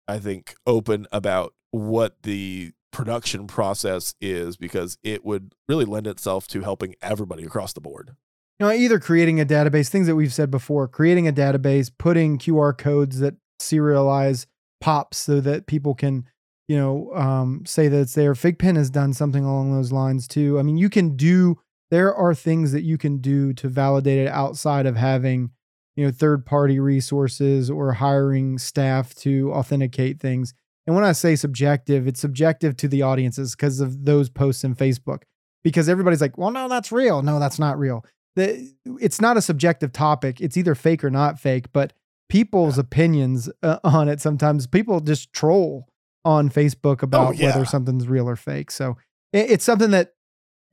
I 0.09 0.19
think, 0.19 0.55
open 0.67 1.07
about 1.13 1.55
what 1.71 2.23
the 2.23 2.73
production 2.93 3.47
process 3.47 4.15
is 4.21 4.57
because 4.57 4.97
it 5.03 5.25
would 5.25 5.55
really 5.69 5.85
lend 5.85 6.07
itself 6.07 6.47
to 6.49 6.63
helping 6.63 6.95
everybody 7.03 7.45
across 7.45 7.73
the 7.73 7.81
board. 7.81 8.17
You 8.59 8.67
know, 8.67 8.73
either 8.73 8.99
creating 8.99 9.39
a 9.39 9.45
database, 9.45 9.89
things 9.89 10.07
that 10.07 10.17
we've 10.17 10.33
said 10.33 10.51
before, 10.51 10.89
creating 10.89 11.29
a 11.29 11.33
database, 11.33 11.91
putting 11.99 12.39
QR 12.39 12.77
codes 12.77 13.19
that 13.19 13.35
serialize 13.61 14.47
pops 14.81 15.19
so 15.19 15.41
that 15.41 15.67
people 15.67 15.95
can, 15.95 16.25
you 16.69 16.77
know, 16.77 17.13
um, 17.15 17.67
say 17.67 17.89
that 17.89 18.01
it's 18.01 18.15
there. 18.15 18.33
FigPin 18.33 18.77
has 18.77 18.89
done 18.89 19.13
something 19.13 19.45
along 19.45 19.73
those 19.73 19.93
lines 19.93 20.27
too. 20.27 20.59
I 20.59 20.63
mean, 20.63 20.79
you 20.79 20.89
can 20.89 21.17
do 21.17 21.59
there 21.91 22.15
are 22.15 22.35
things 22.35 22.73
that 22.73 22.83
you 22.83 22.99
can 22.99 23.19
do 23.19 23.53
to 23.55 23.69
validate 23.69 24.19
it 24.27 24.29
outside 24.29 24.87
of 24.87 24.97
having 24.97 25.51
you 25.97 26.05
know 26.05 26.11
third 26.11 26.45
party 26.47 26.79
resources 26.79 27.71
or 27.71 27.93
hiring 27.93 28.59
staff 28.59 29.15
to 29.15 29.53
authenticate 29.53 30.21
things 30.21 30.55
and 30.87 30.95
when 30.95 31.05
i 31.05 31.13
say 31.13 31.35
subjective 31.35 32.07
it's 32.07 32.21
subjective 32.21 32.77
to 32.77 32.89
the 32.89 33.03
audiences 33.03 33.55
because 33.55 33.81
of 33.81 34.05
those 34.05 34.29
posts 34.29 34.65
in 34.65 34.75
facebook 34.75 35.23
because 35.65 35.89
everybody's 35.89 36.21
like 36.21 36.37
well 36.39 36.51
no 36.51 36.69
that's 36.69 36.93
real 36.93 37.23
no 37.23 37.39
that's 37.39 37.59
not 37.59 37.79
real 37.79 38.05
the, 38.37 38.71
it's 39.01 39.21
not 39.21 39.37
a 39.37 39.43
subjective 39.43 39.93
topic 39.93 40.41
it's 40.41 40.57
either 40.57 40.75
fake 40.75 41.03
or 41.03 41.11
not 41.11 41.41
fake 41.41 41.67
but 41.73 41.93
people's 42.29 42.77
yeah. 42.77 42.83
opinions 42.83 43.49
uh, 43.63 43.79
on 43.85 44.09
it 44.09 44.21
sometimes 44.21 44.67
people 44.67 45.01
just 45.01 45.33
troll 45.33 45.89
on 46.25 46.51
facebook 46.51 47.03
about 47.03 47.29
oh, 47.29 47.33
yeah. 47.33 47.47
whether 47.47 47.65
something's 47.65 48.07
real 48.07 48.29
or 48.29 48.37
fake 48.37 48.71
so 48.71 48.97
it, 49.33 49.51
it's 49.51 49.65
something 49.65 49.91
that 49.91 50.13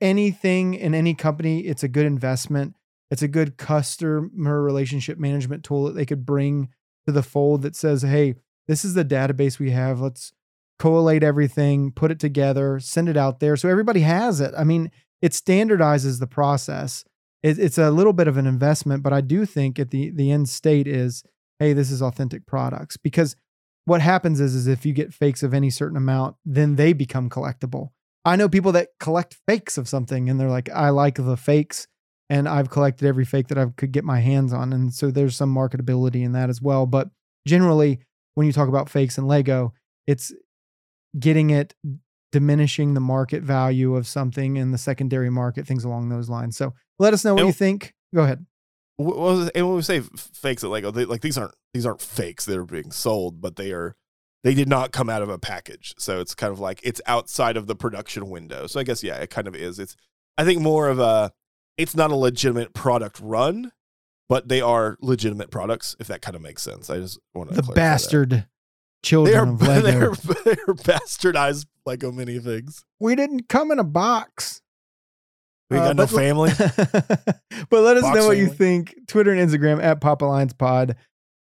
anything 0.00 0.74
in 0.74 0.94
any 0.94 1.14
company, 1.14 1.60
it's 1.60 1.82
a 1.82 1.88
good 1.88 2.06
investment. 2.06 2.74
It's 3.14 3.22
a 3.22 3.28
good 3.28 3.58
customer 3.58 4.60
relationship 4.60 5.20
management 5.20 5.62
tool 5.62 5.84
that 5.84 5.92
they 5.92 6.04
could 6.04 6.26
bring 6.26 6.70
to 7.06 7.12
the 7.12 7.22
fold 7.22 7.62
that 7.62 7.76
says, 7.76 8.02
hey, 8.02 8.34
this 8.66 8.84
is 8.84 8.94
the 8.94 9.04
database 9.04 9.60
we 9.60 9.70
have. 9.70 10.00
Let's 10.00 10.32
collate 10.80 11.22
everything, 11.22 11.92
put 11.92 12.10
it 12.10 12.18
together, 12.18 12.80
send 12.80 13.08
it 13.08 13.16
out 13.16 13.38
there 13.38 13.56
so 13.56 13.68
everybody 13.68 14.00
has 14.00 14.40
it. 14.40 14.52
I 14.58 14.64
mean, 14.64 14.90
it 15.22 15.30
standardizes 15.30 16.18
the 16.18 16.26
process. 16.26 17.04
It, 17.40 17.56
it's 17.56 17.78
a 17.78 17.92
little 17.92 18.14
bit 18.14 18.26
of 18.26 18.36
an 18.36 18.48
investment, 18.48 19.04
but 19.04 19.12
I 19.12 19.20
do 19.20 19.46
think 19.46 19.78
at 19.78 19.92
the 19.92 20.10
the 20.10 20.32
end 20.32 20.48
state 20.48 20.88
is, 20.88 21.22
hey, 21.60 21.72
this 21.72 21.92
is 21.92 22.02
authentic 22.02 22.46
products 22.46 22.96
because 22.96 23.36
what 23.84 24.00
happens 24.00 24.40
is 24.40 24.56
is 24.56 24.66
if 24.66 24.84
you 24.84 24.92
get 24.92 25.14
fakes 25.14 25.44
of 25.44 25.54
any 25.54 25.70
certain 25.70 25.96
amount, 25.96 26.34
then 26.44 26.74
they 26.74 26.92
become 26.92 27.30
collectible. 27.30 27.90
I 28.24 28.34
know 28.34 28.48
people 28.48 28.72
that 28.72 28.88
collect 28.98 29.36
fakes 29.46 29.78
of 29.78 29.88
something 29.88 30.28
and 30.28 30.40
they're 30.40 30.50
like, 30.50 30.68
I 30.70 30.88
like 30.88 31.14
the 31.14 31.36
fakes 31.36 31.86
and 32.30 32.48
I've 32.48 32.70
collected 32.70 33.06
every 33.06 33.24
fake 33.24 33.48
that 33.48 33.58
I 33.58 33.66
could 33.76 33.92
get 33.92 34.04
my 34.04 34.20
hands 34.20 34.52
on. 34.52 34.72
And 34.72 34.92
so 34.92 35.10
there's 35.10 35.36
some 35.36 35.54
marketability 35.54 36.24
in 36.24 36.32
that 36.32 36.50
as 36.50 36.62
well. 36.62 36.86
But 36.86 37.10
generally, 37.46 38.00
when 38.34 38.46
you 38.46 38.52
talk 38.52 38.68
about 38.68 38.88
fakes 38.88 39.18
and 39.18 39.28
Lego, 39.28 39.72
it's 40.06 40.32
getting 41.18 41.50
it 41.50 41.74
diminishing 42.32 42.94
the 42.94 43.00
market 43.00 43.42
value 43.42 43.94
of 43.94 44.08
something 44.08 44.56
in 44.56 44.72
the 44.72 44.78
secondary 44.78 45.30
market, 45.30 45.66
things 45.66 45.84
along 45.84 46.08
those 46.08 46.28
lines. 46.28 46.56
So 46.56 46.74
let 46.98 47.14
us 47.14 47.24
know 47.24 47.34
what 47.34 47.42
and, 47.42 47.48
you 47.48 47.52
think. 47.52 47.94
Go 48.14 48.22
ahead. 48.22 48.44
Well, 48.98 49.50
and 49.54 49.66
when 49.66 49.76
we 49.76 49.82
say 49.82 50.00
fakes 50.00 50.64
at 50.64 50.70
Lego, 50.70 50.90
they, 50.90 51.04
like 51.04 51.20
these 51.20 51.38
aren't 51.38 51.54
these 51.72 51.86
aren't 51.86 52.00
fakes 52.00 52.44
that 52.46 52.58
are 52.58 52.64
being 52.64 52.90
sold, 52.90 53.40
but 53.40 53.56
they 53.56 53.72
are 53.72 53.96
they 54.44 54.54
did 54.54 54.68
not 54.68 54.92
come 54.92 55.08
out 55.08 55.22
of 55.22 55.28
a 55.28 55.38
package. 55.38 55.94
So 55.98 56.20
it's 56.20 56.34
kind 56.34 56.52
of 56.52 56.60
like 56.60 56.80
it's 56.82 57.00
outside 57.06 57.56
of 57.56 57.66
the 57.66 57.76
production 57.76 58.30
window. 58.30 58.66
So 58.66 58.80
I 58.80 58.82
guess 58.82 59.02
yeah, 59.02 59.16
it 59.16 59.30
kind 59.30 59.48
of 59.48 59.54
is. 59.54 59.78
It's 59.78 59.96
I 60.36 60.44
think 60.44 60.60
more 60.60 60.88
of 60.88 60.98
a 60.98 61.32
it's 61.76 61.94
not 61.94 62.10
a 62.10 62.16
legitimate 62.16 62.74
product 62.74 63.20
run, 63.20 63.72
but 64.28 64.48
they 64.48 64.60
are 64.60 64.96
legitimate 65.00 65.50
products 65.50 65.96
if 65.98 66.06
that 66.06 66.22
kind 66.22 66.36
of 66.36 66.42
makes 66.42 66.62
sense. 66.62 66.90
I 66.90 66.98
just 66.98 67.18
want 67.34 67.50
to 67.50 67.56
the 67.56 67.72
bastard 67.74 68.30
that. 68.30 68.46
children 69.02 69.56
they 69.58 69.72
are, 69.72 69.78
of 69.78 69.84
Lego. 69.84 70.14
They're, 70.44 70.54
they're 70.54 70.74
bastardized 70.74 71.66
Lego 71.86 72.10
minifigs. 72.10 72.84
We 73.00 73.14
didn't 73.16 73.48
come 73.48 73.70
in 73.70 73.78
a 73.78 73.84
box. 73.84 74.62
We 75.70 75.78
got 75.78 75.90
uh, 75.90 75.92
no 75.94 76.06
family. 76.06 76.50
but 76.58 77.80
let 77.80 77.96
us 77.96 78.02
Box 78.02 78.16
know 78.16 78.26
what 78.26 78.36
family. 78.36 78.40
you 78.40 78.48
think. 78.48 78.94
Twitter 79.08 79.32
and 79.32 79.50
Instagram 79.50 79.82
at 79.82 80.00
Pop 80.00 80.22
Alliance 80.22 80.52
Pod. 80.52 80.94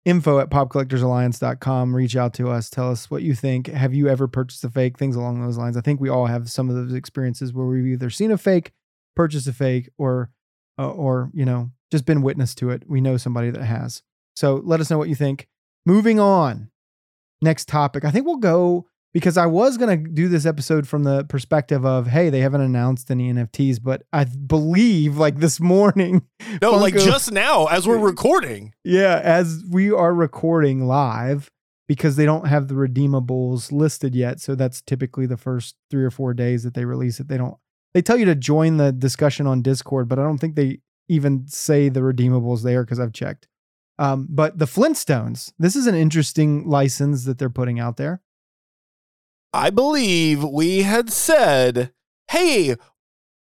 info 0.04 0.38
at 0.38 0.50
popcollectorsalliance.com. 0.50 1.96
Reach 1.96 2.14
out 2.16 2.34
to 2.34 2.50
us. 2.50 2.70
Tell 2.70 2.90
us 2.90 3.10
what 3.10 3.22
you 3.22 3.34
think. 3.34 3.68
Have 3.68 3.94
you 3.94 4.08
ever 4.08 4.28
purchased 4.28 4.64
a 4.64 4.70
fake? 4.70 4.98
Things 4.98 5.16
along 5.16 5.42
those 5.42 5.56
lines. 5.56 5.76
I 5.76 5.80
think 5.80 6.00
we 6.00 6.08
all 6.08 6.26
have 6.26 6.50
some 6.50 6.68
of 6.68 6.76
those 6.76 6.92
experiences 6.94 7.52
where 7.52 7.66
we've 7.66 7.86
either 7.86 8.10
seen 8.10 8.30
a 8.30 8.38
fake, 8.38 8.72
purchased 9.14 9.46
a 9.48 9.52
fake, 9.52 9.88
or, 9.98 10.30
uh, 10.78 10.90
or, 10.90 11.30
you 11.34 11.44
know, 11.44 11.70
just 11.90 12.04
been 12.04 12.22
witness 12.22 12.54
to 12.56 12.70
it. 12.70 12.84
We 12.86 13.00
know 13.00 13.16
somebody 13.16 13.50
that 13.50 13.62
has. 13.64 14.02
So 14.34 14.62
let 14.64 14.80
us 14.80 14.90
know 14.90 14.98
what 14.98 15.08
you 15.08 15.14
think. 15.14 15.48
Moving 15.84 16.18
on. 16.18 16.70
Next 17.40 17.68
topic. 17.68 18.04
I 18.04 18.10
think 18.10 18.24
we'll 18.24 18.36
go 18.36 18.86
because 19.12 19.36
I 19.36 19.46
was 19.46 19.76
going 19.76 20.04
to 20.04 20.10
do 20.10 20.28
this 20.28 20.46
episode 20.46 20.88
from 20.88 21.04
the 21.04 21.24
perspective 21.24 21.84
of, 21.84 22.06
hey, 22.06 22.30
they 22.30 22.40
haven't 22.40 22.62
announced 22.62 23.10
any 23.10 23.32
NFTs, 23.32 23.82
but 23.82 24.02
I 24.12 24.24
believe 24.24 25.16
like 25.18 25.38
this 25.38 25.60
morning. 25.60 26.22
No, 26.62 26.72
Funko, 26.72 26.80
like 26.80 26.94
just 26.94 27.32
now 27.32 27.66
as 27.66 27.86
we're 27.86 27.98
recording. 27.98 28.74
Yeah, 28.84 29.20
as 29.22 29.64
we 29.68 29.90
are 29.90 30.14
recording 30.14 30.86
live 30.86 31.50
because 31.88 32.16
they 32.16 32.24
don't 32.24 32.46
have 32.46 32.68
the 32.68 32.74
redeemables 32.74 33.70
listed 33.70 34.14
yet. 34.14 34.40
So 34.40 34.54
that's 34.54 34.80
typically 34.80 35.26
the 35.26 35.36
first 35.36 35.76
three 35.90 36.04
or 36.04 36.10
four 36.10 36.32
days 36.32 36.62
that 36.62 36.74
they 36.74 36.84
release 36.84 37.20
it. 37.20 37.28
They 37.28 37.36
don't, 37.36 37.56
they 37.94 38.02
tell 38.02 38.16
you 38.16 38.24
to 38.26 38.34
join 38.34 38.76
the 38.76 38.92
discussion 38.92 39.46
on 39.46 39.62
Discord, 39.62 40.08
but 40.08 40.18
I 40.18 40.22
don't 40.22 40.38
think 40.38 40.56
they 40.56 40.80
even 41.08 41.46
say 41.46 41.88
the 41.88 42.00
redeemables 42.00 42.62
there 42.62 42.84
because 42.84 43.00
I've 43.00 43.12
checked. 43.12 43.48
Um, 43.98 44.26
but 44.30 44.58
the 44.58 44.64
Flintstones, 44.64 45.52
this 45.58 45.76
is 45.76 45.86
an 45.86 45.94
interesting 45.94 46.66
license 46.66 47.24
that 47.24 47.38
they're 47.38 47.50
putting 47.50 47.78
out 47.78 47.96
there. 47.96 48.22
I 49.52 49.70
believe 49.70 50.42
we 50.42 50.82
had 50.82 51.10
said, 51.10 51.92
hey, 52.30 52.76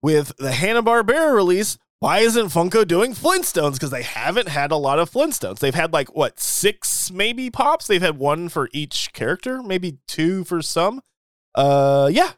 with 0.01 0.35
the 0.37 0.51
Hanna-Barbera 0.51 1.33
release, 1.33 1.77
why 1.99 2.19
isn't 2.19 2.47
Funko 2.47 2.85
doing 2.85 3.13
Flintstones? 3.13 3.73
Because 3.73 3.91
they 3.91 4.03
haven't 4.03 4.49
had 4.49 4.71
a 4.71 4.75
lot 4.75 4.99
of 4.99 5.09
Flintstones. 5.09 5.59
They've 5.59 5.73
had 5.73 5.93
like, 5.93 6.13
what, 6.13 6.37
six 6.37 7.09
maybe 7.09 7.49
pops? 7.49 7.87
They've 7.87 8.01
had 8.01 8.17
one 8.17 8.49
for 8.49 8.67
each 8.73 9.13
character, 9.13 9.63
maybe 9.63 9.99
two 10.05 10.43
for 10.43 10.61
some. 10.61 11.01
Uh, 11.55 12.09
yeah. 12.11 12.33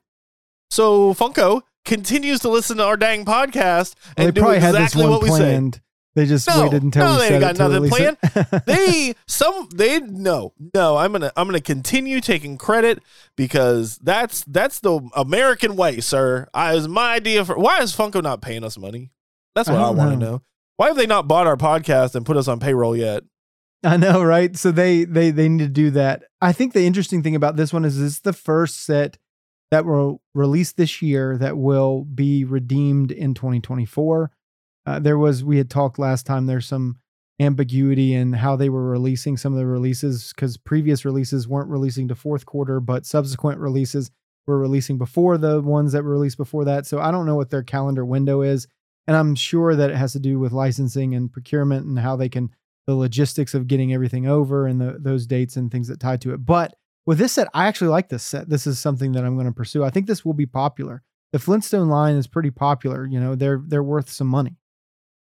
So 0.70 1.16
Funko 1.16 1.64
continues 1.86 2.40
to 2.42 2.50
listen 2.50 2.78
to 2.78 2.84
our 2.84 2.98
dang 2.98 3.26
podcast 3.26 3.96
and 4.18 4.36
well, 4.36 4.52
do 4.52 4.56
exactly 4.56 5.08
what 5.08 5.22
planned. 5.22 5.76
we 5.76 5.78
say. 5.78 5.82
They 6.16 6.26
just 6.26 6.48
no, 6.48 6.64
waited 6.64 6.82
until 6.82 7.06
no, 7.06 7.20
we 7.20 7.28
they 7.28 7.40
got 7.40 7.58
nothing 7.58 7.90
planned. 7.90 8.18
they 8.66 9.16
some 9.28 9.68
they 9.76 10.00
no 10.00 10.54
no. 10.74 10.96
I'm 10.96 11.12
gonna 11.12 11.32
I'm 11.36 11.46
gonna 11.46 11.60
continue 11.60 12.22
taking 12.22 12.58
credit 12.58 13.04
because 13.36 13.98
that's 13.98 14.46
that's 14.46 14.80
the 14.80 15.02
American 15.14 15.76
way, 15.76 16.00
sir. 16.00 16.48
I 16.54 16.74
was 16.74 16.88
my 16.88 17.14
idea 17.16 17.44
for 17.44 17.58
why 17.58 17.82
is 17.82 17.94
Funko 17.94 18.24
not 18.24 18.42
paying 18.42 18.64
us 18.64 18.78
money? 18.78 19.12
That's 19.56 19.68
what 19.68 19.78
I, 19.78 19.88
I 19.88 19.90
want 19.90 20.12
to 20.12 20.18
know. 20.18 20.42
Why 20.78 20.88
have 20.88 20.96
they 20.96 21.06
not 21.06 21.28
bought 21.28 21.48
our 21.48 21.58
podcast 21.58 22.16
and 22.16 22.26
put 22.26 22.38
us 22.38 22.48
on 22.48 22.62
payroll 22.62 22.96
yet? 22.96 23.24
I 23.84 23.98
know, 23.98 24.24
right? 24.24 24.56
So 24.56 24.72
they 24.72 25.04
they 25.04 25.32
they 25.32 25.50
need 25.50 25.64
to 25.64 25.70
do 25.70 25.92
that. 25.92 26.24
I 26.42 26.54
think 26.54 26.72
the 26.72 26.86
interesting 26.86 27.24
thing 27.24 27.36
about 27.36 27.58
this 27.58 27.74
one 27.74 27.84
is 27.84 28.02
it's 28.02 28.22
the 28.22 28.34
first 28.34 28.86
set 28.86 29.18
that 29.72 29.86
will 29.86 30.22
release 30.34 30.72
this 30.72 31.02
year 31.02 31.38
that 31.38 31.58
will 31.58 32.04
be 32.04 32.44
redeemed 32.44 33.12
in 33.12 33.34
2024. 33.34 34.32
Uh, 34.86 35.00
there 35.00 35.18
was 35.18 35.44
we 35.44 35.58
had 35.58 35.70
talked 35.70 35.98
last 35.98 36.26
time. 36.26 36.46
There's 36.46 36.68
some 36.68 36.98
ambiguity 37.40 38.14
in 38.14 38.34
how 38.34 38.56
they 38.56 38.70
were 38.70 38.88
releasing 38.90 39.36
some 39.36 39.54
of 39.54 39.60
the 39.60 39.66
releases 39.66 40.32
because 40.34 40.58
previous 40.58 41.04
releases 41.04 41.48
weren't 41.48 41.70
releasing 41.70 42.08
to 42.08 42.16
fourth 42.16 42.46
quarter, 42.46 42.80
but 42.80 43.06
subsequent 43.06 43.60
releases 43.60 44.12
were 44.48 44.60
releasing 44.60 44.98
before 44.98 45.38
the 45.38 45.60
ones 45.62 45.92
that 45.92 46.04
were 46.04 46.12
released 46.12 46.38
before 46.38 46.66
that. 46.66 46.86
So 46.86 47.00
I 47.00 47.12
don't 47.12 47.26
know 47.26 47.36
what 47.36 47.50
their 47.50 47.64
calendar 47.64 48.06
window 48.06 48.42
is, 48.42 48.68
and 49.08 49.18
I'm 49.18 49.36
sure 49.36 49.76
that 49.76 49.90
it 49.90 49.98
has 49.98 50.14
to 50.14 50.20
do 50.20 50.40
with 50.40 50.52
licensing 50.52 51.16
and 51.16 51.32
procurement 51.32 51.86
and 51.86 52.00
how 52.00 52.16
they 52.16 52.30
can 52.30 52.52
the 52.88 52.96
logistics 52.96 53.56
of 53.56 53.68
getting 53.68 53.94
everything 53.94 54.28
over 54.28 54.68
and 54.68 54.80
the, 54.80 54.98
those 55.00 55.26
dates 55.26 55.58
and 55.58 55.72
things 55.72 55.88
that 55.88 56.00
tie 56.00 56.18
to 56.18 56.34
it. 56.34 56.46
But 56.46 56.76
with 57.06 57.18
this 57.18 57.34
set, 57.34 57.48
I 57.54 57.68
actually 57.68 57.90
like 57.90 58.10
this 58.10 58.24
set. 58.24 58.50
This 58.50 58.66
is 58.66 58.80
something 58.80 59.12
that 59.14 59.24
I'm 59.24 59.36
going 59.36 59.48
to 59.48 59.54
pursue. 59.54 59.84
I 59.84 59.90
think 59.90 60.08
this 60.08 60.26
will 60.26 60.34
be 60.34 60.46
popular. 60.46 61.04
The 61.32 61.40
Flintstone 61.40 61.90
line 61.90 62.16
is 62.16 62.28
pretty 62.28 62.52
popular. 62.52 63.06
You 63.06 63.20
know, 63.20 63.36
they're 63.36 63.62
they're 63.66 63.84
worth 63.84 64.10
some 64.10 64.28
money. 64.28 64.58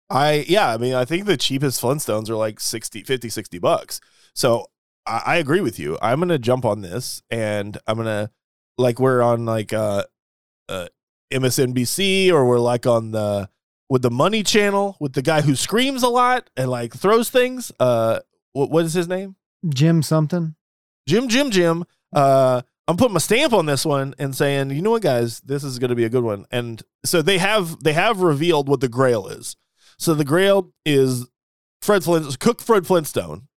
I 0.10 0.46
yeah, 0.48 0.74
I 0.74 0.78
mean, 0.78 0.94
I 0.94 1.06
think 1.06 1.26
the 1.26 1.38
cheapest 1.38 1.82
Flintstones 1.82 2.30
are 2.30 2.36
like 2.36 2.60
60, 2.60 3.04
50, 3.04 3.30
60 3.30 3.60
bucks. 3.60 4.02
So 4.36 4.68
I, 5.06 5.22
I 5.26 5.36
agree 5.38 5.62
with 5.62 5.80
you. 5.80 5.98
I'm 6.02 6.20
gonna 6.20 6.38
jump 6.38 6.66
on 6.66 6.82
this 6.82 7.22
and 7.30 7.78
I'm 7.88 7.98
gonna 7.98 8.30
like 8.78 9.00
we're 9.00 9.22
on 9.22 9.46
like 9.46 9.72
uh 9.72 10.04
uh 10.68 10.88
MSNBC 11.32 12.32
or 12.32 12.46
we're 12.46 12.60
like 12.60 12.86
on 12.86 13.12
the 13.12 13.50
with 13.90 14.02
the 14.02 14.12
money 14.12 14.44
channel 14.44 14.98
with 15.00 15.14
the 15.14 15.22
guy 15.22 15.42
who 15.42 15.56
screams 15.56 16.04
a 16.04 16.10
lot 16.10 16.50
and 16.58 16.70
like 16.70 16.94
throws 16.94 17.30
things. 17.30 17.72
Uh 17.80 18.20
what 18.52 18.70
what 18.70 18.86
is 18.86 18.94
his 18.94 19.08
name? 19.08 19.38
Jim 19.70 20.04
something. 20.04 20.56
Jim 21.08 21.28
Jim 21.28 21.52
Jim. 21.52 21.86
Uh 22.14 22.62
I'm 22.88 22.98
putting 22.98 23.14
my 23.14 23.20
stamp 23.20 23.54
on 23.54 23.68
this 23.68 23.86
one 23.86 24.16
and 24.20 24.36
saying, 24.36 24.72
you 24.72 24.82
know 24.82 24.92
what, 24.92 25.02
guys, 25.02 25.40
this 25.42 25.64
is 25.64 25.80
going 25.80 25.90
to 25.90 25.96
be 25.96 26.04
a 26.04 26.10
good 26.10 26.26
one. 26.26 26.46
And 26.52 26.82
so 27.06 27.22
they 27.22 27.38
have 27.38 27.82
they 27.84 27.94
have 27.94 28.20
revealed 28.20 28.68
what 28.68 28.82
the 28.82 28.90
Grail 28.90 29.28
is. 29.28 29.56
So 29.98 30.14
the 30.14 30.26
Grail 30.26 30.74
is 30.86 31.28
Fred 31.82 32.04
Flint, 32.04 32.40
cook 32.40 32.60
Fred 32.60 32.86
Flintstone. 32.86 33.48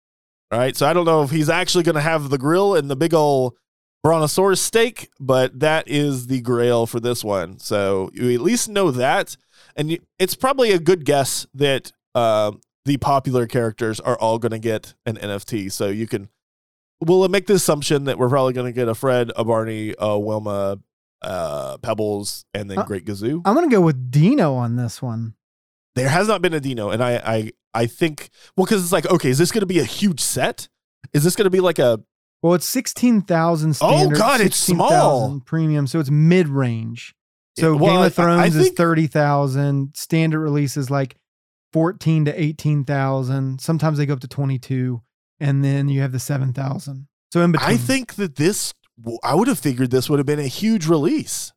Right. 0.53 0.77
So 0.77 0.87
I 0.87 0.93
don't 0.93 1.07
know 1.07 1.25
if 1.25 1.31
he's 1.31 1.49
actually 1.49 1.83
going 1.83 1.97
to 1.97 2.01
have 2.01 2.31
the 2.31 2.39
grill 2.39 2.77
and 2.77 2.89
the 2.89 2.95
big 2.95 3.13
old 3.13 3.57
brontosaurus 4.05 4.61
steak, 4.61 5.09
but 5.19 5.59
that 5.59 5.89
is 5.89 6.29
the 6.29 6.41
Grail 6.41 6.87
for 6.87 7.01
this 7.01 7.25
one. 7.25 7.59
So 7.59 8.11
you 8.13 8.33
at 8.33 8.41
least 8.41 8.69
know 8.69 8.93
that, 8.93 9.37
and 9.75 9.91
you, 9.91 9.99
it's 10.21 10.37
probably 10.37 10.71
a 10.71 10.79
good 10.79 11.05
guess 11.05 11.45
that 11.55 11.91
uh, 12.15 12.53
the 12.85 12.99
popular 12.99 13.49
characters 13.49 13.99
are 13.99 14.17
all 14.17 14.39
going 14.39 14.53
to 14.53 14.59
get 14.61 14.95
an 15.07 15.17
NFT. 15.17 15.73
So 15.73 15.89
you 15.89 16.07
can 16.07 16.29
we'll 17.05 17.29
make 17.29 17.47
the 17.47 17.55
assumption 17.55 18.05
that 18.05 18.19
we're 18.19 18.29
probably 18.29 18.53
going 18.53 18.67
to 18.67 18.73
get 18.73 18.89
a 18.89 18.95
Fred, 18.95 19.31
a 19.37 19.45
Barney, 19.45 19.95
a 19.99 20.19
Wilma, 20.19 20.79
uh, 21.23 21.79
Pebbles, 21.79 22.45
and 22.55 22.71
then 22.71 22.79
uh, 22.79 22.85
Great 22.85 23.05
Gazoo. 23.05 23.43
I'm 23.45 23.55
going 23.55 23.69
to 23.69 23.75
go 23.75 23.81
with 23.81 24.11
Dino 24.11 24.55
on 24.55 24.77
this 24.77 25.01
one. 25.01 25.35
There 25.95 26.09
has 26.09 26.29
not 26.29 26.43
been 26.43 26.55
a 26.55 26.61
Dino, 26.61 26.91
and 26.91 27.03
I 27.03 27.17
I 27.25 27.53
I 27.73 27.87
think 27.87 28.31
well 28.57 28.65
because 28.67 28.83
it's 28.83 28.93
like 28.93 29.09
okay, 29.11 29.31
is 29.31 29.39
this 29.39 29.53
going 29.53 29.61
to 29.61 29.67
be 29.67 29.79
a 29.79 29.85
huge 29.85 30.21
set? 30.21 30.69
Is 31.13 31.23
this 31.23 31.37
going 31.37 31.45
to 31.45 31.51
be 31.51 31.61
like 31.61 31.79
a 31.79 32.03
well, 32.45 32.53
it's 32.53 32.69
sixteen 32.69 33.23
thousand. 33.23 33.79
Oh 33.81 34.11
God, 34.11 34.43
it's 34.43 34.59
small 34.59 35.41
premium, 35.47 35.87
so 35.87 35.99
it's 35.99 36.11
mid 36.11 36.47
range. 36.47 37.15
So 37.59 37.75
well, 37.75 37.97
Game 37.97 38.05
of 38.05 38.15
Thrones 38.15 38.53
think, 38.55 38.67
is 38.67 38.71
thirty 38.73 39.07
thousand. 39.07 39.97
Standard 39.97 40.41
release 40.41 40.77
is 40.77 40.91
like 40.91 41.17
fourteen 41.73 42.27
to 42.27 42.39
eighteen 42.39 42.85
thousand. 42.85 43.63
Sometimes 43.63 43.97
they 43.97 44.05
go 44.05 44.13
up 44.13 44.21
to 44.21 44.29
twenty 44.29 44.59
two, 44.59 45.01
and 45.41 45.65
then 45.65 45.89
you 45.89 46.01
have 46.01 46.13
the 46.13 46.19
seven 46.19 46.53
thousand. 46.53 47.09
So 47.33 47.43
in 47.43 47.53
between, 47.53 47.71
I 47.71 47.77
think 47.77 48.15
that 48.15 48.37
this. 48.37 48.73
I 49.25 49.35
would 49.35 49.49
have 49.49 49.59
figured 49.59 49.91
this 49.91 50.09
would 50.09 50.21
have 50.21 50.27
been 50.27 50.39
a 50.39 50.47
huge 50.47 50.87
release. 50.87 51.53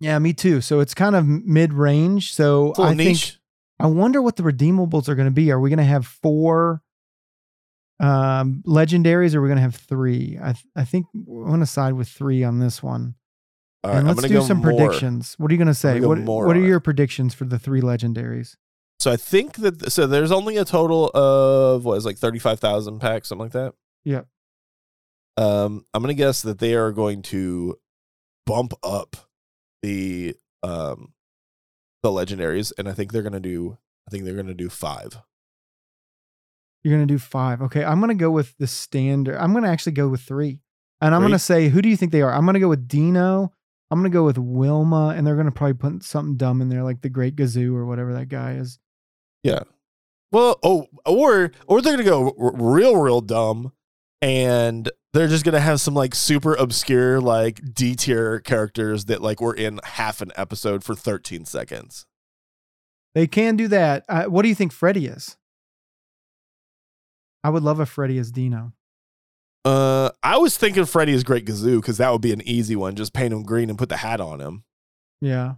Yeah, 0.00 0.18
me 0.18 0.32
too. 0.32 0.62
So 0.62 0.80
it's 0.80 0.94
kind 0.94 1.14
of 1.14 1.26
mid 1.26 1.74
range. 1.74 2.32
So 2.32 2.72
I 2.78 2.94
niche. 2.94 3.32
think 3.32 3.40
I 3.78 3.86
wonder 3.86 4.22
what 4.22 4.36
the 4.36 4.42
redeemables 4.42 5.08
are 5.08 5.14
going 5.14 5.28
to 5.28 5.32
be. 5.32 5.50
Are 5.50 5.60
we 5.60 5.68
going 5.68 5.78
to 5.78 5.84
have 5.84 6.06
four 6.06 6.82
um, 8.00 8.62
legendaries, 8.66 9.34
or 9.34 9.38
are 9.38 9.42
we 9.42 9.48
going 9.48 9.56
to 9.56 9.62
have 9.62 9.76
three? 9.76 10.38
I 10.40 10.52
th- 10.52 10.64
I 10.74 10.84
think 10.84 11.06
we're 11.14 11.46
going 11.46 11.60
to 11.60 11.66
side 11.66 11.92
with 11.94 12.08
three 12.08 12.42
on 12.42 12.58
this 12.58 12.82
one. 12.82 13.14
All 13.84 13.90
right, 13.90 13.98
and 13.98 14.08
let's 14.08 14.22
do 14.22 14.40
some 14.42 14.58
more. 14.58 14.72
predictions. 14.72 15.34
What 15.38 15.50
are 15.50 15.54
you 15.54 15.58
going 15.58 15.68
to 15.68 15.74
say? 15.74 16.00
What 16.00 16.18
What 16.20 16.56
are 16.56 16.60
your 16.60 16.80
predictions 16.80 17.34
for 17.34 17.44
the 17.44 17.58
three 17.58 17.80
legendaries? 17.82 18.56
So 19.06 19.12
I 19.12 19.16
think 19.16 19.58
that 19.58 19.92
so 19.92 20.08
there's 20.08 20.32
only 20.32 20.56
a 20.56 20.64
total 20.64 21.12
of 21.14 21.84
what 21.84 21.96
is 21.96 22.04
like 22.04 22.18
thirty 22.18 22.40
five 22.40 22.58
thousand 22.58 22.98
packs, 22.98 23.28
something 23.28 23.44
like 23.44 23.52
that. 23.52 23.72
Yeah. 24.04 24.22
Um, 25.36 25.86
I'm 25.94 26.02
gonna 26.02 26.14
guess 26.14 26.42
that 26.42 26.58
they 26.58 26.74
are 26.74 26.90
going 26.90 27.22
to 27.22 27.76
bump 28.46 28.72
up 28.82 29.14
the 29.80 30.34
um 30.64 31.12
the 32.02 32.08
legendaries, 32.08 32.72
and 32.76 32.88
I 32.88 32.94
think 32.94 33.12
they're 33.12 33.22
gonna 33.22 33.38
do. 33.38 33.78
I 34.08 34.10
think 34.10 34.24
they're 34.24 34.34
gonna 34.34 34.54
do 34.54 34.68
five. 34.68 35.16
You're 36.82 36.94
gonna 36.94 37.06
do 37.06 37.20
five. 37.20 37.62
Okay, 37.62 37.84
I'm 37.84 38.00
gonna 38.00 38.16
go 38.16 38.32
with 38.32 38.58
the 38.58 38.66
standard. 38.66 39.36
I'm 39.36 39.54
gonna 39.54 39.70
actually 39.70 39.92
go 39.92 40.08
with 40.08 40.22
three, 40.22 40.58
and 41.00 41.14
I'm 41.14 41.20
going 41.20 41.30
gonna 41.30 41.38
say, 41.38 41.68
who 41.68 41.80
do 41.80 41.88
you 41.88 41.96
think 41.96 42.10
they 42.10 42.22
are? 42.22 42.32
I'm 42.32 42.44
gonna 42.44 42.58
go 42.58 42.70
with 42.70 42.88
Dino. 42.88 43.52
I'm 43.88 44.00
gonna 44.00 44.10
go 44.10 44.24
with 44.24 44.36
Wilma, 44.36 45.14
and 45.16 45.24
they're 45.24 45.36
gonna 45.36 45.52
probably 45.52 45.74
put 45.74 46.02
something 46.02 46.36
dumb 46.36 46.60
in 46.60 46.70
there, 46.70 46.82
like 46.82 47.02
the 47.02 47.08
Great 47.08 47.36
Gazoo 47.36 47.72
or 47.72 47.86
whatever 47.86 48.12
that 48.14 48.28
guy 48.28 48.54
is. 48.54 48.80
Yeah. 49.46 49.60
Well, 50.32 50.58
oh, 50.62 50.86
or 51.04 51.52
or 51.66 51.80
they're 51.80 51.92
gonna 51.92 52.04
go 52.04 52.34
r- 52.38 52.52
real, 52.54 52.96
real 52.96 53.20
dumb, 53.20 53.72
and 54.20 54.90
they're 55.12 55.28
just 55.28 55.44
gonna 55.44 55.60
have 55.60 55.80
some 55.80 55.94
like 55.94 56.14
super 56.14 56.54
obscure 56.54 57.20
like 57.20 57.60
D 57.72 57.94
tier 57.94 58.40
characters 58.40 59.04
that 59.06 59.22
like 59.22 59.40
were 59.40 59.54
in 59.54 59.80
half 59.84 60.20
an 60.20 60.32
episode 60.36 60.82
for 60.82 60.94
13 60.94 61.44
seconds. 61.44 62.06
They 63.14 63.26
can 63.26 63.56
do 63.56 63.68
that. 63.68 64.04
Uh, 64.08 64.24
what 64.24 64.42
do 64.42 64.48
you 64.48 64.54
think 64.54 64.72
Freddy 64.72 65.06
is? 65.06 65.36
I 67.42 67.48
would 67.48 67.62
love 67.62 67.80
a 67.80 67.86
Freddy 67.86 68.18
as 68.18 68.32
Dino. 68.32 68.72
Uh, 69.64 70.10
I 70.22 70.36
was 70.36 70.56
thinking 70.56 70.84
Freddy 70.84 71.12
is 71.12 71.24
Great 71.24 71.46
Gazoo 71.46 71.80
because 71.80 71.98
that 71.98 72.12
would 72.12 72.20
be 72.20 72.32
an 72.32 72.42
easy 72.42 72.76
one. 72.76 72.94
Just 72.94 73.12
paint 73.12 73.32
him 73.32 73.42
green 73.42 73.70
and 73.70 73.78
put 73.78 73.88
the 73.88 73.96
hat 73.96 74.20
on 74.20 74.40
him. 74.40 74.64
Yeah. 75.20 75.54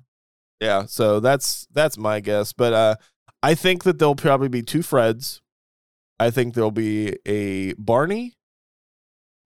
Yeah. 0.60 0.84
So 0.86 1.20
that's 1.20 1.66
that's 1.72 1.98
my 1.98 2.20
guess. 2.20 2.52
But 2.52 2.72
uh, 2.72 2.96
I 3.42 3.54
think 3.54 3.84
that 3.84 3.98
there'll 3.98 4.14
probably 4.16 4.48
be 4.48 4.62
two 4.62 4.80
Freds, 4.80 5.40
I 6.18 6.30
think 6.30 6.54
there'll 6.54 6.70
be 6.70 7.16
a 7.26 7.72
Barney, 7.74 8.36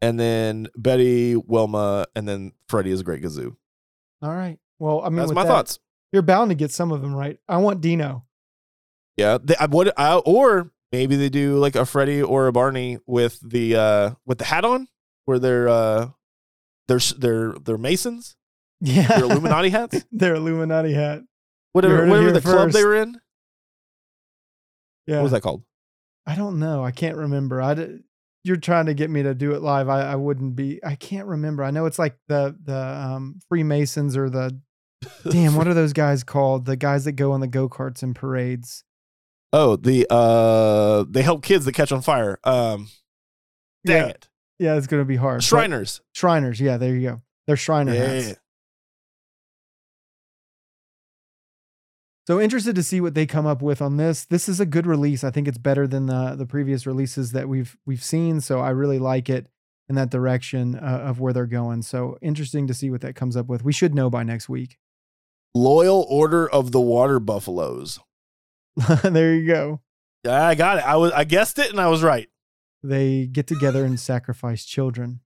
and 0.00 0.18
then 0.18 0.68
Betty, 0.76 1.36
Wilma, 1.36 2.06
and 2.16 2.26
then 2.26 2.52
Freddy 2.68 2.90
is 2.90 3.00
a 3.00 3.04
Great 3.04 3.22
Gazoo. 3.22 3.56
All 4.22 4.34
right. 4.34 4.58
Well, 4.78 5.02
I 5.02 5.08
mean, 5.10 5.16
That's 5.16 5.32
my 5.32 5.42
that, 5.42 5.48
thoughts. 5.48 5.78
You're 6.12 6.22
bound 6.22 6.50
to 6.50 6.54
get 6.54 6.70
some 6.70 6.92
of 6.92 7.02
them 7.02 7.14
right. 7.14 7.38
I 7.48 7.58
want 7.58 7.80
Dino. 7.80 8.24
Yeah, 9.16 9.38
they, 9.42 9.54
I 9.56 9.66
would, 9.66 9.92
I, 9.96 10.16
or 10.16 10.72
maybe 10.90 11.16
they 11.16 11.28
do 11.28 11.56
like 11.58 11.76
a 11.76 11.84
Freddy 11.86 12.22
or 12.22 12.46
a 12.46 12.52
Barney 12.52 12.98
with 13.06 13.38
the 13.42 13.76
uh 13.76 14.10
with 14.26 14.38
the 14.38 14.44
hat 14.44 14.64
on, 14.64 14.88
where 15.26 15.38
they're 15.38 15.68
uh 15.68 16.08
they're 16.88 16.98
they're 17.18 17.52
they're 17.62 17.78
Masons, 17.78 18.36
Yeah. 18.80 19.06
they're 19.06 19.24
Illuminati 19.24 19.68
hats, 19.70 20.04
Their 20.12 20.34
Illuminati 20.34 20.94
hat. 20.94 21.22
Whatever 21.72 22.06
whatever 22.06 22.32
the 22.32 22.40
club 22.40 22.72
they 22.72 22.84
were 22.84 22.96
in. 22.96 23.20
Yeah. 25.06 25.16
What 25.16 25.24
was 25.24 25.32
that 25.32 25.42
called? 25.42 25.62
I 26.26 26.34
don't 26.36 26.58
know. 26.58 26.84
I 26.84 26.90
can't 26.92 27.16
remember. 27.16 27.60
I 27.60 27.74
d- 27.74 27.98
you're 28.44 28.56
trying 28.56 28.86
to 28.86 28.94
get 28.94 29.10
me 29.10 29.22
to 29.22 29.34
do 29.34 29.52
it 29.52 29.62
live. 29.62 29.88
I, 29.88 30.12
I 30.12 30.14
wouldn't 30.16 30.56
be. 30.56 30.80
I 30.84 30.94
can't 30.94 31.26
remember. 31.26 31.64
I 31.64 31.70
know 31.70 31.86
it's 31.86 31.98
like 31.98 32.16
the 32.28 32.56
the 32.64 32.76
um, 32.76 33.40
Freemasons 33.48 34.16
or 34.16 34.28
the 34.30 34.60
damn. 35.28 35.54
What 35.56 35.66
are 35.68 35.74
those 35.74 35.92
guys 35.92 36.22
called? 36.24 36.64
The 36.66 36.76
guys 36.76 37.04
that 37.04 37.12
go 37.12 37.32
on 37.32 37.40
the 37.40 37.46
go 37.48 37.68
karts 37.68 38.02
and 38.02 38.14
parades. 38.14 38.84
Oh, 39.52 39.76
the 39.76 40.06
uh, 40.10 41.04
they 41.08 41.22
help 41.22 41.42
kids 41.42 41.64
that 41.66 41.72
catch 41.74 41.92
on 41.92 42.00
fire. 42.02 42.38
Um, 42.44 42.88
dang 43.84 43.96
Yeah. 43.96 44.08
it, 44.08 44.28
Yeah, 44.58 44.76
it's 44.76 44.86
gonna 44.86 45.04
be 45.04 45.16
hard. 45.16 45.38
But- 45.38 45.44
Shriners. 45.44 46.00
Shriners. 46.14 46.60
Yeah, 46.60 46.76
there 46.78 46.94
you 46.94 47.08
go. 47.08 47.22
They're 47.46 47.56
Shriner 47.56 47.94
hats. 47.94 48.38
So 52.26 52.40
interested 52.40 52.76
to 52.76 52.82
see 52.82 53.00
what 53.00 53.14
they 53.14 53.26
come 53.26 53.46
up 53.46 53.62
with 53.62 53.82
on 53.82 53.96
this. 53.96 54.24
This 54.24 54.48
is 54.48 54.60
a 54.60 54.66
good 54.66 54.86
release. 54.86 55.24
I 55.24 55.30
think 55.30 55.48
it's 55.48 55.58
better 55.58 55.86
than 55.86 56.06
the 56.06 56.34
the 56.36 56.46
previous 56.46 56.86
releases 56.86 57.32
that 57.32 57.48
we've 57.48 57.76
we've 57.84 58.02
seen. 58.02 58.40
So 58.40 58.60
I 58.60 58.70
really 58.70 58.98
like 58.98 59.28
it 59.28 59.48
in 59.88 59.96
that 59.96 60.10
direction 60.10 60.76
uh, 60.76 61.02
of 61.04 61.20
where 61.20 61.32
they're 61.32 61.46
going. 61.46 61.82
So 61.82 62.18
interesting 62.22 62.66
to 62.68 62.74
see 62.74 62.90
what 62.90 63.00
that 63.00 63.16
comes 63.16 63.36
up 63.36 63.48
with. 63.48 63.64
We 63.64 63.72
should 63.72 63.94
know 63.94 64.08
by 64.08 64.22
next 64.22 64.48
week. 64.48 64.78
Loyal 65.54 66.06
Order 66.08 66.48
of 66.48 66.72
the 66.72 66.80
Water 66.80 67.18
Buffaloes. 67.18 67.98
there 69.02 69.34
you 69.34 69.46
go. 69.46 69.80
Yeah, 70.24 70.46
I 70.46 70.54
got 70.54 70.78
it. 70.78 70.84
I 70.84 70.96
was 70.96 71.12
I 71.12 71.24
guessed 71.24 71.58
it 71.58 71.70
and 71.70 71.80
I 71.80 71.88
was 71.88 72.02
right. 72.02 72.28
They 72.84 73.26
get 73.26 73.46
together 73.46 73.84
and 73.84 73.98
sacrifice 73.98 74.64
children 74.64 75.20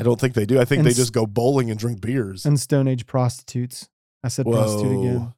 I 0.00 0.02
don't 0.02 0.18
think 0.18 0.32
they 0.32 0.46
do. 0.46 0.58
I 0.58 0.64
think 0.64 0.78
And 0.78 0.86
they 0.88 0.94
just 0.94 1.12
go 1.12 1.26
bowling 1.26 1.70
and 1.70 1.78
drink 1.78 2.00
beers. 2.00 2.46
and 2.46 2.58
Stone 2.58 2.88
Age 2.88 3.06
prostitutes. 3.06 3.90
I 4.24 4.28
said 4.28 4.46
prostitute 4.46 4.98
again. 4.98 5.34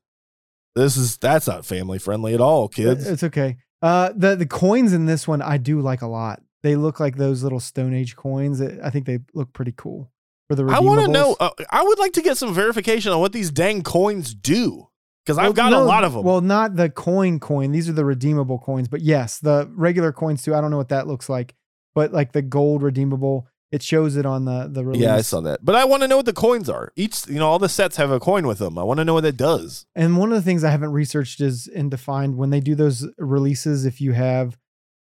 This 0.74 0.96
is 0.96 1.16
that's 1.18 1.46
not 1.46 1.66
family 1.66 1.98
friendly 1.98 2.34
at 2.34 2.40
all, 2.40 2.68
kids. 2.68 3.06
It's 3.06 3.22
okay. 3.22 3.58
Uh, 3.82 4.12
the 4.14 4.36
the 4.36 4.46
coins 4.46 4.92
in 4.92 5.06
this 5.06 5.28
one 5.28 5.42
I 5.42 5.58
do 5.58 5.80
like 5.80 6.02
a 6.02 6.06
lot. 6.06 6.42
They 6.62 6.76
look 6.76 7.00
like 7.00 7.16
those 7.16 7.42
little 7.42 7.60
Stone 7.60 7.94
Age 7.94 8.16
coins. 8.16 8.60
I 8.60 8.90
think 8.90 9.06
they 9.06 9.18
look 9.34 9.52
pretty 9.52 9.74
cool 9.76 10.10
for 10.48 10.54
the. 10.54 10.64
Redeemable 10.64 10.92
I 10.92 10.96
want 10.96 11.06
to 11.06 11.12
know. 11.12 11.36
Uh, 11.38 11.50
I 11.70 11.82
would 11.82 11.98
like 11.98 12.12
to 12.14 12.22
get 12.22 12.36
some 12.36 12.54
verification 12.54 13.12
on 13.12 13.20
what 13.20 13.32
these 13.32 13.50
dang 13.50 13.82
coins 13.82 14.34
do 14.34 14.88
because 15.24 15.38
I've 15.38 15.54
got 15.54 15.72
a 15.72 15.76
no, 15.76 15.84
lot 15.84 16.04
of 16.04 16.14
them. 16.14 16.24
Well, 16.24 16.40
not 16.40 16.76
the 16.76 16.88
coin 16.88 17.38
coin. 17.40 17.72
These 17.72 17.88
are 17.88 17.92
the 17.92 18.04
redeemable 18.04 18.58
coins. 18.58 18.88
But 18.88 19.02
yes, 19.02 19.38
the 19.38 19.70
regular 19.74 20.12
coins 20.12 20.42
too. 20.42 20.54
I 20.54 20.60
don't 20.60 20.70
know 20.70 20.76
what 20.76 20.88
that 20.88 21.06
looks 21.06 21.28
like, 21.28 21.54
but 21.94 22.12
like 22.12 22.32
the 22.32 22.42
gold 22.42 22.82
redeemable, 22.82 23.48
it 23.72 23.82
shows 23.82 24.16
it 24.16 24.26
on 24.26 24.44
the 24.44 24.68
the 24.70 24.84
release. 24.84 25.02
yeah, 25.02 25.16
I 25.16 25.22
saw 25.22 25.40
that. 25.40 25.64
But 25.64 25.74
I 25.74 25.84
want 25.84 26.02
to 26.02 26.08
know 26.08 26.18
what 26.18 26.26
the 26.26 26.32
coins 26.32 26.68
are. 26.68 26.92
Each, 26.94 27.26
you 27.26 27.38
know, 27.38 27.48
all 27.48 27.58
the 27.58 27.70
sets 27.70 27.96
have 27.96 28.10
a 28.10 28.20
coin 28.20 28.46
with 28.46 28.58
them. 28.58 28.78
I 28.78 28.84
want 28.84 28.98
to 28.98 29.04
know 29.04 29.14
what 29.14 29.24
it 29.24 29.36
does. 29.36 29.86
And 29.96 30.18
one 30.18 30.30
of 30.30 30.36
the 30.36 30.42
things 30.42 30.62
I 30.62 30.70
haven't 30.70 30.92
researched 30.92 31.40
is 31.40 31.66
and 31.66 31.90
defined 31.90 32.36
when 32.36 32.50
they 32.50 32.60
do 32.60 32.74
those 32.74 33.08
releases. 33.18 33.86
If 33.86 34.00
you 34.00 34.12
have 34.12 34.58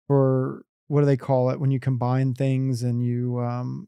for 0.07 0.65
what 0.87 1.01
do 1.01 1.05
they 1.05 1.17
call 1.17 1.49
it 1.49 1.59
when 1.59 1.71
you 1.71 1.79
combine 1.79 2.33
things 2.33 2.83
and 2.83 3.03
you 3.03 3.39
um 3.39 3.87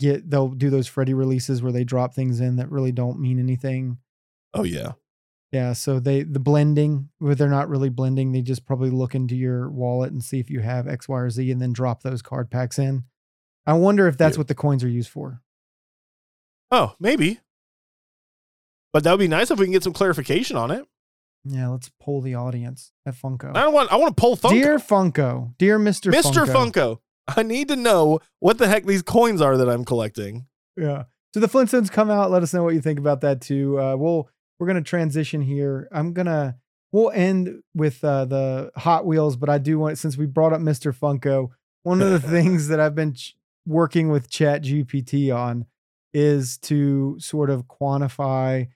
get 0.00 0.28
they'll 0.28 0.48
do 0.48 0.70
those 0.70 0.86
Freddy 0.86 1.14
releases 1.14 1.62
where 1.62 1.72
they 1.72 1.84
drop 1.84 2.14
things 2.14 2.40
in 2.40 2.56
that 2.56 2.70
really 2.70 2.92
don't 2.92 3.20
mean 3.20 3.38
anything. 3.38 3.98
Oh 4.52 4.64
yeah. 4.64 4.92
Yeah, 5.52 5.72
so 5.72 6.00
they 6.00 6.24
the 6.24 6.40
blending 6.40 7.10
where 7.18 7.36
they're 7.36 7.48
not 7.48 7.68
really 7.68 7.88
blending, 7.88 8.32
they 8.32 8.42
just 8.42 8.66
probably 8.66 8.90
look 8.90 9.14
into 9.14 9.36
your 9.36 9.70
wallet 9.70 10.10
and 10.10 10.22
see 10.22 10.40
if 10.40 10.50
you 10.50 10.60
have 10.60 10.88
X, 10.88 11.08
Y, 11.08 11.18
or 11.18 11.30
Z, 11.30 11.48
and 11.50 11.62
then 11.62 11.72
drop 11.72 12.02
those 12.02 12.22
card 12.22 12.50
packs 12.50 12.78
in. 12.78 13.04
I 13.66 13.74
wonder 13.74 14.06
if 14.06 14.16
that's 14.16 14.36
Yeah. 14.36 14.40
what 14.40 14.48
the 14.48 14.54
coins 14.54 14.84
are 14.84 14.88
used 14.88 15.10
for. 15.10 15.42
Oh, 16.70 16.94
maybe. 17.00 17.40
But 18.92 19.04
that 19.04 19.10
would 19.12 19.20
be 19.20 19.28
nice 19.28 19.50
if 19.50 19.58
we 19.58 19.66
can 19.66 19.72
get 19.72 19.82
some 19.82 19.92
clarification 19.92 20.56
on 20.56 20.70
it. 20.70 20.86
Yeah, 21.44 21.68
let's 21.68 21.90
poll 22.00 22.20
the 22.22 22.34
audience 22.34 22.92
at 23.04 23.14
Funko. 23.14 23.54
I 23.56 23.62
don't 23.62 23.74
want. 23.74 23.92
I 23.92 23.96
want 23.96 24.16
to 24.16 24.20
pull 24.20 24.36
Funko. 24.36 24.50
Dear 24.50 24.78
Funko, 24.78 25.54
dear 25.58 25.78
Mr. 25.78 26.12
Mr. 26.12 26.44
Funko. 26.46 26.72
Funko. 26.72 26.98
I 27.36 27.42
need 27.42 27.68
to 27.68 27.76
know 27.76 28.20
what 28.40 28.58
the 28.58 28.66
heck 28.68 28.84
these 28.86 29.02
coins 29.02 29.40
are 29.40 29.56
that 29.56 29.68
I'm 29.68 29.84
collecting. 29.84 30.46
Yeah. 30.76 31.04
So 31.34 31.40
the 31.40 31.48
Flintstones 31.48 31.90
come 31.90 32.10
out. 32.10 32.30
Let 32.30 32.42
us 32.42 32.54
know 32.54 32.62
what 32.64 32.74
you 32.74 32.80
think 32.80 32.98
about 32.98 33.20
that 33.20 33.40
too. 33.40 33.78
Uh, 33.80 33.96
we'll 33.96 34.28
we're 34.58 34.66
gonna 34.66 34.82
transition 34.82 35.40
here. 35.42 35.88
I'm 35.92 36.12
gonna 36.14 36.56
we'll 36.92 37.10
end 37.10 37.62
with 37.74 38.02
uh, 38.02 38.24
the 38.24 38.70
Hot 38.76 39.04
Wheels, 39.06 39.36
but 39.36 39.48
I 39.48 39.58
do 39.58 39.78
want 39.78 39.98
since 39.98 40.16
we 40.16 40.26
brought 40.26 40.52
up 40.52 40.60
Mr. 40.60 40.92
Funko, 40.96 41.50
one 41.82 42.00
of 42.02 42.10
the 42.10 42.20
things 42.30 42.68
that 42.68 42.80
I've 42.80 42.94
been 42.94 43.14
ch- 43.14 43.36
working 43.66 44.10
with 44.10 44.30
Chat 44.30 44.62
GPT 44.62 45.34
on 45.34 45.66
is 46.14 46.56
to 46.58 47.16
sort 47.18 47.50
of 47.50 47.66
quantify 47.66 48.68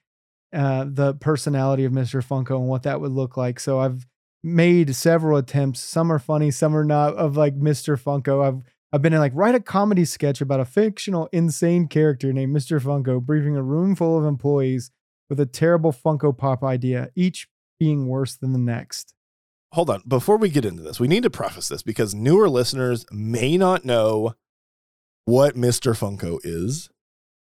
uh, 0.53 0.85
the 0.87 1.13
personality 1.15 1.85
of 1.85 1.91
Mr. 1.91 2.23
Funko 2.23 2.57
and 2.57 2.67
what 2.67 2.83
that 2.83 3.01
would 3.01 3.11
look 3.11 3.37
like. 3.37 3.59
So 3.59 3.79
I've 3.79 4.05
made 4.43 4.95
several 4.95 5.37
attempts. 5.37 5.79
Some 5.79 6.11
are 6.11 6.19
funny, 6.19 6.51
some 6.51 6.75
are 6.75 6.83
not. 6.83 7.15
Of 7.15 7.37
like 7.37 7.57
Mr. 7.57 7.99
Funko, 7.99 8.45
I've 8.45 8.61
I've 8.93 9.01
been 9.01 9.13
in 9.13 9.19
like 9.19 9.31
write 9.33 9.55
a 9.55 9.61
comedy 9.61 10.03
sketch 10.03 10.41
about 10.41 10.59
a 10.59 10.65
fictional 10.65 11.29
insane 11.31 11.87
character 11.87 12.33
named 12.33 12.55
Mr. 12.55 12.81
Funko 12.81 13.21
briefing 13.21 13.55
a 13.55 13.63
room 13.63 13.95
full 13.95 14.17
of 14.17 14.25
employees 14.25 14.91
with 15.29 15.39
a 15.39 15.45
terrible 15.45 15.93
Funko 15.93 16.37
Pop 16.37 16.63
idea, 16.63 17.09
each 17.15 17.47
being 17.79 18.07
worse 18.07 18.35
than 18.35 18.51
the 18.51 18.59
next. 18.59 19.13
Hold 19.71 19.89
on. 19.89 20.03
Before 20.05 20.35
we 20.35 20.49
get 20.49 20.65
into 20.65 20.83
this, 20.83 20.99
we 20.99 21.07
need 21.07 21.23
to 21.23 21.29
preface 21.29 21.69
this 21.69 21.81
because 21.81 22.13
newer 22.13 22.49
listeners 22.49 23.05
may 23.09 23.57
not 23.57 23.85
know 23.85 24.33
what 25.25 25.55
Mr. 25.55 25.97
Funko 25.97 26.39
is 26.43 26.89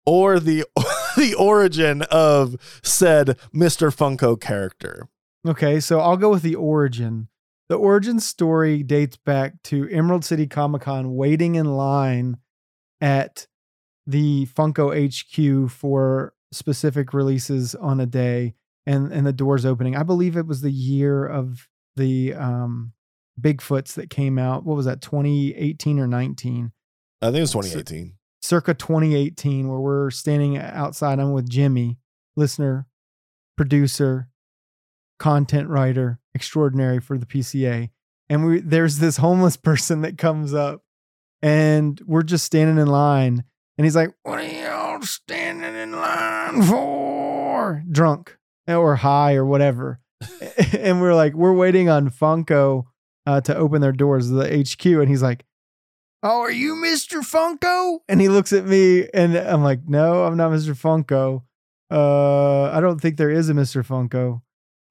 or 0.04 0.38
the 0.38 0.64
the 1.16 1.34
origin 1.34 2.02
of 2.02 2.56
said 2.82 3.38
Mr. 3.54 3.94
Funko 3.94 4.40
character. 4.40 5.08
Okay, 5.46 5.80
so 5.80 6.00
I'll 6.00 6.16
go 6.16 6.30
with 6.30 6.42
the 6.42 6.54
origin. 6.54 7.28
The 7.68 7.76
origin 7.76 8.20
story 8.20 8.82
dates 8.82 9.16
back 9.16 9.62
to 9.64 9.88
Emerald 9.88 10.24
City 10.24 10.46
Comic 10.46 10.82
Con 10.82 11.16
waiting 11.16 11.56
in 11.56 11.66
line 11.66 12.38
at 13.00 13.46
the 14.06 14.46
Funko 14.46 14.92
HQ 14.94 15.70
for 15.70 16.32
specific 16.52 17.12
releases 17.12 17.74
on 17.74 18.00
a 18.00 18.06
day 18.06 18.54
and 18.86 19.12
and 19.12 19.26
the 19.26 19.32
doors 19.32 19.66
opening. 19.66 19.96
I 19.96 20.04
believe 20.04 20.36
it 20.36 20.46
was 20.46 20.60
the 20.60 20.70
year 20.70 21.26
of 21.26 21.68
the 21.96 22.34
um 22.34 22.92
Bigfoots 23.38 23.92
that 23.94 24.08
came 24.08 24.38
out. 24.38 24.64
What 24.64 24.76
was 24.76 24.86
that? 24.86 25.02
2018 25.02 25.98
or 25.98 26.06
19? 26.06 26.72
I 27.22 27.26
think 27.26 27.38
it 27.38 27.40
was 27.42 27.52
2018. 27.52 28.14
circa 28.42 28.74
2018 28.74 29.68
where 29.68 29.80
we're 29.80 30.10
standing 30.10 30.56
outside. 30.58 31.18
I'm 31.18 31.32
with 31.32 31.48
jimmy 31.48 31.98
listener 32.36 32.86
producer 33.56 34.28
content 35.18 35.68
writer 35.68 36.20
extraordinary 36.34 37.00
for 37.00 37.16
the 37.16 37.24
pca 37.24 37.88
and 38.28 38.44
we 38.44 38.60
there's 38.60 38.98
this 38.98 39.16
homeless 39.16 39.56
person 39.68 40.02
that 40.02 40.18
comes 40.18 40.52
up 40.52 40.82
and 41.42 42.00
we're 42.06 42.22
just 42.22 42.44
standing 42.44 42.78
in 42.78 42.86
line. 42.88 43.44
And 43.78 43.84
he's 43.84 43.96
like 43.96 44.14
what 44.22 44.38
are 44.38 44.42
y'all 44.42 45.02
standing 45.02 45.74
in 45.74 45.92
line 45.92 46.62
for? 46.62 47.82
Drunk 47.90 48.36
or 48.66 48.96
high 48.96 49.34
or 49.34 49.44
whatever. 49.44 50.00
And 50.78 51.00
we're 51.00 51.14
like 51.14 51.34
we're 51.34 51.52
waiting 51.52 51.88
on 51.88 52.10
funko 52.10 52.84
uh, 53.26 53.40
to 53.42 53.56
open 53.56 53.80
their 53.80 53.92
doors 53.92 54.28
the 54.28 54.64
hq 54.64 54.84
and 54.86 55.08
he's 55.08 55.22
like 55.22 55.44
Oh, 56.22 56.40
are 56.40 56.50
you 56.50 56.74
Mr. 56.74 57.20
Funko? 57.20 57.98
And 58.08 58.20
he 58.20 58.28
looks 58.28 58.52
at 58.52 58.66
me 58.66 59.08
and 59.12 59.36
I'm 59.36 59.62
like, 59.62 59.80
No, 59.86 60.24
I'm 60.24 60.36
not 60.36 60.50
Mr. 60.50 60.74
Funko. 60.74 61.42
Uh, 61.90 62.70
I 62.70 62.80
don't 62.80 63.00
think 63.00 63.16
there 63.16 63.30
is 63.30 63.48
a 63.48 63.54
Mr. 63.54 63.86
Funko. 63.86 64.42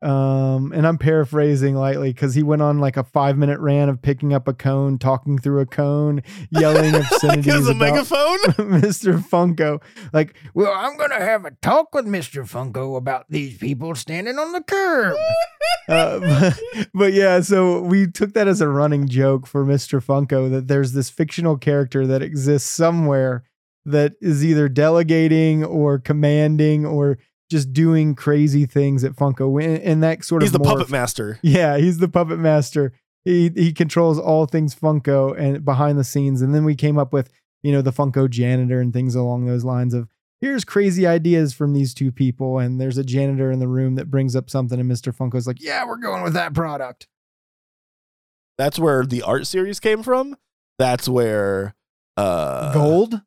Um, 0.01 0.73
and 0.73 0.85
I'm 0.85 0.97
paraphrasing 0.97 1.73
lightly 1.73 2.11
because 2.11 2.35
he 2.35 2.43
went 2.43 2.61
on 2.61 2.79
like 2.79 2.97
a 2.97 3.03
five 3.03 3.37
minute 3.37 3.59
rant 3.59 3.89
of 3.89 4.01
picking 4.01 4.33
up 4.33 4.47
a 4.47 4.53
cone, 4.53 4.99
talking 4.99 5.39
through 5.39 5.61
a 5.61 5.65
cone, 5.65 6.21
yelling 6.51 6.93
obscenities 6.95 7.53
a 7.67 7.71
about 7.71 7.77
megaphone. 7.77 8.37
Mr. 8.81 9.17
Funko. 9.19 9.81
Like, 10.13 10.35
well, 10.53 10.73
I'm 10.75 10.97
gonna 10.97 11.19
have 11.19 11.45
a 11.45 11.51
talk 11.61 11.95
with 11.95 12.05
Mr. 12.05 12.43
Funko 12.43 12.97
about 12.97 13.25
these 13.29 13.57
people 13.57 13.95
standing 13.95 14.37
on 14.37 14.51
the 14.51 14.61
curb. 14.61 15.17
uh, 15.89 16.19
but, 16.19 16.87
but 16.93 17.13
yeah, 17.13 17.39
so 17.39 17.81
we 17.81 18.05
took 18.05 18.33
that 18.33 18.47
as 18.47 18.59
a 18.61 18.67
running 18.67 19.07
joke 19.07 19.47
for 19.47 19.65
Mr. 19.65 20.03
Funko 20.03 20.51
that 20.51 20.67
there's 20.67 20.91
this 20.91 21.09
fictional 21.09 21.57
character 21.57 22.05
that 22.05 22.21
exists 22.21 22.69
somewhere 22.69 23.43
that 23.85 24.13
is 24.19 24.43
either 24.43 24.67
delegating 24.67 25.63
or 25.63 25.99
commanding 25.99 26.85
or 26.85 27.17
just 27.49 27.73
doing 27.73 28.15
crazy 28.15 28.65
things 28.65 29.03
at 29.03 29.13
Funko. 29.13 29.63
And, 29.83 30.01
that 30.03 30.23
sort 30.23 30.41
He's 30.41 30.53
of 30.53 30.59
He's 30.61 30.63
the 30.63 30.69
morphed- 30.69 30.77
puppet 30.79 30.89
master. 30.91 31.39
yeah, 31.41 31.77
he's 31.77 31.99
the 31.99 32.07
puppet 32.09 32.39
master. 32.39 32.93
he 33.23 33.49
he 33.55 33.71
controls 33.73 34.19
all 34.19 34.45
things 34.45 34.73
Funko 34.75 35.37
and 35.37 35.63
behind 35.65 35.97
the 35.99 36.03
scenes. 36.03 36.41
And 36.41 36.53
then 36.55 36.65
we 36.65 36.75
came 36.75 36.97
up 36.97 37.13
with 37.13 37.29
you 37.63 37.71
know 37.71 37.81
the 37.81 37.91
Funko 37.93 38.29
janitor 38.29 38.79
and 38.79 38.93
things 38.93 39.15
along 39.15 39.45
those 39.45 39.63
lines 39.63 39.93
of 39.93 40.07
here's 40.41 40.63
crazy 40.65 41.07
ideas 41.07 41.53
from 41.53 41.73
these 41.73 41.93
two 41.93 42.11
people, 42.11 42.59
and 42.59 42.79
there's 42.79 42.97
a 42.97 43.03
janitor 43.03 43.51
in 43.51 43.59
the 43.59 43.67
room 43.67 43.95
that 43.95 44.11
brings 44.11 44.35
up 44.35 44.49
something, 44.49 44.79
and 44.79 44.87
Mister 44.89 45.11
Funko's 45.11 45.47
like, 45.47 45.61
yeah, 45.61 45.85
we're 45.87 45.97
going 45.97 46.23
with 46.23 46.33
that 46.33 46.53
product. 46.53 47.07
That's 48.57 48.79
where 48.79 49.05
the 49.05 49.21
art 49.21 49.47
series 49.47 49.79
came 49.79 50.03
from. 50.03 50.35
That's 50.77 51.07
where 51.09 51.75
uh 52.17 52.73
Gold. 52.73 53.21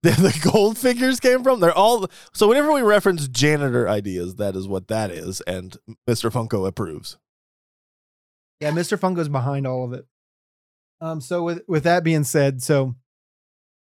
the, 0.02 0.10
the 0.12 0.50
gold 0.50 0.78
figures 0.78 1.20
came 1.20 1.42
from. 1.42 1.60
They're 1.60 1.72
all 1.74 2.08
so 2.32 2.48
whenever 2.48 2.72
we 2.72 2.80
reference 2.80 3.28
janitor 3.28 3.86
ideas, 3.88 4.36
that 4.36 4.56
is 4.56 4.66
what 4.66 4.88
that 4.88 5.10
is, 5.10 5.42
and 5.42 5.76
Mr. 6.08 6.30
Funko 6.30 6.66
approves. 6.66 7.18
Yeah, 8.60 8.70
Mr. 8.70 8.98
Funko's 8.98 9.28
behind 9.28 9.66
all 9.66 9.84
of 9.84 9.92
it. 9.92 10.06
Um, 11.02 11.20
so 11.20 11.42
with 11.42 11.62
with 11.68 11.84
that 11.84 12.02
being 12.02 12.24
said, 12.24 12.62
so 12.62 12.94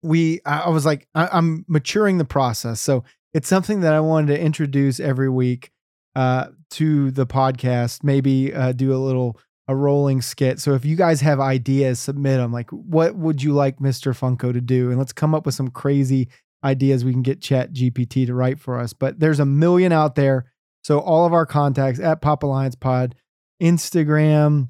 we 0.01 0.41
I, 0.45 0.61
I 0.61 0.69
was 0.69 0.85
like, 0.85 1.07
I, 1.13 1.27
I'm 1.31 1.65
maturing 1.67 2.17
the 2.17 2.25
process. 2.25 2.81
So 2.81 3.03
it's 3.33 3.47
something 3.47 3.81
that 3.81 3.93
I 3.93 3.99
wanted 3.99 4.35
to 4.35 4.41
introduce 4.41 4.99
every 4.99 5.29
week 5.29 5.71
uh 6.15 6.47
to 6.71 7.11
the 7.11 7.27
podcast, 7.27 8.03
maybe 8.03 8.53
uh 8.53 8.71
do 8.71 8.91
a 8.93 8.97
little 8.97 9.39
a 9.67 9.75
rolling 9.75 10.21
skit. 10.21 10.59
So 10.59 10.73
if 10.73 10.85
you 10.85 10.95
guys 10.95 11.21
have 11.21 11.39
ideas, 11.39 11.99
submit 11.99 12.37
them. 12.37 12.53
Like, 12.53 12.69
what 12.69 13.15
would 13.15 13.43
you 13.43 13.53
like 13.53 13.79
Mr. 13.79 14.17
Funko 14.17 14.53
to 14.53 14.61
do? 14.61 14.89
And 14.89 14.97
let's 14.97 15.13
come 15.13 15.35
up 15.35 15.45
with 15.45 15.55
some 15.55 15.69
crazy 15.69 16.29
ideas 16.63 17.03
we 17.03 17.11
can 17.11 17.21
get 17.21 17.41
Chat 17.41 17.73
GPT 17.73 18.25
to 18.27 18.33
write 18.33 18.59
for 18.59 18.79
us. 18.79 18.93
But 18.93 19.19
there's 19.19 19.39
a 19.39 19.45
million 19.45 19.91
out 19.91 20.15
there. 20.15 20.51
So 20.83 20.99
all 20.99 21.25
of 21.25 21.33
our 21.33 21.45
contacts 21.45 21.99
at 21.99 22.21
Pop 22.21 22.43
Alliance 22.43 22.75
Pod, 22.75 23.15
Instagram, 23.61 24.69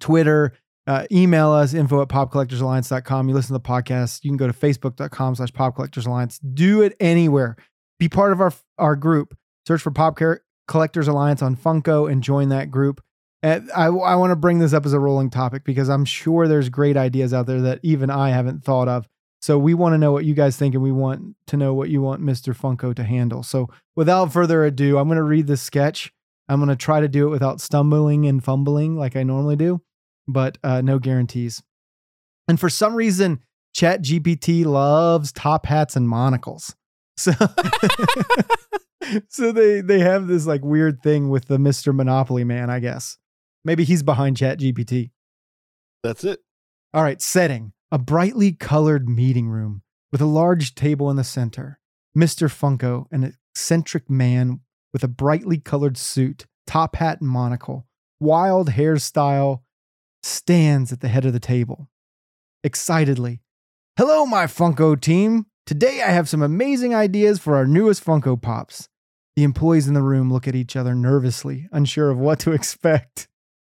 Twitter, 0.00 0.52
uh, 0.86 1.06
email 1.10 1.50
us 1.50 1.72
info 1.72 2.02
at 2.02 2.08
popcollectorsalliance.com. 2.08 3.28
You 3.28 3.34
listen 3.34 3.54
to 3.54 3.62
the 3.62 3.68
podcast. 3.68 4.24
You 4.24 4.30
can 4.30 4.36
go 4.36 4.46
to 4.46 4.52
facebook.com 4.52 5.36
slash 5.36 5.50
popcollectorsalliance. 5.50 6.40
Do 6.54 6.82
it 6.82 6.94
anywhere. 7.00 7.56
Be 7.98 8.08
part 8.08 8.32
of 8.32 8.40
our 8.40 8.52
our 8.78 8.96
group. 8.96 9.36
Search 9.66 9.80
for 9.80 9.92
Pop 9.92 10.18
Collectors 10.66 11.08
Alliance 11.08 11.40
on 11.40 11.56
Funko 11.56 12.10
and 12.10 12.22
join 12.22 12.50
that 12.50 12.70
group. 12.70 13.02
And 13.44 13.70
I, 13.72 13.88
I 13.88 14.14
want 14.14 14.30
to 14.30 14.36
bring 14.36 14.58
this 14.58 14.72
up 14.72 14.86
as 14.86 14.94
a 14.94 14.98
rolling 14.98 15.28
topic 15.28 15.64
because 15.64 15.90
I'm 15.90 16.06
sure 16.06 16.48
there's 16.48 16.70
great 16.70 16.96
ideas 16.96 17.34
out 17.34 17.46
there 17.46 17.60
that 17.60 17.78
even 17.82 18.08
I 18.08 18.30
haven't 18.30 18.64
thought 18.64 18.88
of. 18.88 19.06
So 19.42 19.58
we 19.58 19.74
want 19.74 19.92
to 19.92 19.98
know 19.98 20.12
what 20.12 20.24
you 20.24 20.32
guys 20.32 20.56
think 20.56 20.74
and 20.74 20.82
we 20.82 20.92
want 20.92 21.36
to 21.48 21.58
know 21.58 21.74
what 21.74 21.90
you 21.90 22.00
want 22.00 22.22
Mr. 22.22 22.56
Funko 22.56 22.96
to 22.96 23.04
handle. 23.04 23.42
So 23.42 23.68
without 23.94 24.32
further 24.32 24.64
ado, 24.64 24.96
I'm 24.96 25.08
going 25.08 25.16
to 25.16 25.22
read 25.22 25.46
the 25.46 25.58
sketch. 25.58 26.10
I'm 26.48 26.58
going 26.58 26.70
to 26.70 26.76
try 26.76 27.02
to 27.02 27.08
do 27.08 27.26
it 27.26 27.30
without 27.30 27.60
stumbling 27.60 28.24
and 28.24 28.42
fumbling 28.42 28.96
like 28.96 29.14
I 29.14 29.24
normally 29.24 29.56
do, 29.56 29.82
but 30.26 30.56
uh, 30.64 30.80
no 30.80 30.98
guarantees. 30.98 31.62
And 32.48 32.58
for 32.58 32.70
some 32.70 32.94
reason, 32.94 33.40
Chat 33.74 34.02
GPT 34.02 34.64
loves 34.64 35.32
top 35.32 35.66
hats 35.66 35.96
and 35.96 36.08
monocles. 36.08 36.74
So 37.16 37.30
so 39.28 39.52
they 39.52 39.80
they 39.80 40.00
have 40.00 40.26
this 40.26 40.46
like 40.46 40.64
weird 40.64 41.00
thing 41.00 41.28
with 41.28 41.46
the 41.46 41.58
Mr. 41.58 41.94
Monopoly 41.94 42.42
man, 42.42 42.70
I 42.70 42.80
guess. 42.80 43.18
Maybe 43.64 43.84
he's 43.84 44.02
behind 44.02 44.36
ChatGPT. 44.36 45.10
That's 46.02 46.24
it. 46.24 46.40
All 46.92 47.02
right, 47.02 47.20
setting 47.20 47.72
a 47.90 47.98
brightly 47.98 48.52
colored 48.52 49.08
meeting 49.08 49.48
room 49.48 49.82
with 50.12 50.20
a 50.20 50.26
large 50.26 50.74
table 50.74 51.10
in 51.10 51.16
the 51.16 51.24
center. 51.24 51.80
Mr. 52.16 52.48
Funko, 52.48 53.06
an 53.10 53.34
eccentric 53.54 54.08
man 54.08 54.60
with 54.92 55.02
a 55.02 55.08
brightly 55.08 55.58
colored 55.58 55.96
suit, 55.96 56.46
top 56.66 56.96
hat, 56.96 57.20
and 57.20 57.28
monocle, 57.28 57.86
wild 58.20 58.70
hairstyle, 58.70 59.62
stands 60.22 60.92
at 60.92 61.00
the 61.00 61.08
head 61.08 61.24
of 61.24 61.32
the 61.32 61.40
table. 61.40 61.88
Excitedly, 62.62 63.40
Hello, 63.96 64.26
my 64.26 64.46
Funko 64.46 65.00
team. 65.00 65.46
Today 65.66 66.02
I 66.02 66.10
have 66.10 66.28
some 66.28 66.42
amazing 66.42 66.94
ideas 66.94 67.38
for 67.38 67.54
our 67.54 67.64
newest 67.64 68.04
Funko 68.04 68.40
Pops. 68.40 68.88
The 69.36 69.44
employees 69.44 69.86
in 69.86 69.94
the 69.94 70.02
room 70.02 70.32
look 70.32 70.48
at 70.48 70.56
each 70.56 70.74
other 70.74 70.96
nervously, 70.96 71.68
unsure 71.70 72.10
of 72.10 72.18
what 72.18 72.40
to 72.40 72.52
expect. 72.58 73.28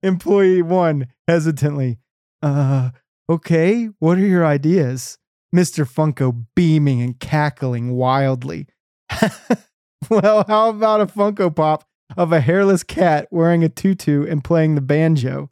Employee 0.03 0.61
one 0.61 1.07
hesitantly, 1.27 1.97
uh, 2.41 2.91
okay, 3.29 3.89
what 3.99 4.17
are 4.17 4.27
your 4.27 4.45
ideas? 4.45 5.17
Mr. 5.55 5.89
Funko 5.89 6.45
beaming 6.55 7.01
and 7.01 7.19
cackling 7.19 7.93
wildly. 7.93 8.67
well, 10.09 10.45
how 10.47 10.69
about 10.69 11.01
a 11.01 11.07
Funko 11.07 11.55
Pop 11.55 11.85
of 12.15 12.31
a 12.31 12.41
hairless 12.41 12.83
cat 12.83 13.27
wearing 13.31 13.63
a 13.63 13.69
tutu 13.69 14.25
and 14.25 14.43
playing 14.43 14.75
the 14.75 14.81
banjo? 14.81 15.49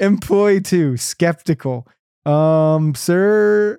Employee 0.00 0.60
two, 0.60 0.96
skeptical. 0.96 1.86
Um, 2.24 2.94
sir, 2.94 3.78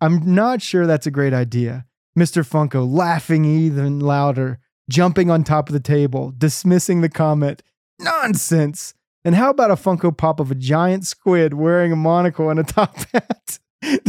I'm 0.00 0.34
not 0.34 0.62
sure 0.62 0.86
that's 0.86 1.06
a 1.06 1.10
great 1.10 1.32
idea. 1.32 1.86
Mr. 2.18 2.46
Funko 2.46 2.90
laughing 2.90 3.44
even 3.44 4.00
louder, 4.00 4.58
jumping 4.90 5.30
on 5.30 5.44
top 5.44 5.68
of 5.68 5.72
the 5.72 5.80
table, 5.80 6.32
dismissing 6.36 7.00
the 7.00 7.08
comment. 7.08 7.62
Nonsense. 8.02 8.94
And 9.24 9.34
how 9.34 9.50
about 9.50 9.70
a 9.70 9.76
Funko 9.76 10.16
Pop 10.16 10.40
of 10.40 10.50
a 10.50 10.54
giant 10.56 11.06
squid 11.06 11.54
wearing 11.54 11.92
a 11.92 11.96
monocle 11.96 12.50
and 12.50 12.58
a 12.58 12.62
top 12.64 12.96
hat? 13.12 13.58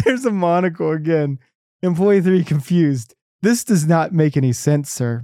There's 0.04 0.26
a 0.26 0.32
monocle 0.32 0.92
again. 0.92 1.40
Employee 1.82 2.22
3 2.22 2.44
confused. 2.44 3.14
This 3.42 3.64
does 3.64 3.86
not 3.86 4.14
make 4.14 4.38
any 4.38 4.54
sense, 4.54 4.90
sir. 4.90 5.24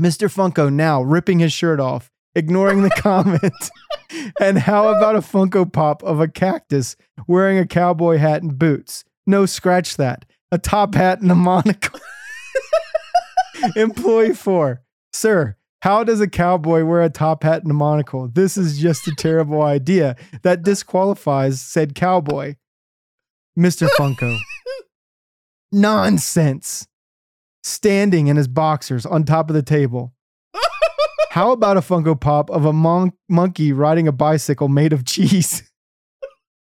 Mr. 0.00 0.28
Funko 0.32 0.72
now 0.72 1.00
ripping 1.02 1.38
his 1.38 1.52
shirt 1.52 1.80
off, 1.80 2.10
ignoring 2.34 2.82
the 2.82 2.90
comment. 2.96 3.70
and 4.40 4.58
how 4.58 4.88
about 4.88 5.16
a 5.16 5.20
Funko 5.20 5.70
Pop 5.72 6.02
of 6.02 6.20
a 6.20 6.28
cactus 6.28 6.96
wearing 7.26 7.58
a 7.58 7.66
cowboy 7.66 8.18
hat 8.18 8.42
and 8.42 8.58
boots? 8.58 9.04
No, 9.26 9.46
scratch 9.46 9.96
that. 9.96 10.24
A 10.52 10.58
top 10.58 10.94
hat 10.94 11.20
and 11.20 11.30
a 11.30 11.34
monocle. 11.34 11.98
Employee 13.76 14.34
4. 14.34 14.82
Sir, 15.12 15.56
how 15.86 16.02
does 16.02 16.20
a 16.20 16.26
cowboy 16.26 16.82
wear 16.82 17.02
a 17.02 17.08
top 17.08 17.44
hat 17.44 17.62
and 17.62 17.70
a 17.70 17.74
monocle? 17.74 18.26
This 18.26 18.56
is 18.56 18.76
just 18.76 19.06
a 19.06 19.14
terrible 19.14 19.62
idea. 19.62 20.16
That 20.42 20.64
disqualifies 20.64 21.60
said 21.60 21.94
cowboy. 21.94 22.56
Mr. 23.56 23.86
Funko. 23.90 24.36
Nonsense. 25.72 26.88
Standing 27.62 28.26
in 28.26 28.36
his 28.36 28.48
boxers 28.48 29.06
on 29.06 29.22
top 29.22 29.48
of 29.48 29.54
the 29.54 29.62
table. 29.62 30.12
How 31.30 31.52
about 31.52 31.76
a 31.76 31.80
Funko 31.82 32.20
Pop 32.20 32.50
of 32.50 32.64
a 32.64 32.72
mon- 32.72 33.12
monkey 33.28 33.72
riding 33.72 34.08
a 34.08 34.12
bicycle 34.12 34.66
made 34.66 34.92
of 34.92 35.04
cheese? 35.04 35.70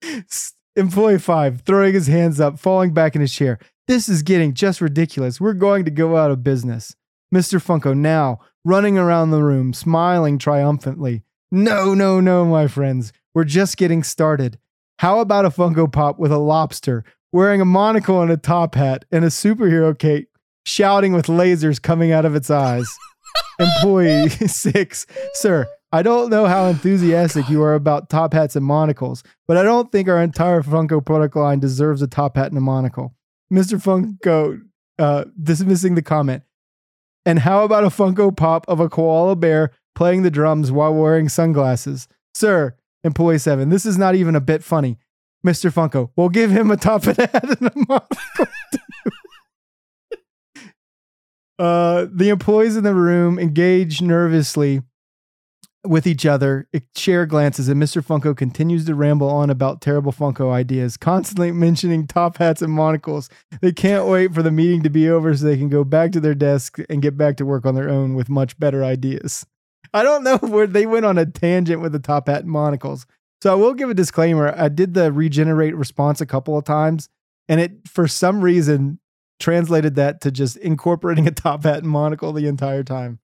Employee 0.74 1.20
5 1.20 1.61
throwing 1.61 1.94
his 1.94 2.09
hands 2.09 2.40
up, 2.40 2.59
falling 2.59 2.92
back 2.92 3.14
in 3.14 3.20
his 3.20 3.32
chair. 3.32 3.61
This 3.86 4.09
is 4.09 4.24
getting 4.24 4.52
just 4.52 4.80
ridiculous. 4.80 5.40
We're 5.40 5.52
going 5.52 5.84
to 5.84 5.92
go 5.92 6.16
out 6.16 6.32
of 6.32 6.42
business. 6.42 6.96
Mr. 7.32 7.61
Funko 7.62 7.96
now 7.96 8.40
running 8.66 8.98
around 8.98 9.30
the 9.30 9.44
room, 9.44 9.72
smiling 9.72 10.38
triumphantly. 10.38 11.22
No, 11.52 11.94
no, 11.94 12.18
no, 12.20 12.44
my 12.44 12.66
friends. 12.66 13.12
We're 13.32 13.44
just 13.44 13.76
getting 13.76 14.02
started. 14.02 14.58
How 14.98 15.20
about 15.20 15.44
a 15.44 15.50
Funko 15.50 15.90
Pop 15.90 16.18
with 16.18 16.32
a 16.32 16.38
lobster 16.38 17.04
wearing 17.32 17.60
a 17.60 17.64
monocle 17.64 18.20
and 18.22 18.30
a 18.30 18.36
top 18.36 18.74
hat 18.74 19.04
and 19.12 19.24
a 19.24 19.28
superhero 19.28 19.96
cape, 19.96 20.30
shouting 20.64 21.12
with 21.12 21.26
lasers 21.26 21.80
coming 21.80 22.10
out 22.10 22.24
of 22.24 22.34
its 22.34 22.50
eyes? 22.50 22.88
Employee 23.60 24.28
six, 24.30 25.06
sir, 25.34 25.68
I 25.92 26.02
don't 26.02 26.28
know 26.28 26.46
how 26.46 26.66
enthusiastic 26.66 27.48
you 27.48 27.62
are 27.62 27.74
about 27.74 28.10
top 28.10 28.32
hats 28.32 28.56
and 28.56 28.66
monocles, 28.66 29.22
but 29.46 29.56
I 29.56 29.62
don't 29.62 29.92
think 29.92 30.08
our 30.08 30.20
entire 30.20 30.62
Funko 30.62 31.04
product 31.04 31.36
line 31.36 31.60
deserves 31.60 32.02
a 32.02 32.08
top 32.08 32.36
hat 32.36 32.48
and 32.48 32.58
a 32.58 32.60
monocle. 32.60 33.14
Mr. 33.52 33.80
Funko 33.80 34.60
uh, 34.98 35.24
dismissing 35.40 35.94
the 35.94 36.02
comment. 36.02 36.42
And 37.27 37.41
how 37.41 37.64
about 37.64 37.83
a 37.83 37.89
Funko 37.89 38.35
Pop 38.35 38.64
of 38.68 38.79
a 38.79 38.89
koala 38.89 39.35
bear 39.35 39.72
playing 39.97 40.22
the 40.22 40.31
drums 40.31 40.70
while 40.70 40.95
wearing 40.95 41.29
sunglasses? 41.29 42.07
Sir, 42.35 42.77
employee 43.03 43.39
seven, 43.39 43.68
this 43.68 43.85
is 43.85 43.99
not 43.99 44.14
even 44.14 44.37
a 44.37 44.41
bit 44.41 44.62
funny. 44.62 44.97
Mr. 45.45 45.72
Funko, 45.72 46.11
we'll 46.16 46.29
give 46.29 46.53
him 46.53 46.70
a 46.70 46.77
top 46.77 47.03
hat 47.05 47.61
and 47.61 47.66
a 47.66 47.72
monocle. 47.89 48.47
uh, 51.59 52.07
the 52.12 52.29
employees 52.29 52.77
in 52.77 52.85
the 52.85 52.95
room 52.95 53.41
engage 53.41 54.01
nervously 54.01 54.83
with 55.89 56.07
each 56.07 56.26
other, 56.26 56.68
share 56.95 57.26
glances, 57.26 57.68
and 57.68 57.82
Mr. 57.82 58.05
Funko 58.05 58.37
continues 58.37 58.84
to 58.87 58.95
ramble 58.95 59.28
on 59.28 59.51
about 59.51 59.80
terrible 59.80 60.12
Funko 60.12 60.53
ideas, 60.53 60.97
constantly 60.97 61.53
mentioning 61.53 62.07
top 62.07 62.39
hats 62.39 62.62
and 62.62 62.72
monocles. 62.72 63.28
They 63.61 63.72
can't 63.72 64.07
wait 64.07 64.34
for 64.34 64.43
the 64.43 64.51
meeting 64.51 64.82
to 64.82 64.91
be 64.91 65.09
over 65.09 65.37
so 65.37 65.45
they 65.45 65.57
can 65.57 65.68
go 65.68 65.84
back 65.84 66.12
to 66.12 66.20
their 66.20 66.34
desk 66.34 66.78
and 66.89 67.03
get 67.03 67.16
back 67.16 67.37
to 67.39 67.47
work 67.47 67.66
on 67.66 67.74
their 67.74 67.89
own 67.89 68.14
with 68.14 68.28
much 68.28 68.59
better 68.59 68.84
ideas. 68.84 69.47
I 69.93 70.03
don't 70.03 70.24
know 70.24 70.37
where 70.41 70.66
they 70.66 70.87
went 70.87 71.07
on 71.07 71.18
a 71.18 71.26
tangent 71.26 71.80
with 71.80 71.93
the 71.93 71.99
top 71.99 72.28
hat 72.28 72.43
and 72.43 72.51
monocles. 72.51 73.07
So 73.43 73.53
I 73.53 73.55
will 73.55 73.74
give 73.74 73.91
a 73.91 73.95
disclaimer. 73.95 74.55
I 74.57 74.68
did 74.68 74.95
the 74.95 75.12
regenerate 75.12 75.76
response 75.76 76.20
a 76.20 76.26
couple 76.26 76.57
of 76.57 76.64
times, 76.64 77.09
and 77.49 77.61
it 77.61 77.87
for 77.87 78.09
some 78.09 78.41
reason 78.41 78.99
translated 79.39 79.95
that 79.97 80.20
to 80.22 80.30
just 80.30 80.57
incorporating 80.57 81.26
a 81.26 81.30
top 81.30 81.64
hat 81.64 81.78
and 81.78 81.89
monocle 81.89 82.32
the 82.32 82.47
entire 82.47 82.82
time. 82.82 83.18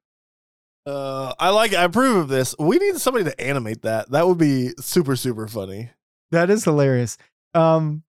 Uh, 0.84 1.32
I 1.38 1.50
like. 1.50 1.74
I 1.74 1.84
approve 1.84 2.16
of 2.16 2.28
this. 2.28 2.54
We 2.58 2.78
need 2.78 2.96
somebody 2.96 3.24
to 3.24 3.40
animate 3.40 3.82
that. 3.82 4.10
That 4.10 4.26
would 4.26 4.38
be 4.38 4.70
super 4.80 5.14
super 5.16 5.46
funny. 5.46 5.90
That 6.32 6.50
is 6.50 6.64
hilarious. 6.64 7.18
Um, 7.54 8.02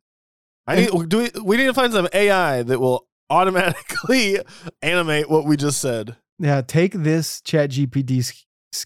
I 0.65 0.75
need. 0.77 1.09
Do 1.09 1.17
we? 1.19 1.29
We 1.43 1.57
need 1.57 1.65
to 1.67 1.73
find 1.73 1.93
some 1.93 2.07
AI 2.13 2.63
that 2.63 2.79
will 2.79 3.07
automatically 3.29 4.39
animate 4.81 5.29
what 5.29 5.45
we 5.45 5.57
just 5.57 5.79
said. 5.81 6.15
yeah, 6.39 6.61
take 6.61 6.93
this 6.93 7.41
Chat 7.41 7.69
GPT. 7.71 8.43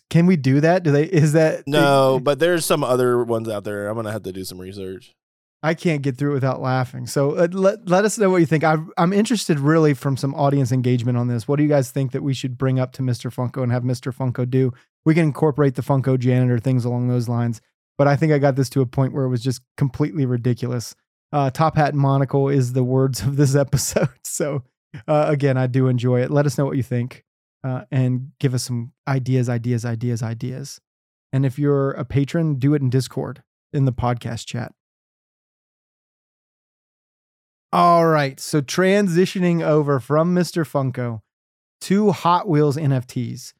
Can 0.09 0.25
we 0.25 0.35
do 0.35 0.59
that? 0.59 0.83
Do 0.83 0.91
they? 0.91 1.03
Is 1.05 1.31
that 1.33 1.63
No, 1.65 2.19
but 2.21 2.39
there's 2.39 2.65
some 2.65 2.83
other 2.83 3.23
ones 3.23 3.47
out 3.47 3.63
there. 3.63 3.87
I'm 3.87 3.95
gonna 3.95 4.11
have 4.11 4.23
to 4.23 4.33
do 4.33 4.43
some 4.43 4.59
research. 4.59 5.15
I 5.63 5.73
can't 5.73 6.03
get 6.03 6.17
through 6.17 6.31
it 6.31 6.35
without 6.35 6.61
laughing. 6.61 7.07
So 7.07 7.31
uh, 7.31 7.47
let, 7.51 7.89
let 7.89 8.05
us 8.05 8.17
know 8.17 8.29
what 8.29 8.37
you 8.37 8.45
think. 8.45 8.63
I, 8.63 8.77
I'm 8.97 9.11
interested 9.11 9.59
really 9.59 9.93
from 9.93 10.15
some 10.15 10.35
audience 10.35 10.71
engagement 10.71 11.17
on 11.17 11.27
this. 11.27 11.47
What 11.47 11.55
do 11.55 11.63
you 11.63 11.69
guys 11.69 11.89
think 11.89 12.11
that 12.11 12.21
we 12.21 12.33
should 12.33 12.57
bring 12.57 12.79
up 12.79 12.93
to 12.93 13.01
Mr. 13.01 13.33
Funko 13.33 13.63
and 13.63 13.71
have 13.71 13.83
Mr. 13.83 14.15
Funko 14.15 14.47
do? 14.47 14.71
We 15.05 15.15
can 15.15 15.23
incorporate 15.23 15.75
the 15.75 15.81
Funko 15.81 16.19
janitor, 16.19 16.59
things 16.59 16.85
along 16.85 17.07
those 17.07 17.27
lines. 17.27 17.59
But 17.97 18.07
I 18.07 18.15
think 18.15 18.31
I 18.31 18.37
got 18.37 18.55
this 18.55 18.69
to 18.71 18.81
a 18.81 18.85
point 18.85 19.13
where 19.13 19.25
it 19.25 19.29
was 19.29 19.43
just 19.43 19.61
completely 19.77 20.25
ridiculous. 20.25 20.95
Uh, 21.33 21.49
Top 21.49 21.75
Hat 21.75 21.89
and 21.89 21.99
Monocle 21.99 22.49
is 22.49 22.73
the 22.73 22.83
words 22.83 23.21
of 23.21 23.35
this 23.35 23.55
episode. 23.55 24.09
So 24.23 24.63
uh, 25.07 25.25
again, 25.27 25.57
I 25.57 25.67
do 25.67 25.87
enjoy 25.87 26.21
it. 26.21 26.29
Let 26.29 26.45
us 26.45 26.57
know 26.57 26.65
what 26.65 26.77
you 26.77 26.83
think 26.83 27.25
uh, 27.63 27.81
and 27.91 28.31
give 28.39 28.53
us 28.53 28.63
some 28.63 28.93
ideas, 29.07 29.49
ideas, 29.49 29.85
ideas, 29.85 30.21
ideas. 30.21 30.79
And 31.33 31.45
if 31.45 31.59
you're 31.59 31.91
a 31.91 32.05
patron, 32.05 32.55
do 32.55 32.73
it 32.73 32.81
in 32.81 32.89
Discord 32.89 33.43
in 33.73 33.85
the 33.85 33.91
podcast 33.91 34.45
chat. 34.45 34.73
All 37.73 38.07
right. 38.07 38.39
So 38.39 38.61
transitioning 38.61 39.61
over 39.61 39.99
from 39.99 40.33
Mr. 40.33 40.63
Funko 40.65 41.21
to 41.81 42.11
Hot 42.11 42.47
Wheels 42.47 42.77
NFTs. 42.77 43.53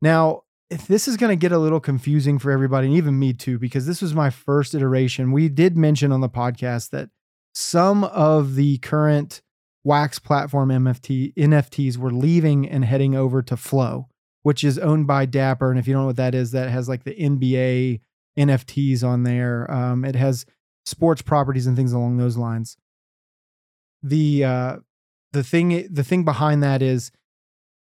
Now, 0.00 0.42
if 0.70 0.86
this 0.86 1.06
is 1.06 1.16
going 1.16 1.30
to 1.30 1.40
get 1.40 1.52
a 1.52 1.58
little 1.58 1.80
confusing 1.80 2.38
for 2.38 2.50
everybody, 2.50 2.86
and 2.86 2.96
even 2.96 3.18
me 3.18 3.32
too, 3.32 3.58
because 3.58 3.86
this 3.86 4.00
was 4.00 4.14
my 4.14 4.30
first 4.30 4.74
iteration. 4.74 5.32
We 5.32 5.48
did 5.48 5.76
mention 5.76 6.12
on 6.12 6.20
the 6.20 6.28
podcast 6.28 6.90
that 6.90 7.10
some 7.54 8.04
of 8.04 8.54
the 8.54 8.78
current 8.78 9.42
Wax 9.82 10.18
platform 10.18 10.68
MFT 10.68 11.34
NFTs 11.34 11.96
were 11.96 12.12
leaving 12.12 12.68
and 12.68 12.84
heading 12.84 13.14
over 13.14 13.42
to 13.42 13.56
Flow, 13.56 14.08
which 14.42 14.62
is 14.62 14.78
owned 14.78 15.06
by 15.06 15.26
Dapper. 15.26 15.70
And 15.70 15.78
if 15.78 15.86
you 15.86 15.92
don't 15.92 16.04
know 16.04 16.06
what 16.06 16.16
that 16.16 16.34
is, 16.34 16.52
that 16.52 16.70
has 16.70 16.88
like 16.88 17.04
the 17.04 17.14
NBA 17.14 18.00
NFTs 18.38 19.02
on 19.02 19.24
there. 19.24 19.70
Um, 19.70 20.04
it 20.04 20.14
has 20.14 20.46
sports 20.86 21.20
properties 21.20 21.66
and 21.66 21.76
things 21.76 21.92
along 21.92 22.16
those 22.16 22.36
lines 22.36 22.76
the 24.02 24.44
uh 24.44 24.76
the 25.32 25.42
thing 25.42 25.86
the 25.90 26.04
thing 26.04 26.24
behind 26.24 26.62
that 26.62 26.82
is 26.82 27.10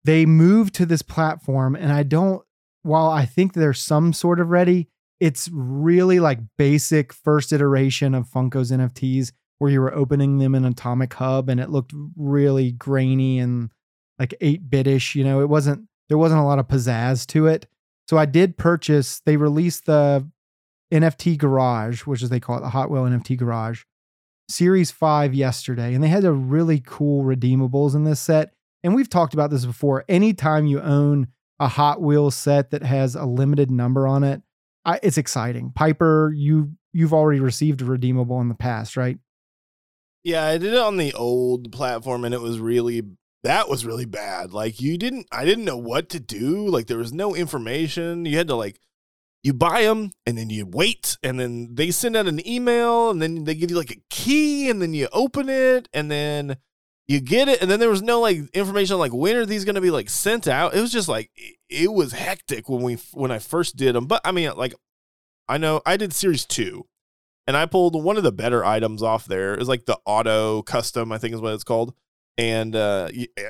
they 0.03 0.26
moved 0.26 0.74
to 0.76 0.86
this 0.86 1.01
platform 1.01 1.76
and 1.76 1.91
i 1.91 2.03
don't 2.03 2.43
while 2.84 3.09
i 3.09 3.26
think 3.26 3.53
they're 3.53 3.74
some 3.74 4.14
sort 4.14 4.39
of 4.39 4.49
ready 4.49 4.88
it's 5.20 5.49
really 5.53 6.20
like 6.20 6.39
basic 6.57 7.14
first 7.14 7.51
iteration 7.51 8.14
of 8.14 8.28
funko's 8.28 8.72
nfts 8.72 9.32
where 9.59 9.72
you 9.72 9.80
were 9.80 9.93
opening 9.93 10.39
them 10.39 10.55
in 10.55 10.66
atomic 10.66 11.14
hub 11.14 11.49
and 11.49 11.59
it 11.59 11.70
looked 11.70 11.93
really 12.16 12.72
grainy 12.72 13.39
and 13.39 13.70
like 14.20 14.34
8-bitish 14.41 15.16
you 15.16 15.24
know 15.24 15.41
it 15.41 15.49
wasn't 15.49 15.88
there 16.09 16.18
wasn't 16.18 16.41
a 16.41 16.43
lot 16.43 16.59
of 16.59 16.68
pizzazz 16.68 17.26
to 17.28 17.47
it. 17.47 17.66
So 18.07 18.18
i 18.18 18.26
did 18.26 18.57
purchase 18.57 19.22
they 19.26 19.38
released 19.38 19.86
the 19.86 20.30
nft 20.93 21.38
garage 21.38 22.01
which 22.01 22.22
is 22.22 22.30
they 22.30 22.39
call 22.39 22.57
it 22.57 22.61
the 22.61 22.70
hot 22.70 22.91
wheel 22.91 23.03
nft 23.03 23.38
garage 23.38 23.84
Series 24.50 24.91
5 24.91 25.34
yesterday, 25.34 25.94
and 25.94 26.04
they 26.04 26.08
had 26.08 26.26
a 26.26 26.32
really 26.32 26.82
cool 26.86 27.24
redeemables 27.24 27.96
in 27.96 28.04
this 28.04 28.20
set. 28.20 28.54
And 28.84 28.94
we've 28.94 29.10
talked 29.10 29.34
about 29.34 29.50
this 29.50 29.66
before. 29.66 30.04
Anytime 30.10 30.66
you 30.66 30.82
own 30.82 31.28
a 31.60 31.68
Hot 31.68 32.02
Wheels 32.02 32.36
set 32.36 32.72
that 32.72 32.84
has 32.84 33.16
a 33.16 33.26
limited 33.26 33.72
number 33.72 34.08
on 34.08 34.24
it, 34.24 34.41
I, 34.86 35.00
it's 35.02 35.18
exciting. 35.18 35.72
Piper, 35.74 36.34
you 36.36 36.74
you've 36.91 37.14
already 37.14 37.39
received 37.39 37.82
a 37.82 37.86
redeemable 37.86 38.41
in 38.41 38.50
the 38.50 38.56
past, 38.56 38.98
right? 38.98 39.18
Yeah, 40.24 40.46
I 40.46 40.58
did 40.58 40.74
it 40.74 40.80
on 40.80 40.98
the 40.98 41.14
old 41.14 41.72
platform, 41.72 42.26
and 42.26 42.34
it 42.34 42.41
was 42.41 42.60
really 42.60 43.04
that 43.44 43.70
was 43.70 43.86
really 43.86 44.06
bad. 44.06 44.54
Like 44.54 44.82
you 44.82 44.98
didn't, 44.98 45.28
I 45.32 45.46
didn't 45.46 45.66
know 45.66 45.78
what 45.78 46.10
to 46.10 46.20
do. 46.20 46.68
Like 46.68 46.88
there 46.88 46.98
was 46.98 47.14
no 47.14 47.36
information. 47.36 48.26
You 48.26 48.38
had 48.38 48.48
to 48.48 48.56
like 48.56 48.80
you 49.44 49.54
buy 49.54 49.84
them 49.84 50.12
and 50.26 50.38
then 50.38 50.50
you 50.50 50.66
wait 50.66 51.18
and 51.22 51.39
then 51.39 51.76
they 51.76 51.91
send 51.91 52.16
out 52.16 52.28
an 52.28 52.46
email 52.48 53.10
and 53.10 53.22
then 53.22 53.44
they 53.44 53.54
give 53.54 53.70
you 53.70 53.78
like 53.78 53.91
a 53.91 54.02
key 54.10 54.70
and 54.70 54.82
then 54.82 54.94
you 54.94 55.10
open 55.12 55.50
it 55.50 55.89
and 55.94 56.10
then 56.10 56.56
you 57.08 57.20
get 57.20 57.50
it 57.50 57.62
and 57.62 57.70
then 57.70 57.82
there 57.82 57.89
was 57.89 58.02
no 58.02 58.22
like 58.22 58.38
information 58.54 58.94
on 58.94 59.00
like 59.00 59.14
when 59.14 59.36
are 59.36 59.46
these 59.46 59.66
going 59.66 59.76
to 59.76 59.82
be 59.82 59.91
like 59.91 60.10
sent 60.10 60.48
out. 60.48 60.74
It 60.74 60.80
was 60.80 60.94
just 60.94 61.10
like 61.10 61.30
it 61.70 61.91
was 61.91 62.14
hectic 62.14 62.70
when 62.70 62.82
we 62.82 62.96
when 63.14 63.32
i 63.32 63.39
first 63.39 63.76
did 63.76 63.96
them 63.96 64.06
but 64.06 64.22
i 64.24 64.32
mean 64.32 64.52
like 64.56 64.74
i 65.50 65.58
know 65.58 65.82
i 65.86 65.98
did 65.98 66.14
series 66.14 66.46
two 66.46 66.86
and 67.46 67.58
i 67.58 67.66
pulled 67.66 68.02
one 68.02 68.16
of 68.16 68.24
the 68.24 68.32
better 68.32 68.64
items 68.64 69.04
off 69.04 69.26
there. 69.26 69.52
There 69.52 69.62
is 69.62 69.68
like 69.68 69.86
the 69.86 70.00
auto 70.06 70.62
custom 70.62 71.12
i 71.12 71.18
think 71.18 71.34
is 71.34 71.41
what 71.41 71.54
it's 71.54 71.66
called 71.66 71.94
and 72.38 72.76
uh 72.76 73.10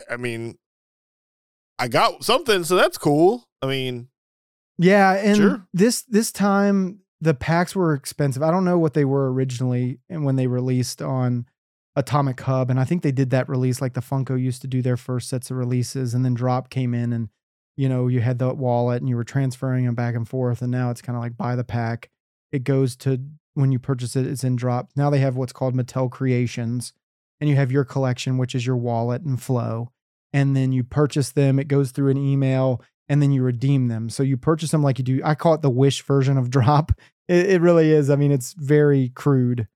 i 0.09 0.17
mean 0.17 0.57
i 1.77 1.87
got 1.87 2.23
something 2.23 2.63
so 2.63 2.75
that's 2.75 2.97
cool. 2.97 3.47
I 3.61 3.67
mean 3.67 4.09
Yeah, 4.77 5.13
and 5.13 5.37
Sure. 5.37 5.67
this 5.73 6.03
this 6.03 6.31
time 6.31 6.99
the 7.21 7.33
packs 7.33 7.75
were 7.75 7.93
expensive. 7.93 8.43
I 8.43 8.51
don't 8.51 8.65
know 8.65 8.77
what 8.79 8.93
they 8.93 9.05
were 9.05 9.31
originally 9.31 9.99
and 10.09 10.25
when 10.25 10.35
they 10.35 10.47
released 10.47 11.01
on 11.01 11.45
Atomic 11.95 12.39
Hub, 12.41 12.69
and 12.69 12.79
I 12.79 12.83
think 12.85 13.01
they 13.01 13.11
did 13.11 13.29
that 13.29 13.47
release 13.47 13.79
like 13.81 13.93
the 13.93 14.01
Funko 14.01 14.39
used 14.41 14.61
to 14.63 14.67
do 14.67 14.81
their 14.81 14.97
first 14.97 15.29
sets 15.29 15.51
of 15.51 15.57
releases, 15.57 16.13
and 16.13 16.25
then 16.25 16.35
Droppp 16.35 16.69
came 16.69 16.93
in, 16.93 17.13
and 17.13 17.29
you 17.77 17.87
know 17.87 18.07
you 18.07 18.19
had 18.19 18.39
the 18.39 18.53
wallet 18.53 19.01
and 19.01 19.07
you 19.09 19.15
were 19.15 19.23
transferring 19.23 19.85
them 19.85 19.95
back 19.95 20.15
and 20.15 20.27
forth, 20.27 20.61
and 20.61 20.71
now 20.71 20.89
it's 20.89 21.01
kind 21.01 21.15
of 21.15 21.21
like 21.21 21.37
buy 21.37 21.55
the 21.55 21.63
pack. 21.63 22.09
It 22.51 22.63
goes 22.63 22.95
to 22.97 23.21
when 23.53 23.71
you 23.71 23.77
purchase 23.79 24.15
it, 24.15 24.25
it's 24.25 24.43
in 24.43 24.57
Droppp. 24.57 24.89
Now 24.95 25.09
they 25.11 25.19
have 25.19 25.35
what's 25.35 25.53
called 25.53 25.75
Mattel 25.75 26.09
Creations, 26.09 26.93
and 27.39 27.47
you 27.49 27.55
have 27.55 27.71
your 27.71 27.85
collection, 27.85 28.37
which 28.39 28.55
is 28.55 28.65
your 28.65 28.77
wallet 28.77 29.21
and 29.21 29.39
Flow, 29.41 29.91
and 30.33 30.55
then 30.55 30.71
you 30.71 30.83
purchase 30.83 31.31
them. 31.31 31.59
It 31.59 31.67
goes 31.67 31.91
through 31.91 32.09
an 32.09 32.17
email 32.17 32.81
and 33.13 33.21
then 33.21 33.31
you 33.31 33.43
redeem 33.43 33.89
them. 33.89 34.09
So 34.09 34.23
you 34.23 34.37
purchase 34.37 34.71
them 34.71 34.81
like 34.81 34.97
you 34.97 35.03
do. 35.03 35.21
I 35.23 35.35
call 35.35 35.53
it 35.53 35.61
the 35.61 35.69
Wish 35.69 36.01
version 36.01 36.35
of 36.35 36.49
Droppp. 36.55 36.89
It, 37.27 37.51
it 37.51 37.61
really 37.61 37.91
is. 37.91 38.09
I 38.09 38.15
mean, 38.15 38.31
it's 38.31 38.53
very 38.53 39.09
crude. 39.09 39.67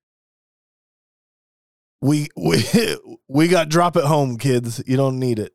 we 2.02 2.26
we 2.36 2.64
we 3.28 3.46
got 3.46 3.68
Droppp 3.68 3.96
at 3.96 4.04
home 4.04 4.38
kids 4.38 4.82
you 4.86 4.96
don't 4.96 5.18
need 5.20 5.38
it 5.38 5.52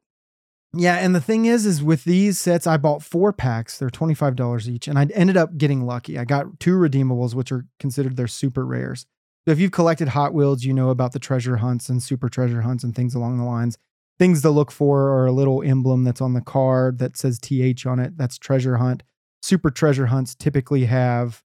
Yeah, 0.75 0.95
and 0.95 1.13
the 1.13 1.21
thing 1.21 1.45
is, 1.45 1.65
is 1.65 1.83
with 1.83 2.03
these 2.03 2.39
sets, 2.39 2.65
I 2.65 2.77
bought 2.77 3.03
four 3.03 3.31
packs. 3.33 3.77
They're 3.77 3.89
twenty 3.89 4.13
five 4.13 4.35
dollars 4.35 4.67
each, 4.69 4.87
and 4.87 4.97
I 4.97 5.05
ended 5.13 5.37
up 5.37 5.57
getting 5.57 5.85
lucky. 5.85 6.17
I 6.17 6.25
got 6.25 6.59
two 6.59 6.75
redeemables, 6.77 7.35
which 7.35 7.51
are 7.51 7.65
considered 7.79 8.15
their 8.17 8.27
super 8.27 8.65
rares. 8.65 9.05
So 9.45 9.51
if 9.51 9.59
you've 9.59 9.71
collected 9.71 10.07
Hot 10.09 10.33
Wheels, 10.33 10.63
you 10.63 10.73
know 10.73 10.89
about 10.89 11.11
the 11.11 11.19
treasure 11.19 11.57
hunts 11.57 11.89
and 11.89 12.01
super 12.01 12.29
treasure 12.29 12.61
hunts 12.61 12.83
and 12.83 12.95
things 12.95 13.13
along 13.13 13.37
the 13.37 13.43
lines. 13.43 13.77
Things 14.23 14.41
to 14.43 14.51
look 14.51 14.71
for 14.71 15.09
are 15.09 15.25
a 15.25 15.33
little 15.33 15.61
emblem 15.61 16.05
that's 16.05 16.21
on 16.21 16.31
the 16.31 16.39
card 16.39 16.99
that 16.99 17.17
says 17.17 17.37
TH 17.39 17.85
on 17.85 17.99
it. 17.99 18.17
That's 18.17 18.37
treasure 18.37 18.77
hunt. 18.77 19.03
Super 19.41 19.69
treasure 19.69 20.05
hunts 20.05 20.33
typically 20.33 20.85
have 20.85 21.43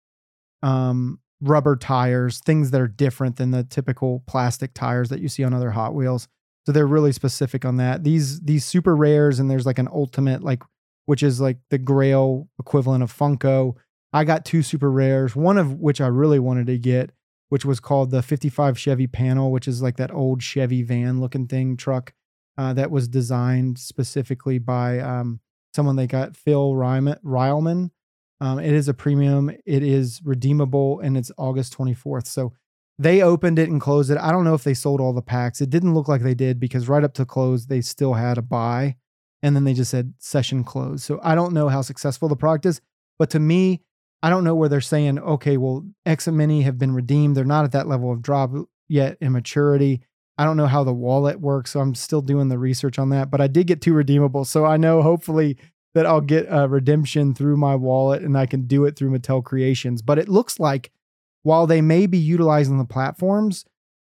um, 0.61 1.19
rubber 1.41 1.75
tires, 1.75 2.39
things 2.39 2.69
that 2.69 2.80
are 2.80 2.88
different 2.88 3.38
than 3.38 3.49
the 3.49 3.63
typical 3.63 4.21
plastic 4.28 4.75
tires 4.75 5.09
that 5.09 5.21
you 5.21 5.28
see 5.28 5.43
on 5.43 5.55
other 5.55 5.71
Hot 5.71 5.95
Wheels. 5.95 6.28
So 6.67 6.71
they're 6.71 6.86
really 6.86 7.11
specific 7.11 7.65
on 7.65 7.78
that. 7.78 8.03
These 8.03 8.41
these 8.41 8.63
super 8.63 8.95
rares 8.95 9.39
and 9.39 9.49
there's 9.49 9.65
like 9.65 9.80
an 9.80 9.89
ultimate 9.91 10.43
like 10.43 10.61
which 11.07 11.23
is 11.23 11.41
like 11.41 11.57
the 11.71 11.80
grail 11.80 12.47
equivalent 12.59 13.01
of 13.01 13.11
Funko. 13.11 13.73
I 14.13 14.23
got 14.23 14.45
two 14.45 14.61
super 14.61 14.91
rares, 14.91 15.36
one 15.36 15.57
of 15.57 15.73
which 15.80 15.99
I 15.99 16.05
really 16.05 16.38
wanted 16.38 16.67
to 16.67 16.78
get, 16.78 17.09
which 17.49 17.65
was 17.65 17.80
called 17.80 18.11
the 18.11 18.21
55 18.21 18.78
Chevy 18.78 19.07
panel, 19.07 19.51
which 19.51 19.67
is 19.67 19.82
like 19.82 19.97
that 19.97 20.13
old 20.13 20.43
Chevy 20.43 20.84
van 20.84 21.19
looking 21.19 21.47
thing 21.47 21.75
truck 21.75 22.13
uh, 22.58 22.74
that 22.74 22.91
was 22.91 23.08
designed 23.08 23.78
specifically 23.78 24.58
by 24.60 24.99
um, 24.99 25.39
someone 25.76 25.95
they 25.95 26.08
got 26.08 26.36
Phil 26.36 26.74
Riehlman. 26.74 27.91
Um, 28.39 28.60
it 28.60 28.74
is 28.74 28.88
a 28.88 28.93
premium. 28.93 29.49
It 29.66 29.84
is 29.84 30.22
redeemable, 30.24 30.99
and 30.99 31.18
it's 31.18 31.32
August 31.38 31.78
24th. 31.78 32.28
So 32.28 32.53
they 32.99 33.22
opened 33.22 33.60
it 33.60 33.70
and 33.70 33.82
closed 33.82 34.12
it. 34.12 34.18
I 34.18 34.32
don't 34.32 34.43
know 34.43 34.53
if 34.53 34.64
they 34.64 34.74
sold 34.74 35.01
all 35.01 35.14
the 35.14 35.22
packs. 35.22 35.62
It 35.62 35.70
didn't 35.70 35.93
look 35.93 36.08
like 36.08 36.22
they 36.22 36.34
did 36.34 36.60
because 36.60 36.89
right 36.89 37.03
up 37.03 37.14
to 37.16 37.26
close, 37.26 37.68
they 37.68 37.82
still 37.82 38.14
had 38.14 38.38
a 38.38 38.41
buy, 38.41 38.95
and 39.41 39.55
then 39.55 39.64
they 39.64 39.74
just 39.74 39.91
said 39.91 40.14
session 40.18 40.64
closed. 40.64 41.03
So 41.03 41.20
I 41.24 41.36
don't 41.36 41.53
know 41.53 41.70
how 41.70 41.82
successful 41.82 42.28
the 42.28 42.36
product 42.36 42.66
is, 42.66 42.82
but 43.20 43.30
to 43.32 43.39
me, 43.39 43.82
I 44.24 44.30
don't 44.30 44.43
know 44.43 44.55
where 44.55 44.70
they're 44.70 44.82
saying, 44.82 45.20
okay, 45.20 45.58
well, 45.58 45.86
X 46.05 46.28
and 46.28 46.38
many 46.38 46.64
have 46.64 46.80
been 46.80 46.93
redeemed. 46.93 47.36
They're 47.36 47.45
not 47.45 47.66
at 47.66 47.72
that 47.74 47.88
level 47.88 48.12
of 48.12 48.20
Droppp 48.20 48.66
yet 48.88 49.18
in 49.22 49.32
maturity. 49.32 50.01
I 50.38 50.45
don't 50.45 50.57
know 50.57 50.67
how 50.67 50.83
the 50.83 50.93
wallet 50.93 51.39
works, 51.39 51.71
so 51.71 51.79
I'm 51.79 51.95
still 51.95 52.21
doing 52.21 52.49
the 52.49 52.59
research 52.59 52.99
on 52.99 53.09
that. 53.09 53.31
But 53.31 53.41
I 53.41 53.47
did 53.47 53.67
get 53.67 53.81
two 53.81 53.93
redeemables, 53.93 54.47
so 54.47 54.65
I 54.65 54.77
know 54.77 55.01
hopefully 55.01 55.57
that 55.95 56.05
I'll 56.05 56.21
get 56.21 56.45
a 56.49 56.67
redemption 56.67 57.33
through 57.33 57.57
my 57.57 57.75
wallet 57.75 58.21
and 58.21 58.38
I 58.38 58.45
can 58.45 58.67
do 58.67 58.85
it 58.85 58.95
through 58.95 59.09
Mattel 59.09 59.43
Creations. 59.43 60.03
But 60.03 60.19
it 60.19 60.29
looks 60.29 60.59
like 60.59 60.91
while 61.41 61.65
they 61.65 61.81
may 61.81 62.05
be 62.05 62.19
utilizing 62.19 62.77
the 62.77 62.85
platforms, 62.85 63.65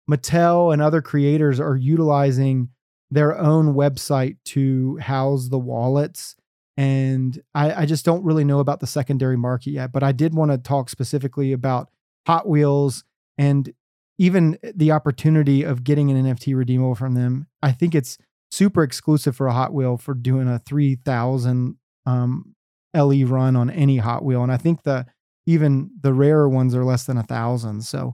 Mattel 0.10 0.74
and 0.74 0.82
other 0.82 1.02
creators 1.02 1.60
are 1.60 1.78
utilizing 1.78 2.70
their 3.10 3.38
own 3.38 3.74
website 3.74 4.36
to 4.46 4.98
house 4.98 5.48
the 5.48 5.60
wallets. 5.60 6.36
and 6.76 7.42
I, 7.56 7.84
I 7.84 7.86
just 7.86 8.06
don't 8.06 8.24
really 8.24 8.44
know 8.44 8.60
about 8.60 8.82
the 8.82 8.88
secondary 8.88 9.38
market 9.38 9.72
yet. 9.72 9.92
But 9.92 10.04
I 10.04 10.12
did 10.12 10.34
want 10.34 10.52
to 10.52 10.58
talk 10.58 10.90
specifically 10.90 11.52
about 11.54 11.90
Hot 12.28 12.48
Wheels 12.48 13.04
and 13.38 13.74
even 14.18 14.58
the 14.76 14.92
opportunity 14.92 15.64
of 15.64 15.84
getting 15.84 16.10
an 16.10 16.26
NFT 16.26 16.56
redeemable 16.56 16.96
from 16.96 17.14
them. 17.14 17.48
I 17.62 17.72
think 17.72 17.94
it's 17.94 18.18
super 18.52 18.84
exclusive 18.84 19.36
for 19.36 19.48
a 19.48 19.54
Hot 19.54 19.74
Wheel 19.74 19.98
for 19.98 20.14
doing 20.14 20.48
a 20.48 20.60
3000 20.60 21.78
um, 22.06 22.56
LE 22.96 23.26
run 23.26 23.56
on 23.56 23.70
any 23.70 23.98
Hot 23.98 24.24
Wheel. 24.24 24.44
And 24.44 24.52
I 24.52 24.58
think 24.58 24.84
the 24.84 25.06
even 25.46 25.92
the 26.02 26.14
rarer 26.14 26.50
ones 26.50 26.76
are 26.76 26.84
less 26.84 27.06
than 27.06 27.18
a 27.18 27.24
thousand. 27.24 27.82
So 27.84 28.14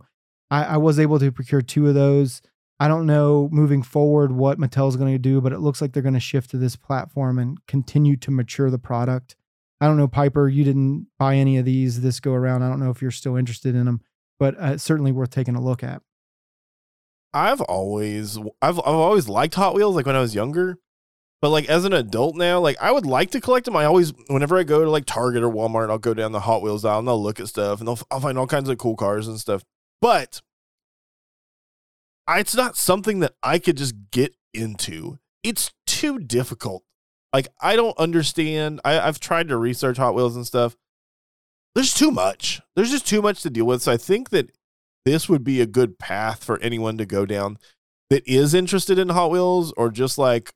I, 0.51 0.64
I 0.64 0.78
was 0.78 0.99
able 0.99 1.20
to 1.20 1.32
procure 1.32 1.62
two 1.62 1.88
of 1.88 1.95
those. 1.95 2.41
I 2.80 2.88
don't 2.88 3.06
know 3.06 3.49
moving 3.51 3.82
forward 3.82 4.32
what 4.32 4.60
Mattel's 4.60 4.97
going 4.97 5.14
to 5.14 5.20
do, 5.20 5.41
but 5.41 5.54
it 5.54 5.60
looks 5.60 5.82
like 5.82 5.93
they're 5.93 6.04
going 6.04 6.14
to 6.14 6.20
shift 6.20 6.51
to 6.51 6.58
this 6.58 6.76
platform 6.76 7.39
and 7.39 7.58
continue 7.68 8.18
to 8.18 8.32
mature 8.32 8.70
the 8.70 8.78
product. 8.78 9.36
I 9.80 9.88
don't 9.88 9.97
know, 9.97 10.08
Piper, 10.08 10.47
you 10.47 10.64
didn't 10.64 11.08
buy 11.18 11.36
any 11.36 11.58
of 11.58 11.66
these 11.66 12.01
this 12.01 12.20
go 12.20 12.34
around. 12.34 12.64
I 12.64 12.70
don't 12.70 12.80
know 12.80 12.89
if 12.89 13.01
you're 13.01 13.12
still 13.12 13.36
interested 13.36 13.76
in 13.76 13.86
them, 13.86 14.01
but 14.40 14.56
uh, 14.62 14.74
it's 14.74 14.84
certainly 14.84 15.12
worth 15.12 15.30
taking 15.30 15.56
a 15.56 15.62
look 15.62 15.84
at. 15.84 16.02
I've 17.34 17.62
always 17.62 18.38
I've 18.62 18.80
I've 18.80 18.86
always 18.86 19.28
liked 19.28 19.56
Hot 19.56 19.74
Wheels 19.74 19.96
like 19.96 20.06
when 20.06 20.16
I 20.16 20.22
was 20.22 20.36
younger. 20.36 20.78
But 21.42 21.50
like 21.50 21.68
as 21.68 21.84
an 21.84 21.92
adult 21.92 22.38
now, 22.38 22.60
like 22.62 22.78
I 22.82 22.92
would 22.92 23.06
like 23.06 23.32
to 23.32 23.42
collect 23.42 23.66
them. 23.66 23.76
I 23.76 23.86
always 23.86 24.14
whenever 24.28 24.58
I 24.58 24.64
go 24.64 24.84
to 24.84 24.90
like 24.90 25.06
Target 25.06 25.44
or 25.44 25.50
Walmart, 25.50 25.90
I'll 25.90 25.98
go 25.98 26.14
down 26.14 26.32
the 26.32 26.40
Hot 26.42 26.62
Wheels 26.62 26.86
aisle 26.86 27.00
and 27.00 27.10
I'll 27.10 27.22
look 27.22 27.40
at 27.40 27.48
stuff 27.48 27.82
and 27.82 27.90
I'll 27.90 28.20
find 28.20 28.38
all 28.38 28.48
kinds 28.48 28.70
of 28.70 28.78
cool 28.78 28.96
cars 28.96 29.28
and 29.28 29.40
stuff. 29.40 29.64
But 30.00 30.42
it's 32.30 32.56
not 32.56 32.78
something 32.78 33.20
that 33.20 33.34
I 33.44 33.60
could 33.60 33.78
just 33.78 33.96
get 34.12 34.36
into. 34.54 35.18
It's 35.44 35.72
too 35.86 36.20
difficult. 36.20 36.84
Like 37.34 37.50
I 37.60 37.76
don't 37.76 37.98
understand. 37.98 38.80
I, 38.86 39.00
I've 39.00 39.20
tried 39.20 39.50
to 39.50 39.58
research 39.58 39.98
Hot 39.98 40.16
Wheels 40.16 40.36
and 40.36 40.48
stuff. 40.48 40.78
There's 41.76 41.94
too 41.94 42.12
much. 42.12 42.62
There's 42.76 42.92
just 42.92 43.08
too 43.08 43.22
much 43.22 43.42
to 43.42 43.50
deal 43.50 43.66
with. 43.66 43.82
So 43.82 43.92
I 43.92 43.98
think 43.98 44.30
that 44.30 44.52
this 45.06 45.28
would 45.28 45.44
be 45.44 45.60
a 45.60 45.66
good 45.66 46.00
path 46.00 46.44
for 46.44 46.60
anyone 46.60 46.98
to 46.98 47.06
go 47.06 47.26
down 47.26 47.58
that 48.10 48.28
is 48.28 48.54
interested 48.54 49.00
in 49.00 49.10
Hot 49.10 49.32
Wheels 49.32 49.74
or 49.76 49.90
just 49.90 50.18
like 50.18 50.54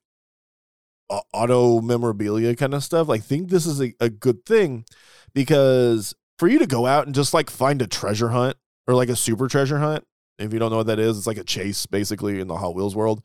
auto 1.34 1.82
memorabilia 1.82 2.55
kind 2.55 2.74
of 2.74 2.84
stuff. 2.84 3.09
I 3.09 3.18
think 3.18 3.49
this 3.49 3.65
is 3.65 3.82
a, 3.82 3.93
a 3.99 4.09
good 4.09 4.45
thing 4.45 4.86
because 5.34 6.13
for 6.38 6.47
you 6.47 6.59
to 6.59 6.68
go 6.68 6.86
out 6.86 7.05
and 7.05 7.15
just 7.15 7.34
like 7.34 7.49
find 7.49 7.82
a 7.82 7.88
treasure 7.88 8.30
hunt 8.30 8.57
or 8.88 8.93
like 8.93 9.09
a 9.09 9.15
super 9.15 9.47
treasure 9.47 9.80
hunt, 9.80 10.05
if 10.38 10.53
you 10.53 10.59
don't 10.59 10.70
know 10.70 10.78
what 10.78 10.88
that 10.88 10.99
is, 10.99 11.18
it's 11.18 11.28
like 11.28 11.38
a 11.38 11.43
chase 11.43 11.86
basically 11.86 12.39
in 12.39 12.47
the 12.47 12.57
Hot 12.57 12.76
Wheels 12.76 12.95
world. 12.95 13.24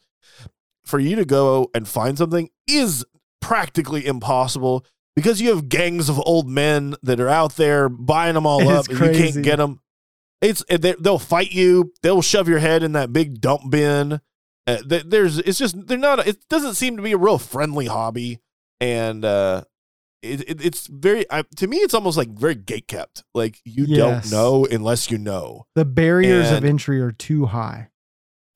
For 0.84 0.98
you 0.98 1.14
to 1.16 1.24
go 1.24 1.70
and 1.74 1.86
find 1.86 2.16
something 2.16 2.48
is 2.66 3.04
practically 3.40 4.06
impossible 4.06 4.84
because 5.16 5.40
you 5.40 5.50
have 5.54 5.68
gangs 5.68 6.08
of 6.08 6.20
old 6.26 6.48
men 6.48 6.94
that 7.02 7.20
are 7.20 7.28
out 7.28 7.56
there 7.56 7.88
buying 7.88 8.34
them 8.34 8.46
all 8.46 8.60
It's 8.68 8.88
up 8.88 9.00
and 9.00 9.16
you 9.16 9.22
can't 9.32 9.44
get 9.44 9.56
them. 9.56 9.80
It's 10.40 10.64
they, 10.68 10.94
they'll 10.98 11.18
fight 11.18 11.52
you. 11.52 11.92
They'll 12.02 12.22
shove 12.22 12.48
your 12.48 12.58
head 12.58 12.82
in 12.82 12.92
that 12.92 13.12
big 13.12 13.40
dump 13.40 13.70
bin. 13.70 14.20
Uh, 14.66 14.76
th- 14.88 15.04
there's 15.06 15.38
it's 15.38 15.58
just 15.58 15.86
they're 15.86 15.98
not. 15.98 16.26
It 16.26 16.48
doesn't 16.48 16.74
seem 16.74 16.96
to 16.96 17.02
be 17.02 17.12
a 17.12 17.16
real 17.16 17.38
friendly 17.38 17.86
hobby, 17.86 18.40
and 18.80 19.24
uh, 19.24 19.62
it, 20.22 20.40
it 20.48 20.64
it's 20.64 20.86
very 20.88 21.24
I, 21.30 21.44
to 21.56 21.66
me. 21.68 21.76
It's 21.78 21.94
almost 21.94 22.16
like 22.16 22.28
very 22.30 22.54
gate 22.56 22.88
kept. 22.88 23.22
Like 23.34 23.60
you 23.64 23.84
Yes. 23.86 24.30
don't 24.30 24.32
know 24.36 24.66
unless 24.66 25.10
you 25.10 25.18
know 25.18 25.66
The 25.76 25.84
barriers 25.84 26.50
of 26.50 26.64
entry 26.64 27.00
are 27.00 27.12
too 27.12 27.46
high. 27.46 27.90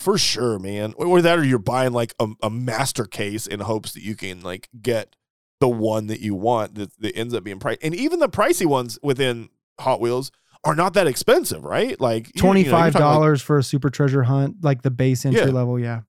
for 0.00 0.18
sure, 0.18 0.58
man. 0.58 0.92
Or 0.96 1.06
or 1.06 1.22
that, 1.22 1.38
or 1.38 1.44
you're 1.44 1.58
buying 1.58 1.92
like 1.92 2.14
a, 2.20 2.28
a 2.42 2.50
master 2.50 3.04
case 3.04 3.46
in 3.46 3.60
hopes 3.60 3.92
that 3.92 4.02
you 4.02 4.14
can 4.16 4.40
like 4.42 4.68
get 4.80 5.14
the 5.60 5.68
one 5.68 6.06
that 6.08 6.20
you 6.20 6.34
want 6.34 6.74
that, 6.74 6.90
that 7.00 7.16
ends 7.16 7.32
up 7.34 7.44
being 7.44 7.58
price. 7.58 7.78
And 7.82 7.94
even 7.94 8.18
the 8.18 8.28
pricey 8.28 8.66
ones 8.66 8.98
within 9.02 9.48
Hot 9.80 10.00
Wheels 10.00 10.30
are 10.64 10.74
not 10.74 10.94
that 10.94 11.06
expensive, 11.06 11.64
right? 11.64 11.98
Like 12.00 12.26
you- 12.28 12.32
you 12.36 12.42
know, 12.42 12.46
Twenty 12.48 12.64
five 12.64 12.92
dollars 12.92 13.40
for 13.42 13.58
a 13.58 13.62
super 13.62 13.88
treasure 13.90 14.24
hunt, 14.24 14.56
like 14.62 14.82
the 14.82 14.90
base 14.90 15.24
entry 15.24 15.40
Yeah. 15.46 15.46
level. 15.52 15.78
Yeah, 15.78 16.00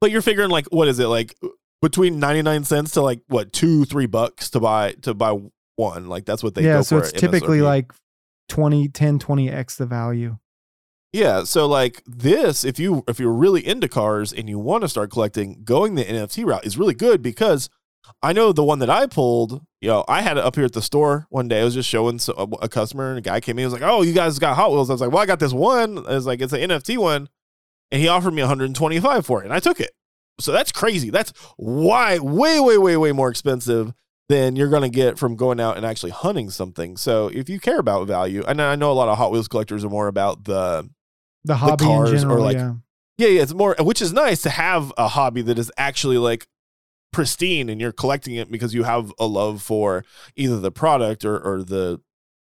but 0.00 0.10
you're 0.10 0.22
figuring 0.22 0.50
like 0.50 0.66
what 0.70 0.88
is 0.88 0.98
it 0.98 1.06
like 1.06 1.34
between 1.82 2.20
99 2.20 2.64
cents 2.64 2.92
to 2.92 3.00
like 3.02 3.20
what 3.28 3.52
two 3.52 3.84
three 3.84 4.06
bucks 4.06 4.50
to 4.50 4.60
buy 4.60 4.92
to 5.02 5.14
buy 5.14 5.38
one 5.76 6.08
like 6.08 6.26
that's 6.26 6.42
what 6.42 6.54
they 6.54 6.62
yeah. 6.62 6.74
go 6.74 6.82
So 6.82 6.98
for 7.00 7.04
it's 7.06 7.12
typically 7.12 7.62
like 7.62 7.90
20, 8.50 8.88
10, 8.88 9.18
20 9.18 9.48
x 9.50 9.76
the 9.76 9.86
value. 9.86 10.36
yeah 11.12 11.42
so 11.44 11.66
like 11.66 12.02
this 12.06 12.64
if 12.64 12.78
you 12.78 13.02
if 13.08 13.18
you're 13.18 13.32
really 13.32 13.66
into 13.66 13.88
cars 13.88 14.30
and 14.32 14.48
you 14.48 14.58
want 14.58 14.82
to 14.82 14.88
start 14.88 15.10
collecting 15.10 15.62
going 15.64 15.94
the 15.94 16.04
nft 16.04 16.44
route 16.44 16.66
is 16.66 16.76
really 16.76 16.92
good 16.94 17.22
because 17.22 17.70
i 18.22 18.32
know 18.32 18.52
the 18.52 18.64
one 18.64 18.78
that 18.78 18.90
i 18.90 19.06
pulled 19.06 19.62
you 19.80 19.88
know 19.88 20.04
i 20.08 20.20
had 20.20 20.36
it 20.36 20.44
up 20.44 20.56
here 20.56 20.64
at 20.64 20.72
the 20.72 20.82
store 20.82 21.26
one 21.30 21.48
day. 21.48 21.60
I 21.60 21.64
was 21.64 21.74
just 21.74 21.88
showing 21.88 22.18
so, 22.18 22.32
a, 22.36 22.64
a 22.64 22.68
customer 22.68 23.10
and 23.10 23.18
a 23.18 23.22
guy 23.22 23.40
came 23.40 23.58
in. 23.58 23.62
He 23.62 23.64
was 23.64 23.72
like 23.72 23.82
oh 23.82 24.02
you 24.02 24.12
guys 24.12 24.38
got 24.38 24.56
hot 24.56 24.72
wheels. 24.72 24.90
I 24.90 24.94
was 24.94 25.00
like 25.00 25.10
well 25.10 25.22
i 25.22 25.26
got 25.26 25.40
this 25.40 25.52
one. 25.52 25.98
I 26.06 26.14
was 26.14 26.26
like 26.26 26.40
it's 26.40 26.52
an 26.52 26.60
nft 26.60 26.98
one. 26.98 27.28
And 27.92 28.00
he 28.00 28.08
offered 28.08 28.32
me 28.32 28.42
125 28.42 29.26
for 29.26 29.42
it 29.42 29.44
and 29.44 29.54
i 29.54 29.60
took 29.60 29.80
it. 29.80 29.90
So 30.38 30.52
that's 30.52 30.72
crazy. 30.72 31.10
That's 31.10 31.32
why 31.56 32.18
way 32.18 32.60
way 32.60 32.78
way 32.78 32.96
way 32.96 33.12
more 33.12 33.30
expensive 33.30 33.92
than 34.28 34.54
you're 34.54 34.68
going 34.70 34.82
to 34.82 34.88
get 34.88 35.18
from 35.18 35.34
going 35.34 35.58
out 35.58 35.76
and 35.76 35.84
actually 35.84 36.12
hunting 36.12 36.50
something. 36.50 36.96
So 36.96 37.28
if 37.28 37.48
you 37.48 37.58
care 37.58 37.78
about 37.78 38.06
value 38.06 38.44
and 38.46 38.62
i 38.62 38.76
know 38.76 38.92
a 38.92 38.94
lot 38.94 39.08
of 39.08 39.18
hot 39.18 39.32
wheels 39.32 39.48
collectors 39.48 39.84
are 39.84 39.90
more 39.90 40.08
about 40.08 40.44
the 40.44 40.88
The 41.44 41.56
hobby 41.56 41.84
cars 41.84 42.22
in 42.22 42.30
or, 42.30 42.38
like, 42.40 42.56
yeah. 42.56 42.74
yeah, 43.18 43.28
yeah, 43.28 43.42
it's 43.42 43.54
more, 43.54 43.74
which 43.80 44.00
is 44.02 44.12
nice 44.12 44.42
to 44.42 44.50
have 44.50 44.92
a 44.96 45.08
hobby 45.08 45.42
that 45.42 45.58
is 45.58 45.72
actually 45.76 46.18
like 46.18 46.46
pristine 47.12 47.68
and 47.68 47.80
you're 47.80 47.92
collecting 47.92 48.34
it 48.34 48.50
because 48.50 48.74
you 48.74 48.84
have 48.84 49.12
a 49.18 49.26
love 49.26 49.62
for 49.62 50.04
either 50.36 50.60
the 50.60 50.70
product 50.70 51.24
or, 51.24 51.38
or 51.38 51.62
the 51.62 52.00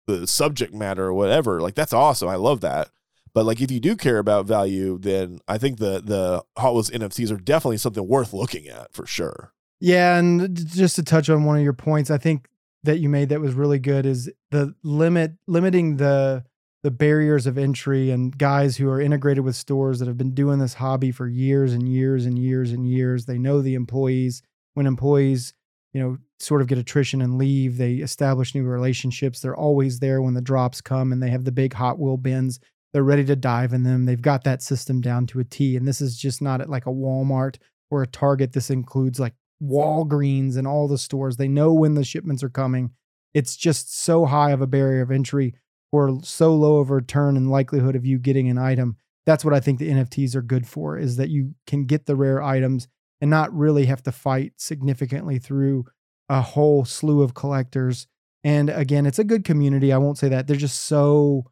the 0.07 0.27
subject 0.27 0.73
matter 0.73 1.05
or 1.07 1.15
whatever. 1.15 1.61
Like 1.61 1.75
that's 1.75 1.93
awesome. 1.93 2.29
I 2.29 2.37
love 2.37 2.61
that. 2.61 2.91
But 3.35 3.45
like 3.45 3.61
if 3.61 3.71
you 3.71 3.81
do 3.81 3.97
care 3.97 4.19
about 4.19 4.47
value, 4.47 4.99
then 4.99 5.41
I 5.47 5.59
think 5.59 5.79
the 5.79 6.01
the 6.01 6.43
Hot 6.57 6.73
Wheels 6.75 6.91
NFTs 6.91 7.31
are 7.31 7.37
definitely 7.37 7.77
something 7.77 8.07
worth 8.07 8.33
looking 8.33 8.67
at 8.69 8.93
for 8.93 9.07
sure. 9.07 9.53
Yeah, 9.79 10.17
and 10.17 10.57
just 10.57 10.97
to 10.97 11.03
touch 11.03 11.29
on 11.29 11.45
one 11.45 11.59
of 11.59 11.63
your 11.63 11.75
points, 11.75 12.11
I 12.11 12.17
think 12.17 12.49
that 12.83 12.99
you 12.99 13.09
made 13.09 13.29
that 13.29 13.41
was 13.41 13.53
really 13.53 13.79
good 13.79 14.07
is 14.07 14.31
the 14.51 14.75
limit 14.83 15.33
limiting 15.47 15.97
the 15.97 16.45
the 16.83 16.91
barriers 16.91 17.47
of 17.47 17.59
entry 17.59 18.11
and 18.11 18.39
guys 18.39 18.77
who 18.77 18.89
are 18.89 19.01
integrated 19.01 19.45
with 19.45 19.57
stores 19.57 19.99
that 19.99 20.07
have 20.07 20.17
been 20.17 20.35
doing 20.35 20.61
this 20.61 20.75
hobby 20.75 21.11
for 21.11 21.27
years 21.27 21.73
and 21.73 21.89
years 21.89 22.25
and 22.25 22.39
years 22.39 22.71
and 22.71 22.89
years. 22.89 23.27
They 23.27 23.39
know 23.39 23.61
the 23.61 23.75
employees. 23.75 24.41
When 24.77 24.87
employees, 24.87 25.55
you 25.95 26.03
know, 26.03 26.19
sort 26.39 26.61
of 26.61 26.67
get 26.67 26.77
attrition 26.77 27.23
and 27.23 27.39
leave, 27.39 27.79
they 27.79 27.95
establish 27.95 28.55
new 28.55 28.65
relationships. 28.65 29.41
They're 29.41 29.57
always 29.57 30.01
there 30.01 30.21
when 30.21 30.35
the 30.35 30.43
drops 30.43 30.83
come 30.83 31.13
and 31.13 31.23
they 31.23 31.31
have 31.31 31.45
the 31.45 31.53
big 31.53 31.73
Hot 31.73 31.99
Wheel 31.99 32.19
bins. 32.19 32.61
They're 32.93 33.03
ready 33.03 33.25
to 33.25 33.37
dive 33.37 33.73
in 33.73 33.85
them. 33.85 34.05
They've 34.05 34.21
got 34.21 34.45
that 34.45 34.61
system 34.61 35.01
down 35.01 35.27
to 35.29 35.41
a 35.41 35.45
T. 35.45 35.77
And 35.77 35.89
this 35.89 36.03
is 36.03 36.19
just 36.19 36.43
not 36.43 36.61
at 36.61 36.69
like 36.69 36.85
a 36.85 36.91
Walmart 36.91 37.57
or 37.91 38.03
a 38.03 38.07
Target. 38.07 38.53
This 38.53 38.69
includes 38.69 39.19
like 39.19 39.33
Walgreens 39.63 40.59
and 40.59 40.67
all 40.67 40.89
the 40.89 40.99
stores. 40.99 41.39
They 41.39 41.49
know 41.49 41.73
when 41.73 41.95
the 41.95 42.05
shipments 42.05 42.43
are 42.43 42.51
coming. 42.51 42.91
It's 43.33 43.57
just 43.57 43.99
so 43.99 44.27
high 44.27 44.51
of 44.51 44.61
a 44.61 44.67
barrier 44.67 45.01
of 45.01 45.11
entry 45.11 45.55
or 45.91 46.21
so 46.23 46.55
low 46.55 46.81
of 46.81 46.91
a 46.91 46.97
return 46.97 47.39
and 47.39 47.51
likelihood 47.51 47.97
of 47.97 48.05
you 48.05 48.19
getting 48.19 48.51
an 48.51 48.59
item. 48.59 48.97
That's 49.25 49.45
what 49.45 49.55
I 49.55 49.61
think 49.61 49.79
the 49.79 49.91
NFTs 49.91 50.35
are 50.35 50.43
good 50.43 50.67
for 50.67 50.99
is 50.99 51.17
that 51.17 51.31
you 51.31 51.55
can 51.67 51.87
get 51.87 52.07
the 52.07 52.17
rare 52.17 52.43
items 52.43 52.89
and 53.21 53.31
not 53.31 53.55
really 53.55 53.87
have 53.87 54.03
to 54.05 54.13
fight 54.13 54.55
significantly 54.57 55.39
through 55.39 55.85
a 56.29 56.41
whole 56.41 56.85
slew 56.85 57.23
of 57.23 57.35
collectors. 57.35 58.07
And 58.45 58.71
again, 58.71 59.07
it's 59.07 59.19
a 59.19 59.25
good 59.25 59.45
community. 59.45 59.93
I 59.93 59.99
won't 59.99 60.19
say 60.19 60.29
that. 60.29 60.47
They're 60.47 60.57
just 60.57 60.83
so 60.83 61.47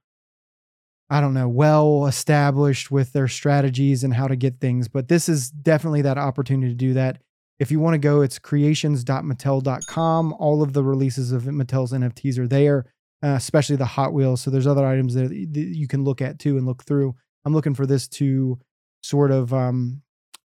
I 1.11 1.21
don't 1.21 1.35
know, 1.35 1.49
well 1.49 2.07
established 2.07 2.91
with 2.91 3.13
their 3.13 3.29
strategies 3.29 4.05
and 4.05 4.15
how 4.15 4.27
to 4.27 4.37
get 4.37 4.61
things. 4.61 4.89
But 4.89 5.09
this 5.09 5.29
is 5.29 5.51
definitely 5.51 6.03
that 6.03 6.19
opportunity 6.19 6.73
to 6.73 6.77
do 6.77 6.95
that. 6.95 7.21
If 7.59 7.71
you 7.71 7.79
want 7.79 7.95
to 7.95 7.99
go, 7.99 8.23
it's 8.23 8.39
creations.mattel.com. 8.39 10.33
All 10.33 10.63
of 10.63 10.73
the 10.73 10.83
releases 10.83 11.31
of 11.31 11.45
Mattel's 11.45 11.93
NFTs 11.93 12.39
are 12.39 12.49
there, 12.49 12.87
uh, 13.23 13.35
especially 13.35 13.77
the 13.77 13.85
Hot 13.85 14.13
Wheels. 14.13 14.41
So 14.41 14.51
there's 14.51 14.67
other 14.67 14.85
items 14.85 15.15
that, 15.15 15.29
that 15.29 15.61
you 15.61 15.87
can 15.87 16.05
look 16.05 16.21
at 16.21 16.39
too 16.39 16.57
and 16.57 16.67
look 16.67 16.85
through. 16.85 17.15
I'm 17.45 17.53
looking 17.55 17.75
for 17.75 17.87
this 17.87 18.09
to 18.09 18.59
sort 19.03 19.31
of 19.31 19.53
um, 19.53 20.03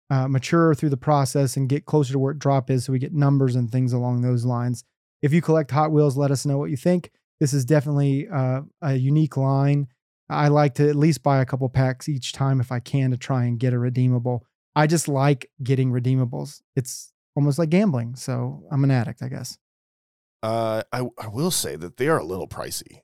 uh, 0.10 0.28
mature 0.28 0.74
through 0.74 0.90
the 0.90 0.98
process 0.98 1.56
and 1.58 1.70
get 1.70 1.86
closer 1.86 2.14
to 2.14 2.20
where 2.20 2.34
Droppp 2.34 2.70
is 2.70 2.86
so 2.86 2.94
we 2.94 3.00
get 3.00 3.14
numbers 3.14 3.56
and 3.56 3.72
things 3.72 3.94
along 3.94 4.22
those 4.22 4.46
lines. 4.46 4.84
If 5.22 5.34
you 5.34 5.42
collect 5.42 5.72
Hot 5.72 5.92
Wheels, 5.92 6.18
let 6.18 6.32
us 6.32 6.46
know 6.46 6.58
what 6.58 6.70
you 6.70 6.78
think. 6.78 7.12
This 7.40 7.54
is 7.54 7.66
definitely 7.66 8.28
uh, 8.28 8.62
a 8.82 8.96
unique 8.96 9.38
line. 9.38 9.88
I 10.30 10.50
like 10.50 10.76
to 10.76 10.88
at 10.88 10.96
least 10.96 11.24
buy 11.24 11.42
a 11.42 11.46
couple 11.46 11.68
packs 11.70 12.08
each 12.08 12.34
time 12.34 12.60
if 12.60 12.72
I 12.72 12.80
can 12.80 13.12
to 13.12 13.18
try 13.18 13.46
and 13.46 13.60
get 13.60 13.74
a 13.74 13.80
redeemable. 13.80 14.46
I 14.76 14.88
just 14.88 15.08
like 15.08 15.50
getting 15.64 15.92
redeemables. 15.92 16.62
It's 16.76 17.12
almost 17.36 17.58
like 17.58 17.70
gambling. 17.70 18.16
So 18.16 18.64
I'm 18.72 18.84
an 18.84 18.92
addict, 18.92 19.22
I 19.22 19.30
guess. 19.30 19.58
Uh, 20.42 20.84
I 20.94 21.06
I 21.18 21.28
will 21.28 21.52
say 21.52 21.76
that 21.76 21.98
they 21.98 22.08
are 22.08 22.18
a 22.18 22.24
little 22.24 22.48
pricey. 22.48 23.02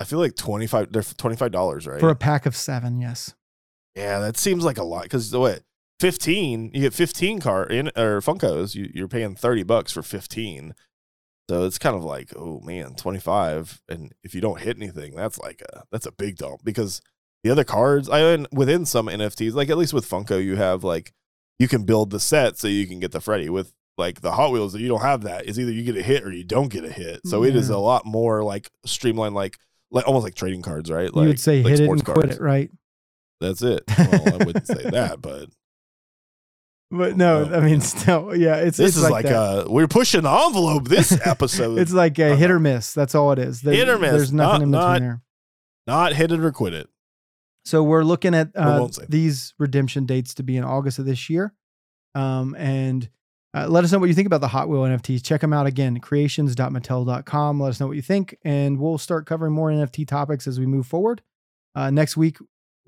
I 0.00 0.04
feel 0.04 0.18
like 0.18 0.34
twenty 0.34 0.66
five. 0.66 0.92
They're 0.92 1.02
twenty 1.02 1.36
five 1.36 1.50
dollars, 1.50 1.86
right? 1.86 2.00
For 2.00 2.08
a 2.08 2.16
pack 2.16 2.46
of 2.46 2.56
seven, 2.56 3.00
yes. 3.00 3.34
Yeah, 3.98 4.20
that 4.20 4.36
seems 4.36 4.64
like 4.64 4.78
a 4.78 4.84
lot 4.84 5.02
because 5.02 5.30
the 5.30 5.40
way 5.40 5.58
15, 6.00 6.70
you 6.72 6.82
get 6.82 6.94
15 6.94 7.40
car 7.40 7.64
in 7.64 7.88
or 7.96 8.20
Funkos, 8.20 8.74
you, 8.74 8.90
you're 8.94 9.08
paying 9.08 9.34
30 9.34 9.64
bucks 9.64 9.92
for 9.92 10.02
15. 10.02 10.74
So 11.50 11.64
it's 11.64 11.78
kind 11.78 11.96
of 11.96 12.04
like, 12.04 12.32
oh 12.36 12.60
man, 12.60 12.94
25. 12.94 13.82
And 13.88 14.12
if 14.22 14.34
you 14.34 14.40
don't 14.40 14.60
hit 14.60 14.76
anything, 14.76 15.16
that's 15.16 15.38
like 15.38 15.62
a 15.72 15.82
that's 15.90 16.06
a 16.06 16.12
big 16.12 16.36
dump 16.36 16.60
because 16.62 17.00
the 17.42 17.50
other 17.50 17.64
cards, 17.64 18.08
I 18.08 18.20
mean, 18.20 18.46
within 18.52 18.84
some 18.84 19.06
NFTs, 19.06 19.54
like 19.54 19.70
at 19.70 19.78
least 19.78 19.94
with 19.94 20.08
Funko, 20.08 20.42
you 20.42 20.56
have 20.56 20.84
like 20.84 21.12
you 21.58 21.66
can 21.66 21.84
build 21.84 22.10
the 22.10 22.20
set 22.20 22.58
so 22.58 22.68
you 22.68 22.86
can 22.86 23.00
get 23.00 23.12
the 23.12 23.20
Freddy. 23.20 23.48
With 23.48 23.72
like 23.96 24.20
the 24.20 24.32
Hot 24.32 24.52
Wheels, 24.52 24.76
you 24.76 24.88
don't 24.88 25.00
have 25.00 25.22
that. 25.22 25.46
It's 25.46 25.58
either 25.58 25.72
you 25.72 25.82
get 25.82 25.96
a 25.96 26.02
hit 26.02 26.22
or 26.22 26.30
you 26.30 26.44
don't 26.44 26.70
get 26.70 26.84
a 26.84 26.92
hit. 26.92 27.22
So 27.24 27.42
it 27.44 27.56
is 27.56 27.70
a 27.70 27.78
lot 27.78 28.06
more 28.06 28.44
like 28.44 28.68
streamlined, 28.84 29.34
like 29.34 29.56
like 29.90 30.06
almost 30.06 30.24
like 30.24 30.34
trading 30.34 30.62
cards, 30.62 30.90
right? 30.90 31.12
Like 31.12 31.22
you 31.22 31.28
would 31.28 31.40
say 31.40 31.62
like 31.62 31.70
hit 31.70 31.80
it 31.80 31.90
and 31.90 32.04
quit 32.04 32.16
cards. 32.16 32.36
it, 32.36 32.42
right? 32.42 32.70
That's 33.40 33.62
it. 33.62 33.84
Well, 33.98 34.34
I 34.40 34.44
wouldn't 34.44 34.66
say 34.66 34.82
that, 34.90 35.20
but 35.22 35.48
But 36.90 37.16
no, 37.16 37.44
No. 37.44 37.56
I 37.56 37.60
mean, 37.60 37.80
still, 37.80 38.34
yeah, 38.34 38.56
it's 38.56 38.76
this 38.78 38.96
it's 38.96 39.04
is 39.04 39.10
like, 39.10 39.26
that. 39.26 39.34
uh 39.34 39.64
we're 39.68 39.86
pushing 39.88 40.22
the 40.22 40.30
envelope 40.30 40.88
this 40.88 41.18
episode. 41.26 41.78
it's 41.80 41.92
like 41.92 42.18
a 42.18 42.34
hit 42.36 42.50
or 42.50 42.58
miss. 42.58 42.92
That's 42.94 43.14
all 43.14 43.30
it 43.32 43.38
is. 43.38 43.60
There- 43.62 43.74
Hit 43.74 43.88
or 43.88 43.98
miss, 43.98 44.12
There's 44.12 44.32
nothing 44.32 44.62
in 44.62 44.70
between 44.70 44.82
not- 44.88 45.00
there. 45.00 45.22
not 45.86 46.12
hit 46.14 46.32
it 46.32 46.40
or 46.40 46.50
quit 46.52 46.72
it. 46.74 46.88
So 47.64 47.82
we're 47.82 48.04
looking 48.04 48.34
at 48.34 48.48
uh, 48.56 48.76
won't 48.80 48.94
say 48.94 49.02
that. 49.02 49.10
these 49.10 49.52
redemption 49.58 50.06
dates 50.06 50.32
to 50.34 50.42
be 50.42 50.56
in 50.56 50.64
August 50.64 50.98
of 50.98 51.04
this 51.04 51.28
year. 51.28 51.52
Um, 52.14 52.54
and 52.56 53.08
uh, 53.54 53.66
let 53.68 53.84
us 53.84 53.92
know 53.92 53.98
what 53.98 54.08
you 54.08 54.14
think 54.14 54.26
about 54.26 54.40
the 54.40 54.48
Hot 54.48 54.68
Wheel 54.70 54.82
NFTs. 54.82 55.22
Check 55.22 55.42
them 55.42 55.52
out 55.52 55.66
again, 55.66 56.00
creations.mattel.com. 56.00 57.60
Let 57.60 57.68
us 57.68 57.80
know 57.80 57.86
what 57.86 57.96
you 57.96 58.02
think, 58.02 58.36
and 58.42 58.78
we'll 58.78 58.96
start 58.98 59.26
covering 59.26 59.52
more 59.52 59.70
NFT 59.70 60.06
topics 60.08 60.46
as 60.46 60.58
we 60.58 60.64
move 60.66 60.86
forward. 60.86 61.20
Uh, 61.74 61.90
next 61.90 62.16
week, 62.16 62.38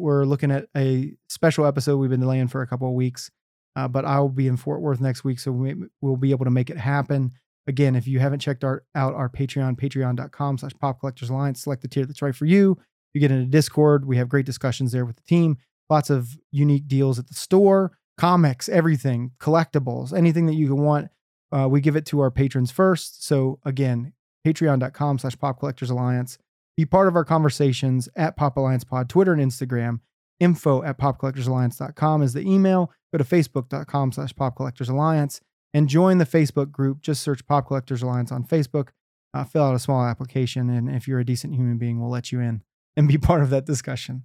we're 0.00 0.24
looking 0.24 0.50
at 0.50 0.68
a 0.76 1.12
special 1.28 1.66
episode 1.66 1.98
we've 1.98 2.10
been 2.10 2.20
delaying 2.20 2.48
for 2.48 2.62
a 2.62 2.66
couple 2.66 2.88
of 2.88 2.94
weeks, 2.94 3.30
uh, 3.76 3.88
but 3.88 4.04
I'll 4.04 4.28
be 4.28 4.46
in 4.46 4.56
Fort 4.56 4.80
Worth 4.80 5.00
next 5.00 5.24
week, 5.24 5.38
so 5.38 5.52
we, 5.52 5.74
we'll 6.00 6.16
be 6.16 6.30
able 6.30 6.44
to 6.44 6.50
make 6.50 6.70
it 6.70 6.78
happen. 6.78 7.32
Again, 7.66 7.94
if 7.94 8.08
you 8.08 8.18
haven't 8.18 8.40
checked 8.40 8.64
our, 8.64 8.84
out 8.94 9.14
our 9.14 9.28
Patreon, 9.28 9.78
patreon.com 9.78 10.58
slash 10.58 10.72
pop 10.80 11.00
collectors 11.00 11.30
alliance, 11.30 11.62
select 11.62 11.82
the 11.82 11.88
tier 11.88 12.04
that's 12.04 12.22
right 12.22 12.34
for 12.34 12.46
you. 12.46 12.78
You 13.14 13.20
get 13.20 13.30
into 13.30 13.46
Discord. 13.46 14.06
We 14.06 14.16
have 14.16 14.28
great 14.28 14.46
discussions 14.46 14.92
there 14.92 15.04
with 15.04 15.16
the 15.16 15.22
team. 15.22 15.58
Lots 15.88 16.10
of 16.10 16.38
unique 16.50 16.88
deals 16.88 17.18
at 17.18 17.28
the 17.28 17.34
store, 17.34 17.98
comics, 18.16 18.68
everything, 18.68 19.32
collectibles, 19.40 20.12
anything 20.12 20.46
that 20.46 20.54
you 20.54 20.68
can 20.68 20.82
want. 20.82 21.08
Uh, 21.52 21.68
we 21.68 21.80
give 21.80 21.96
it 21.96 22.06
to 22.06 22.20
our 22.20 22.30
patrons 22.30 22.70
first. 22.70 23.26
So 23.26 23.58
again, 23.64 24.12
patreon.com 24.46 25.18
slash 25.18 25.36
pop 25.38 25.58
collectors 25.58 25.90
alliance. 25.90 26.38
Be 26.80 26.86
part 26.86 27.08
of 27.08 27.14
our 27.14 27.26
conversations 27.26 28.08
at 28.16 28.38
Pop 28.38 28.56
Alliance 28.56 28.84
Pod, 28.84 29.10
Twitter 29.10 29.34
and 29.34 29.42
Instagram. 29.42 30.00
Info 30.38 30.82
at 30.82 30.96
popcollectorsalliance.com 30.96 32.22
is 32.22 32.32
the 32.32 32.40
email. 32.40 32.90
Go 33.12 33.18
to 33.18 33.24
facebook.com 33.24 34.12
slash 34.12 34.34
pop 34.34 34.56
collectors 34.56 34.88
alliance 34.88 35.42
and 35.74 35.90
join 35.90 36.16
the 36.16 36.24
Facebook 36.24 36.72
group. 36.72 37.02
Just 37.02 37.22
search 37.22 37.46
Pop 37.46 37.66
Collectors 37.66 38.00
Alliance 38.00 38.32
on 38.32 38.44
Facebook. 38.44 38.92
Uh, 39.34 39.44
fill 39.44 39.64
out 39.64 39.74
a 39.74 39.78
small 39.78 40.06
application. 40.06 40.70
And 40.70 40.88
if 40.88 41.06
you're 41.06 41.18
a 41.18 41.24
decent 41.24 41.54
human 41.54 41.76
being, 41.76 42.00
we'll 42.00 42.08
let 42.08 42.32
you 42.32 42.40
in 42.40 42.62
and 42.96 43.06
be 43.06 43.18
part 43.18 43.42
of 43.42 43.50
that 43.50 43.66
discussion. 43.66 44.22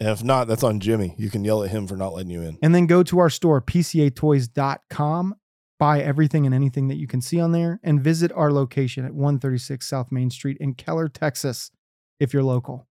If 0.00 0.24
not, 0.24 0.48
that's 0.48 0.62
on 0.62 0.80
Jimmy. 0.80 1.14
You 1.18 1.28
can 1.28 1.44
yell 1.44 1.62
at 1.62 1.68
him 1.68 1.86
for 1.86 1.98
not 1.98 2.14
letting 2.14 2.30
you 2.30 2.40
in. 2.40 2.56
And 2.62 2.74
then 2.74 2.86
go 2.86 3.02
to 3.02 3.18
our 3.18 3.28
store, 3.28 3.60
pcatoys.com. 3.60 5.34
Buy 5.80 6.02
everything 6.02 6.44
and 6.44 6.54
anything 6.54 6.88
that 6.88 6.98
you 6.98 7.06
can 7.06 7.22
see 7.22 7.40
on 7.40 7.52
there 7.52 7.80
and 7.82 8.02
visit 8.02 8.30
our 8.32 8.52
location 8.52 9.06
at 9.06 9.14
136 9.14 9.86
South 9.86 10.12
Main 10.12 10.28
Street 10.28 10.58
in 10.60 10.74
Keller, 10.74 11.08
Texas, 11.08 11.70
if 12.20 12.34
you're 12.34 12.42
local. 12.42 12.86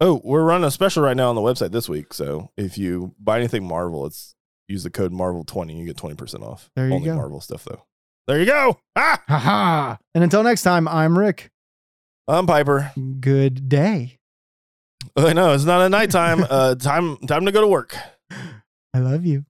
Oh, 0.00 0.20
we're 0.22 0.44
running 0.44 0.66
a 0.66 0.70
special 0.70 1.02
right 1.02 1.16
now 1.16 1.30
on 1.30 1.34
the 1.34 1.40
website 1.40 1.72
this 1.72 1.88
week. 1.88 2.14
So 2.14 2.52
if 2.56 2.78
you 2.78 3.16
buy 3.18 3.38
anything 3.38 3.66
Marvel, 3.66 4.06
it's 4.06 4.36
use 4.68 4.84
the 4.84 4.90
code 4.90 5.12
Marvel20. 5.12 5.76
You 5.76 5.84
get 5.84 5.96
20% 5.96 6.42
off. 6.42 6.70
There 6.76 6.86
you 6.86 6.94
Only 6.94 7.06
go. 7.06 7.16
Marvel 7.16 7.40
stuff, 7.40 7.64
though. 7.64 7.82
There 8.28 8.38
you 8.38 8.46
go. 8.46 8.78
Ah, 8.94 9.20
Ha 9.26 9.38
ha. 9.38 9.98
And 10.14 10.22
until 10.22 10.44
next 10.44 10.62
time, 10.62 10.86
I'm 10.86 11.18
Rick. 11.18 11.50
I'm 12.28 12.46
Piper. 12.46 12.92
Good 13.18 13.68
day. 13.68 14.18
I 15.16 15.32
know 15.32 15.54
it's 15.54 15.64
not 15.64 15.80
a 15.80 15.88
nighttime. 15.88 16.44
uh, 16.50 16.76
time 16.76 17.16
time 17.26 17.46
to 17.46 17.52
go 17.52 17.62
to 17.62 17.66
work. 17.66 17.96
I 18.30 18.98
love 19.00 19.26
you. 19.26 19.44